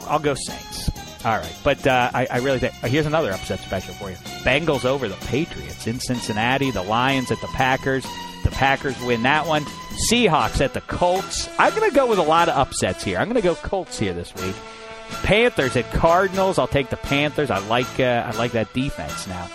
I'll 0.08 0.20
go 0.20 0.36
Saints. 0.36 0.92
All 1.26 1.36
right, 1.36 1.58
but 1.64 1.88
uh, 1.88 2.12
I, 2.14 2.28
I 2.30 2.38
really 2.42 2.60
think 2.60 2.74
here's 2.76 3.08
another 3.08 3.32
upset 3.32 3.58
special 3.62 3.96
for 3.96 4.12
you: 4.12 4.18
Bengals 4.44 4.86
over 4.86 5.08
the 5.08 5.16
Patriots 5.26 5.88
in 5.88 6.00
Cincinnati. 6.00 6.70
The 6.70 6.84
Lions 6.84 7.32
at 7.32 7.42
the 7.42 7.48
Packers. 7.48 8.06
The 8.44 8.52
Packers 8.52 9.02
win 9.02 9.24
that 9.24 9.48
one. 9.48 9.66
Seahawks 10.10 10.62
at 10.62 10.74
the 10.74 10.82
Colts. 10.82 11.50
I'm 11.58 11.74
going 11.76 11.90
to 11.90 11.96
go 11.96 12.08
with 12.08 12.20
a 12.20 12.24
lot 12.24 12.50
of 12.50 12.58
upsets 12.58 13.04
here. 13.04 13.18
I'm 13.18 13.30
going 13.30 13.42
to 13.42 13.42
go 13.42 13.56
Colts 13.56 13.98
here 13.98 14.14
this 14.14 14.34
week. 14.36 14.56
Panthers 15.24 15.76
at 15.76 15.90
Cardinals. 15.92 16.60
I'll 16.60 16.68
take 16.68 16.90
the 16.90 16.98
Panthers. 16.98 17.50
I 17.50 17.60
like 17.68 18.00
uh, 18.00 18.24
I 18.26 18.32
like 18.38 18.52
that 18.54 18.74
defense 18.74 19.28
now. 19.28 19.48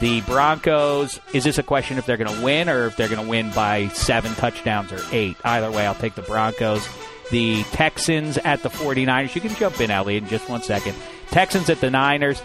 The 0.00 0.20
Broncos. 0.22 1.20
Is 1.32 1.44
this 1.44 1.58
a 1.58 1.62
question 1.62 1.98
if 1.98 2.06
they're 2.06 2.16
going 2.16 2.34
to 2.34 2.42
win 2.42 2.68
or 2.68 2.86
if 2.86 2.96
they're 2.96 3.08
going 3.08 3.22
to 3.22 3.28
win 3.28 3.50
by 3.52 3.88
seven 3.88 4.34
touchdowns 4.34 4.92
or 4.92 5.00
eight? 5.12 5.36
Either 5.44 5.70
way, 5.70 5.86
I'll 5.86 5.94
take 5.94 6.14
the 6.14 6.22
Broncos. 6.22 6.86
The 7.30 7.62
Texans 7.64 8.36
at 8.38 8.62
the 8.62 8.68
49ers. 8.68 9.34
You 9.34 9.40
can 9.40 9.54
jump 9.54 9.80
in, 9.80 9.90
Elliot, 9.90 10.24
in 10.24 10.28
just 10.28 10.48
one 10.48 10.62
second. 10.62 10.94
Texans 11.28 11.70
at 11.70 11.80
the 11.80 11.90
Niners. 11.90 12.42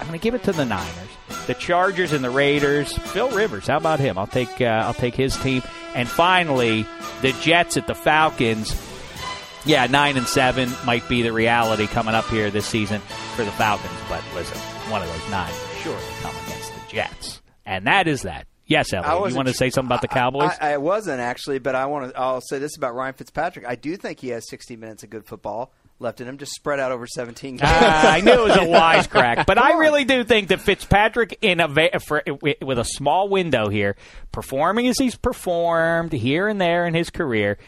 I'm 0.00 0.06
going 0.06 0.18
to 0.18 0.22
give 0.22 0.34
it 0.34 0.44
to 0.44 0.52
the 0.52 0.64
Niners. 0.64 1.08
The 1.46 1.54
Chargers 1.54 2.12
and 2.12 2.24
the 2.24 2.30
Raiders. 2.30 2.96
Phil 2.96 3.30
Rivers. 3.30 3.66
How 3.66 3.76
about 3.76 4.00
him? 4.00 4.16
I'll 4.16 4.26
take 4.26 4.60
uh, 4.60 4.84
I'll 4.86 4.94
take 4.94 5.14
his 5.14 5.36
team. 5.38 5.62
And 5.94 6.08
finally, 6.08 6.86
the 7.22 7.32
Jets 7.40 7.76
at 7.76 7.86
the 7.86 7.94
Falcons. 7.94 8.74
Yeah, 9.64 9.86
nine 9.86 10.16
and 10.16 10.26
seven 10.26 10.70
might 10.84 11.08
be 11.08 11.22
the 11.22 11.32
reality 11.32 11.86
coming 11.86 12.14
up 12.14 12.26
here 12.26 12.50
this 12.50 12.66
season 12.66 13.00
for 13.34 13.44
the 13.44 13.52
Falcons. 13.52 13.94
But 14.08 14.22
listen, 14.34 14.58
one 14.90 15.00
of 15.00 15.08
those 15.08 15.30
nine 15.30 15.50
will 15.50 15.74
surely 15.82 16.04
come 16.20 16.34
against 16.44 16.74
the 16.74 16.80
Jets, 16.88 17.40
and 17.64 17.86
that 17.86 18.06
is 18.06 18.22
that. 18.22 18.46
Yes, 18.66 18.92
I 18.92 18.98
Elliot, 18.98 19.30
you 19.30 19.36
want 19.36 19.48
to 19.48 19.54
say 19.54 19.70
something 19.70 19.88
about 19.88 20.00
the 20.00 20.08
Cowboys? 20.08 20.50
I, 20.60 20.72
I 20.72 20.76
wasn't 20.78 21.20
actually, 21.20 21.58
but 21.58 21.74
I 21.74 21.86
want 21.86 22.10
to. 22.12 22.18
I'll 22.18 22.40
say 22.40 22.58
this 22.58 22.76
about 22.76 22.94
Ryan 22.94 23.14
Fitzpatrick. 23.14 23.66
I 23.66 23.74
do 23.74 23.96
think 23.96 24.20
he 24.20 24.28
has 24.28 24.48
60 24.48 24.76
minutes 24.76 25.02
of 25.02 25.10
good 25.10 25.26
football 25.26 25.72
left 25.98 26.20
in 26.20 26.28
him, 26.28 26.38
just 26.38 26.52
spread 26.52 26.80
out 26.80 26.92
over 26.92 27.06
17 27.06 27.56
games. 27.56 27.60
Ah, 27.64 28.12
I 28.12 28.20
knew 28.20 28.32
it 28.32 28.40
was 28.48 28.56
a 28.56 28.60
wisecrack, 28.60 29.46
but 29.46 29.58
I 29.58 29.78
really 29.78 30.04
do 30.04 30.24
think 30.24 30.48
that 30.48 30.60
Fitzpatrick, 30.60 31.38
in 31.40 31.60
a 31.60 31.68
va- 31.68 32.00
for, 32.00 32.22
with 32.60 32.78
a 32.78 32.84
small 32.84 33.28
window 33.28 33.68
here, 33.68 33.96
performing 34.32 34.88
as 34.88 34.98
he's 34.98 35.16
performed 35.16 36.12
here 36.12 36.48
and 36.48 36.60
there 36.60 36.86
in 36.86 36.94
his 36.94 37.10
career, 37.10 37.58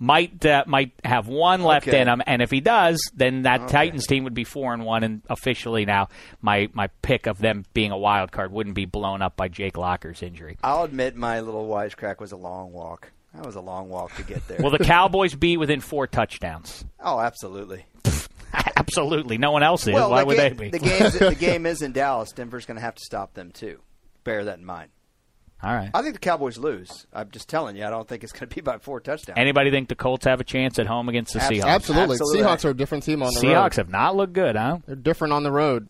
might 0.00 0.44
uh, 0.44 0.64
might 0.66 0.90
have 1.04 1.28
one 1.28 1.62
left 1.62 1.86
Okay. 1.86 2.00
in 2.00 2.08
him, 2.08 2.20
and 2.26 2.42
if 2.42 2.50
he 2.50 2.60
does, 2.60 3.00
then 3.14 3.42
that 3.42 3.68
Titans 3.68 4.08
team 4.08 4.24
would 4.24 4.34
be 4.34 4.42
four 4.42 4.74
and 4.74 4.84
one, 4.84 5.04
and 5.04 5.22
officially 5.30 5.84
now 5.84 6.08
my 6.42 6.68
my 6.72 6.88
pick 7.00 7.26
of 7.28 7.38
them 7.38 7.64
being 7.74 7.92
a 7.92 7.96
wild 7.96 8.32
card 8.32 8.50
wouldn't 8.50 8.74
be 8.74 8.86
blown 8.86 9.22
up 9.22 9.36
by 9.36 9.46
Jake 9.46 9.76
Locker's 9.78 10.20
injury. 10.20 10.58
I'll 10.64 10.82
admit 10.82 11.14
my 11.14 11.38
little 11.38 11.68
wisecrack 11.68 12.18
was 12.18 12.32
a 12.32 12.36
long 12.36 12.72
walk. 12.72 13.12
That 13.34 13.44
was 13.44 13.56
a 13.56 13.60
long 13.60 13.88
walk 13.88 14.14
to 14.16 14.22
get 14.22 14.46
there. 14.48 14.58
Will 14.60 14.70
the 14.70 14.78
Cowboys 14.78 15.34
be 15.34 15.56
within 15.56 15.80
four 15.80 16.06
touchdowns? 16.06 16.84
oh, 17.00 17.20
absolutely. 17.20 17.84
Absolutely, 18.76 19.36
no 19.36 19.50
one 19.50 19.62
else 19.62 19.86
is. 19.86 19.92
Well, 19.92 20.10
Why 20.10 20.20
the, 20.20 20.26
would 20.26 20.36
game, 20.38 20.56
they 20.56 20.70
be? 20.70 20.78
the 20.78 20.78
game's, 20.78 21.12
the 21.18 21.34
game 21.34 21.66
is 21.66 21.82
in 21.82 21.92
Dallas. 21.92 22.32
Denver's 22.32 22.64
going 22.64 22.76
to 22.76 22.80
have 22.80 22.94
to 22.94 23.04
stop 23.04 23.34
them 23.34 23.50
too. 23.50 23.80
Bear 24.24 24.44
that 24.44 24.58
in 24.58 24.64
mind. 24.64 24.90
All 25.62 25.74
right. 25.74 25.90
I 25.92 26.00
think 26.02 26.14
the 26.14 26.20
Cowboys 26.20 26.56
lose. 26.56 27.06
I'm 27.12 27.30
just 27.30 27.48
telling 27.48 27.76
you. 27.76 27.84
I 27.84 27.90
don't 27.90 28.08
think 28.08 28.22
it's 28.24 28.32
going 28.32 28.48
to 28.48 28.54
be 28.54 28.60
by 28.62 28.78
four 28.78 29.00
touchdowns. 29.00 29.36
Anybody 29.38 29.70
think 29.70 29.88
the 29.88 29.94
Colts 29.96 30.24
have 30.24 30.40
a 30.40 30.44
chance 30.44 30.78
at 30.78 30.86
home 30.86 31.08
against 31.08 31.34
the 31.34 31.42
Abs- 31.42 31.50
Seahawks? 31.50 31.64
Absolutely. 31.64 32.14
Absolutely. 32.14 32.42
Seahawks 32.42 32.64
are 32.64 32.70
a 32.70 32.74
different 32.74 33.04
team 33.04 33.22
on 33.22 33.34
the 33.34 33.40
Seahawks 33.40 33.42
road. 33.42 33.52
Seahawks 33.72 33.76
have 33.76 33.88
not 33.90 34.16
looked 34.16 34.32
good, 34.32 34.56
huh? 34.56 34.78
They're 34.86 34.96
different 34.96 35.34
on 35.34 35.42
the 35.42 35.52
road. 35.52 35.88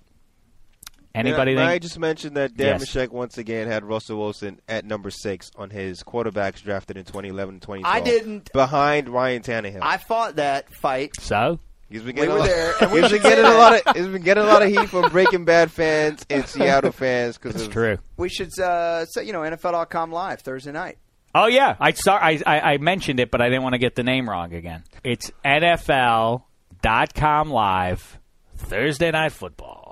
Anybody 1.15 1.55
May 1.55 1.63
I 1.63 1.79
just 1.79 1.99
mentioned 1.99 2.37
that 2.37 2.57
Dan 2.57 2.79
Yes. 2.81 2.91
Mishek 2.91 3.09
once 3.11 3.39
again 3.39 3.67
had 3.67 3.85
Russell 3.85 4.19
Wilson 4.19 4.61
at 4.69 4.85
number 4.85 5.11
six 5.11 5.51
on 5.57 5.71
his 5.71 6.03
quarterbacks 6.03 6.63
drafted 6.63 6.97
in 6.97 7.05
2011 7.05 7.61
2012. 7.61 7.85
I 7.85 8.01
didn't- 8.05 8.53
Behind 8.53 9.09
Ryan 9.09 9.43
Tannehill. 9.43 9.81
I 9.83 9.97
fought 9.97 10.37
that 10.37 10.73
fight. 10.75 11.13
So 11.21 11.59
He's 11.91 12.01
been 12.03 12.09
We 12.09 12.13
getting, 12.13 12.31
were 12.33 12.37
a, 12.37 12.41
lot, 12.41 12.49
there, 12.49 12.75
and 12.83 12.93
we 12.93 13.01
he's 13.01 13.11
been 13.13 13.23
getting 13.23 13.45
a 13.47 13.55
lot 13.55 13.73
of 13.87 13.97
he's 13.97 14.07
been 14.07 14.23
getting 14.23 14.45
a 14.45 14.47
lot 14.47 14.63
of 14.63 14.69
heat 14.69 14.91
from 14.91 15.11
Breaking 15.11 15.47
Bad 15.47 15.71
fans 15.71 16.25
and 16.29 16.47
Seattle 16.47 16.93
fans 16.93 17.39
because 17.39 17.61
it's 17.61 17.73
true. 17.73 17.97
We 18.19 18.29
should 18.29 18.57
uh, 18.61 19.07
say, 19.07 19.25
you 19.25 19.33
know, 19.33 19.41
NFL.com 19.41 20.13
live 20.13 20.41
Thursday 20.43 20.73
night. 20.73 20.99
Oh 21.35 21.47
yeah, 21.47 21.77
I 21.81 21.93
saw. 21.93 22.17
I, 22.17 22.41
I 22.47 22.61
I 22.75 22.79
mentioned 22.79 23.21
it, 23.21 23.31
but 23.31 23.41
I 23.41 23.49
didn't 23.49 23.63
want 23.63 23.73
to 23.73 23.79
get 23.79 23.95
the 23.95 24.03
name 24.03 24.29
wrong 24.29 24.53
again. 24.53 24.85
It's 25.03 25.31
NFL.com 25.45 27.51
live 27.51 28.19
Thursday 28.57 29.11
night 29.11 29.33
football. 29.33 29.88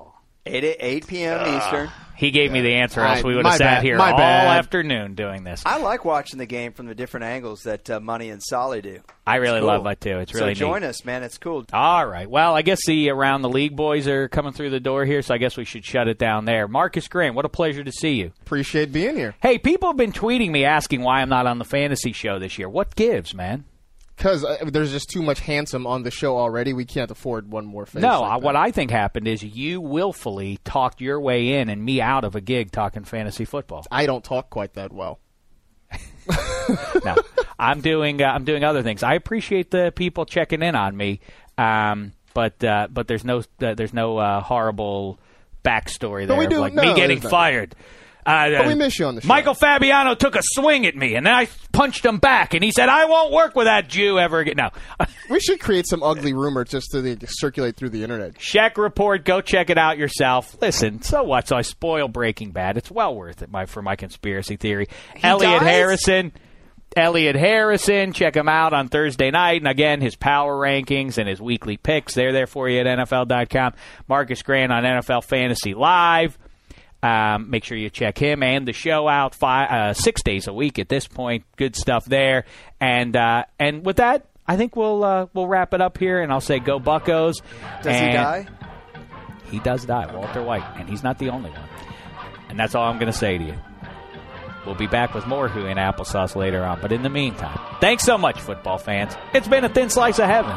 8, 0.46 0.76
8 0.80 1.06
p.m. 1.06 1.56
Eastern. 1.56 1.90
He 2.16 2.30
gave 2.30 2.50
me 2.50 2.62
the 2.62 2.76
answer, 2.76 3.02
else 3.02 3.22
we 3.22 3.36
would 3.36 3.44
have 3.44 3.56
sat 3.56 3.76
bad, 3.76 3.82
here 3.82 3.98
my 3.98 4.10
all 4.10 4.16
bad. 4.16 4.58
afternoon 4.58 5.14
doing 5.14 5.44
this. 5.44 5.62
I 5.66 5.76
like 5.76 6.06
watching 6.06 6.38
the 6.38 6.46
game 6.46 6.72
from 6.72 6.86
the 6.86 6.94
different 6.94 7.24
angles 7.24 7.64
that 7.64 7.90
uh, 7.90 8.00
Money 8.00 8.30
and 8.30 8.42
Solly 8.42 8.80
do. 8.80 9.00
I 9.26 9.36
really 9.36 9.58
cool. 9.58 9.66
love 9.66 9.84
that 9.84 10.00
too. 10.00 10.18
It's 10.18 10.32
really 10.32 10.54
so 10.54 10.60
join 10.60 10.80
neat. 10.80 10.88
us, 10.88 11.04
man. 11.04 11.22
It's 11.22 11.36
cool. 11.36 11.66
All 11.74 12.06
right. 12.06 12.28
Well, 12.28 12.54
I 12.54 12.62
guess 12.62 12.78
the 12.86 13.10
around 13.10 13.42
the 13.42 13.50
league 13.50 13.76
boys 13.76 14.08
are 14.08 14.28
coming 14.28 14.54
through 14.54 14.70
the 14.70 14.80
door 14.80 15.04
here, 15.04 15.20
so 15.20 15.34
I 15.34 15.38
guess 15.38 15.58
we 15.58 15.66
should 15.66 15.84
shut 15.84 16.08
it 16.08 16.18
down 16.18 16.46
there. 16.46 16.66
Marcus 16.68 17.06
Grant, 17.06 17.34
what 17.34 17.44
a 17.44 17.50
pleasure 17.50 17.84
to 17.84 17.92
see 17.92 18.14
you. 18.14 18.32
Appreciate 18.40 18.92
being 18.92 19.16
here. 19.16 19.34
Hey, 19.42 19.58
people 19.58 19.90
have 19.90 19.98
been 19.98 20.12
tweeting 20.12 20.50
me 20.50 20.64
asking 20.64 21.02
why 21.02 21.20
I'm 21.20 21.28
not 21.28 21.46
on 21.46 21.58
the 21.58 21.66
fantasy 21.66 22.12
show 22.12 22.38
this 22.38 22.58
year. 22.58 22.68
What 22.68 22.96
gives, 22.96 23.34
man? 23.34 23.64
Because 24.16 24.44
uh, 24.44 24.56
there's 24.66 24.92
just 24.92 25.10
too 25.10 25.22
much 25.22 25.40
handsome 25.40 25.86
on 25.86 26.02
the 26.02 26.10
show 26.10 26.38
already. 26.38 26.72
We 26.72 26.86
can't 26.86 27.10
afford 27.10 27.50
one 27.52 27.66
more 27.66 27.84
face. 27.84 28.00
No, 28.02 28.22
like 28.22 28.42
what 28.42 28.56
I 28.56 28.70
think 28.70 28.90
happened 28.90 29.28
is 29.28 29.42
you 29.42 29.80
willfully 29.80 30.58
talked 30.64 31.00
your 31.00 31.20
way 31.20 31.54
in 31.54 31.68
and 31.68 31.84
me 31.84 32.00
out 32.00 32.24
of 32.24 32.34
a 32.34 32.40
gig 32.40 32.72
talking 32.72 33.04
fantasy 33.04 33.44
football. 33.44 33.84
I 33.90 34.06
don't 34.06 34.24
talk 34.24 34.48
quite 34.48 34.74
that 34.74 34.92
well. 34.92 35.20
no, 37.04 37.14
I'm 37.58 37.80
doing 37.80 38.20
uh, 38.22 38.26
I'm 38.26 38.44
doing 38.44 38.64
other 38.64 38.82
things. 38.82 39.02
I 39.02 39.14
appreciate 39.14 39.70
the 39.70 39.92
people 39.94 40.24
checking 40.24 40.62
in 40.62 40.74
on 40.74 40.96
me. 40.96 41.20
Um, 41.58 42.12
but 42.34 42.62
uh, 42.64 42.88
but 42.90 43.08
there's 43.08 43.24
no 43.24 43.42
uh, 43.62 43.74
there's 43.74 43.94
no 43.94 44.18
uh, 44.18 44.40
horrible 44.40 45.18
backstory 45.64 46.26
But 46.26 46.34
there, 46.34 46.38
we 46.38 46.44
of 46.46 46.50
do- 46.50 46.60
like 46.60 46.74
no, 46.74 46.82
me 46.82 46.94
getting 46.94 47.20
fired. 47.20 47.74
Uh, 48.26 48.50
But 48.58 48.66
we 48.66 48.74
miss 48.74 48.98
you 48.98 49.06
on 49.06 49.14
the 49.14 49.20
show. 49.20 49.28
Michael 49.28 49.54
Fabiano 49.54 50.14
took 50.14 50.34
a 50.34 50.42
swing 50.42 50.84
at 50.84 50.96
me, 50.96 51.14
and 51.14 51.24
then 51.24 51.32
I 51.32 51.48
punched 51.72 52.04
him 52.04 52.18
back, 52.18 52.54
and 52.54 52.64
he 52.64 52.72
said, 52.72 52.88
"I 52.88 53.04
won't 53.04 53.32
work 53.32 53.54
with 53.54 53.66
that 53.66 53.88
Jew 53.88 54.18
ever 54.18 54.40
again." 54.40 54.56
No, 54.56 54.70
We 55.30 55.40
should 55.40 55.60
create 55.60 55.86
some 55.86 56.02
ugly 56.02 56.32
rumor 56.32 56.64
just 56.64 56.90
to 56.92 56.98
like, 57.00 57.24
circulate 57.28 57.76
through 57.76 57.90
the 57.90 58.02
internet. 58.02 58.36
Check 58.38 58.78
report. 58.78 59.24
Go 59.24 59.40
check 59.40 59.70
it 59.70 59.78
out 59.78 59.96
yourself. 59.98 60.56
Listen, 60.60 61.02
so 61.02 61.22
what? 61.22 61.48
So 61.48 61.56
I 61.56 61.62
spoil 61.62 62.08
Breaking 62.08 62.50
Bad. 62.50 62.76
It's 62.76 62.90
well 62.90 63.14
worth 63.14 63.42
it. 63.42 63.50
My 63.50 63.66
for 63.66 63.82
my 63.82 63.96
conspiracy 63.96 64.56
theory. 64.56 64.88
Elliot 65.22 65.60
dies? 65.60 65.68
Harrison. 65.68 66.32
Elliot 66.96 67.36
Harrison. 67.36 68.12
Check 68.12 68.36
him 68.36 68.48
out 68.48 68.72
on 68.72 68.88
Thursday 68.88 69.30
night. 69.30 69.60
And 69.60 69.68
again, 69.68 70.00
his 70.00 70.16
power 70.16 70.56
rankings 70.56 71.18
and 71.18 71.28
his 71.28 71.40
weekly 71.40 71.76
picks. 71.76 72.14
They're 72.14 72.32
there 72.32 72.46
for 72.46 72.68
you 72.68 72.80
at 72.80 72.86
NFL.com. 72.86 73.74
Marcus 74.08 74.42
Grant 74.42 74.72
on 74.72 74.82
NFL 74.82 75.24
Fantasy 75.24 75.74
Live. 75.74 76.38
Um, 77.06 77.50
make 77.50 77.64
sure 77.64 77.76
you 77.76 77.88
check 77.90 78.18
him 78.18 78.42
and 78.42 78.66
the 78.66 78.72
show 78.72 79.06
out 79.06 79.34
five, 79.34 79.70
uh, 79.70 79.94
six 79.94 80.22
days 80.22 80.48
a 80.48 80.52
week 80.52 80.78
at 80.78 80.88
this 80.88 81.06
point. 81.06 81.44
Good 81.56 81.76
stuff 81.76 82.04
there. 82.04 82.46
And 82.80 83.16
uh, 83.16 83.44
and 83.58 83.86
with 83.86 83.96
that, 83.96 84.26
I 84.46 84.56
think 84.56 84.74
we'll 84.74 85.04
uh, 85.04 85.26
we'll 85.32 85.46
wrap 85.46 85.72
it 85.74 85.80
up 85.80 85.98
here. 85.98 86.20
And 86.20 86.32
I'll 86.32 86.40
say 86.40 86.58
go 86.58 86.80
Buccos. 86.80 87.42
Does 87.82 88.00
he 88.00 88.12
die? 88.12 88.48
he 89.50 89.58
does 89.60 89.84
die, 89.84 90.12
Walter 90.12 90.42
White, 90.42 90.64
and 90.76 90.88
he's 90.88 91.02
not 91.04 91.18
the 91.18 91.28
only 91.30 91.50
one. 91.50 91.68
And 92.48 92.58
that's 92.58 92.74
all 92.74 92.88
I'm 92.90 92.98
going 92.98 93.12
to 93.12 93.16
say 93.16 93.38
to 93.38 93.44
you. 93.44 93.54
We'll 94.64 94.74
be 94.74 94.88
back 94.88 95.14
with 95.14 95.26
more 95.26 95.48
Who 95.48 95.66
and 95.66 95.78
Applesauce 95.78 96.34
later 96.34 96.64
on. 96.64 96.80
But 96.80 96.90
in 96.90 97.02
the 97.02 97.08
meantime, 97.08 97.58
thanks 97.80 98.02
so 98.02 98.18
much, 98.18 98.40
football 98.40 98.78
fans. 98.78 99.16
It's 99.32 99.46
been 99.46 99.64
a 99.64 99.68
thin 99.68 99.90
slice 99.90 100.18
of 100.18 100.26
heaven. 100.26 100.56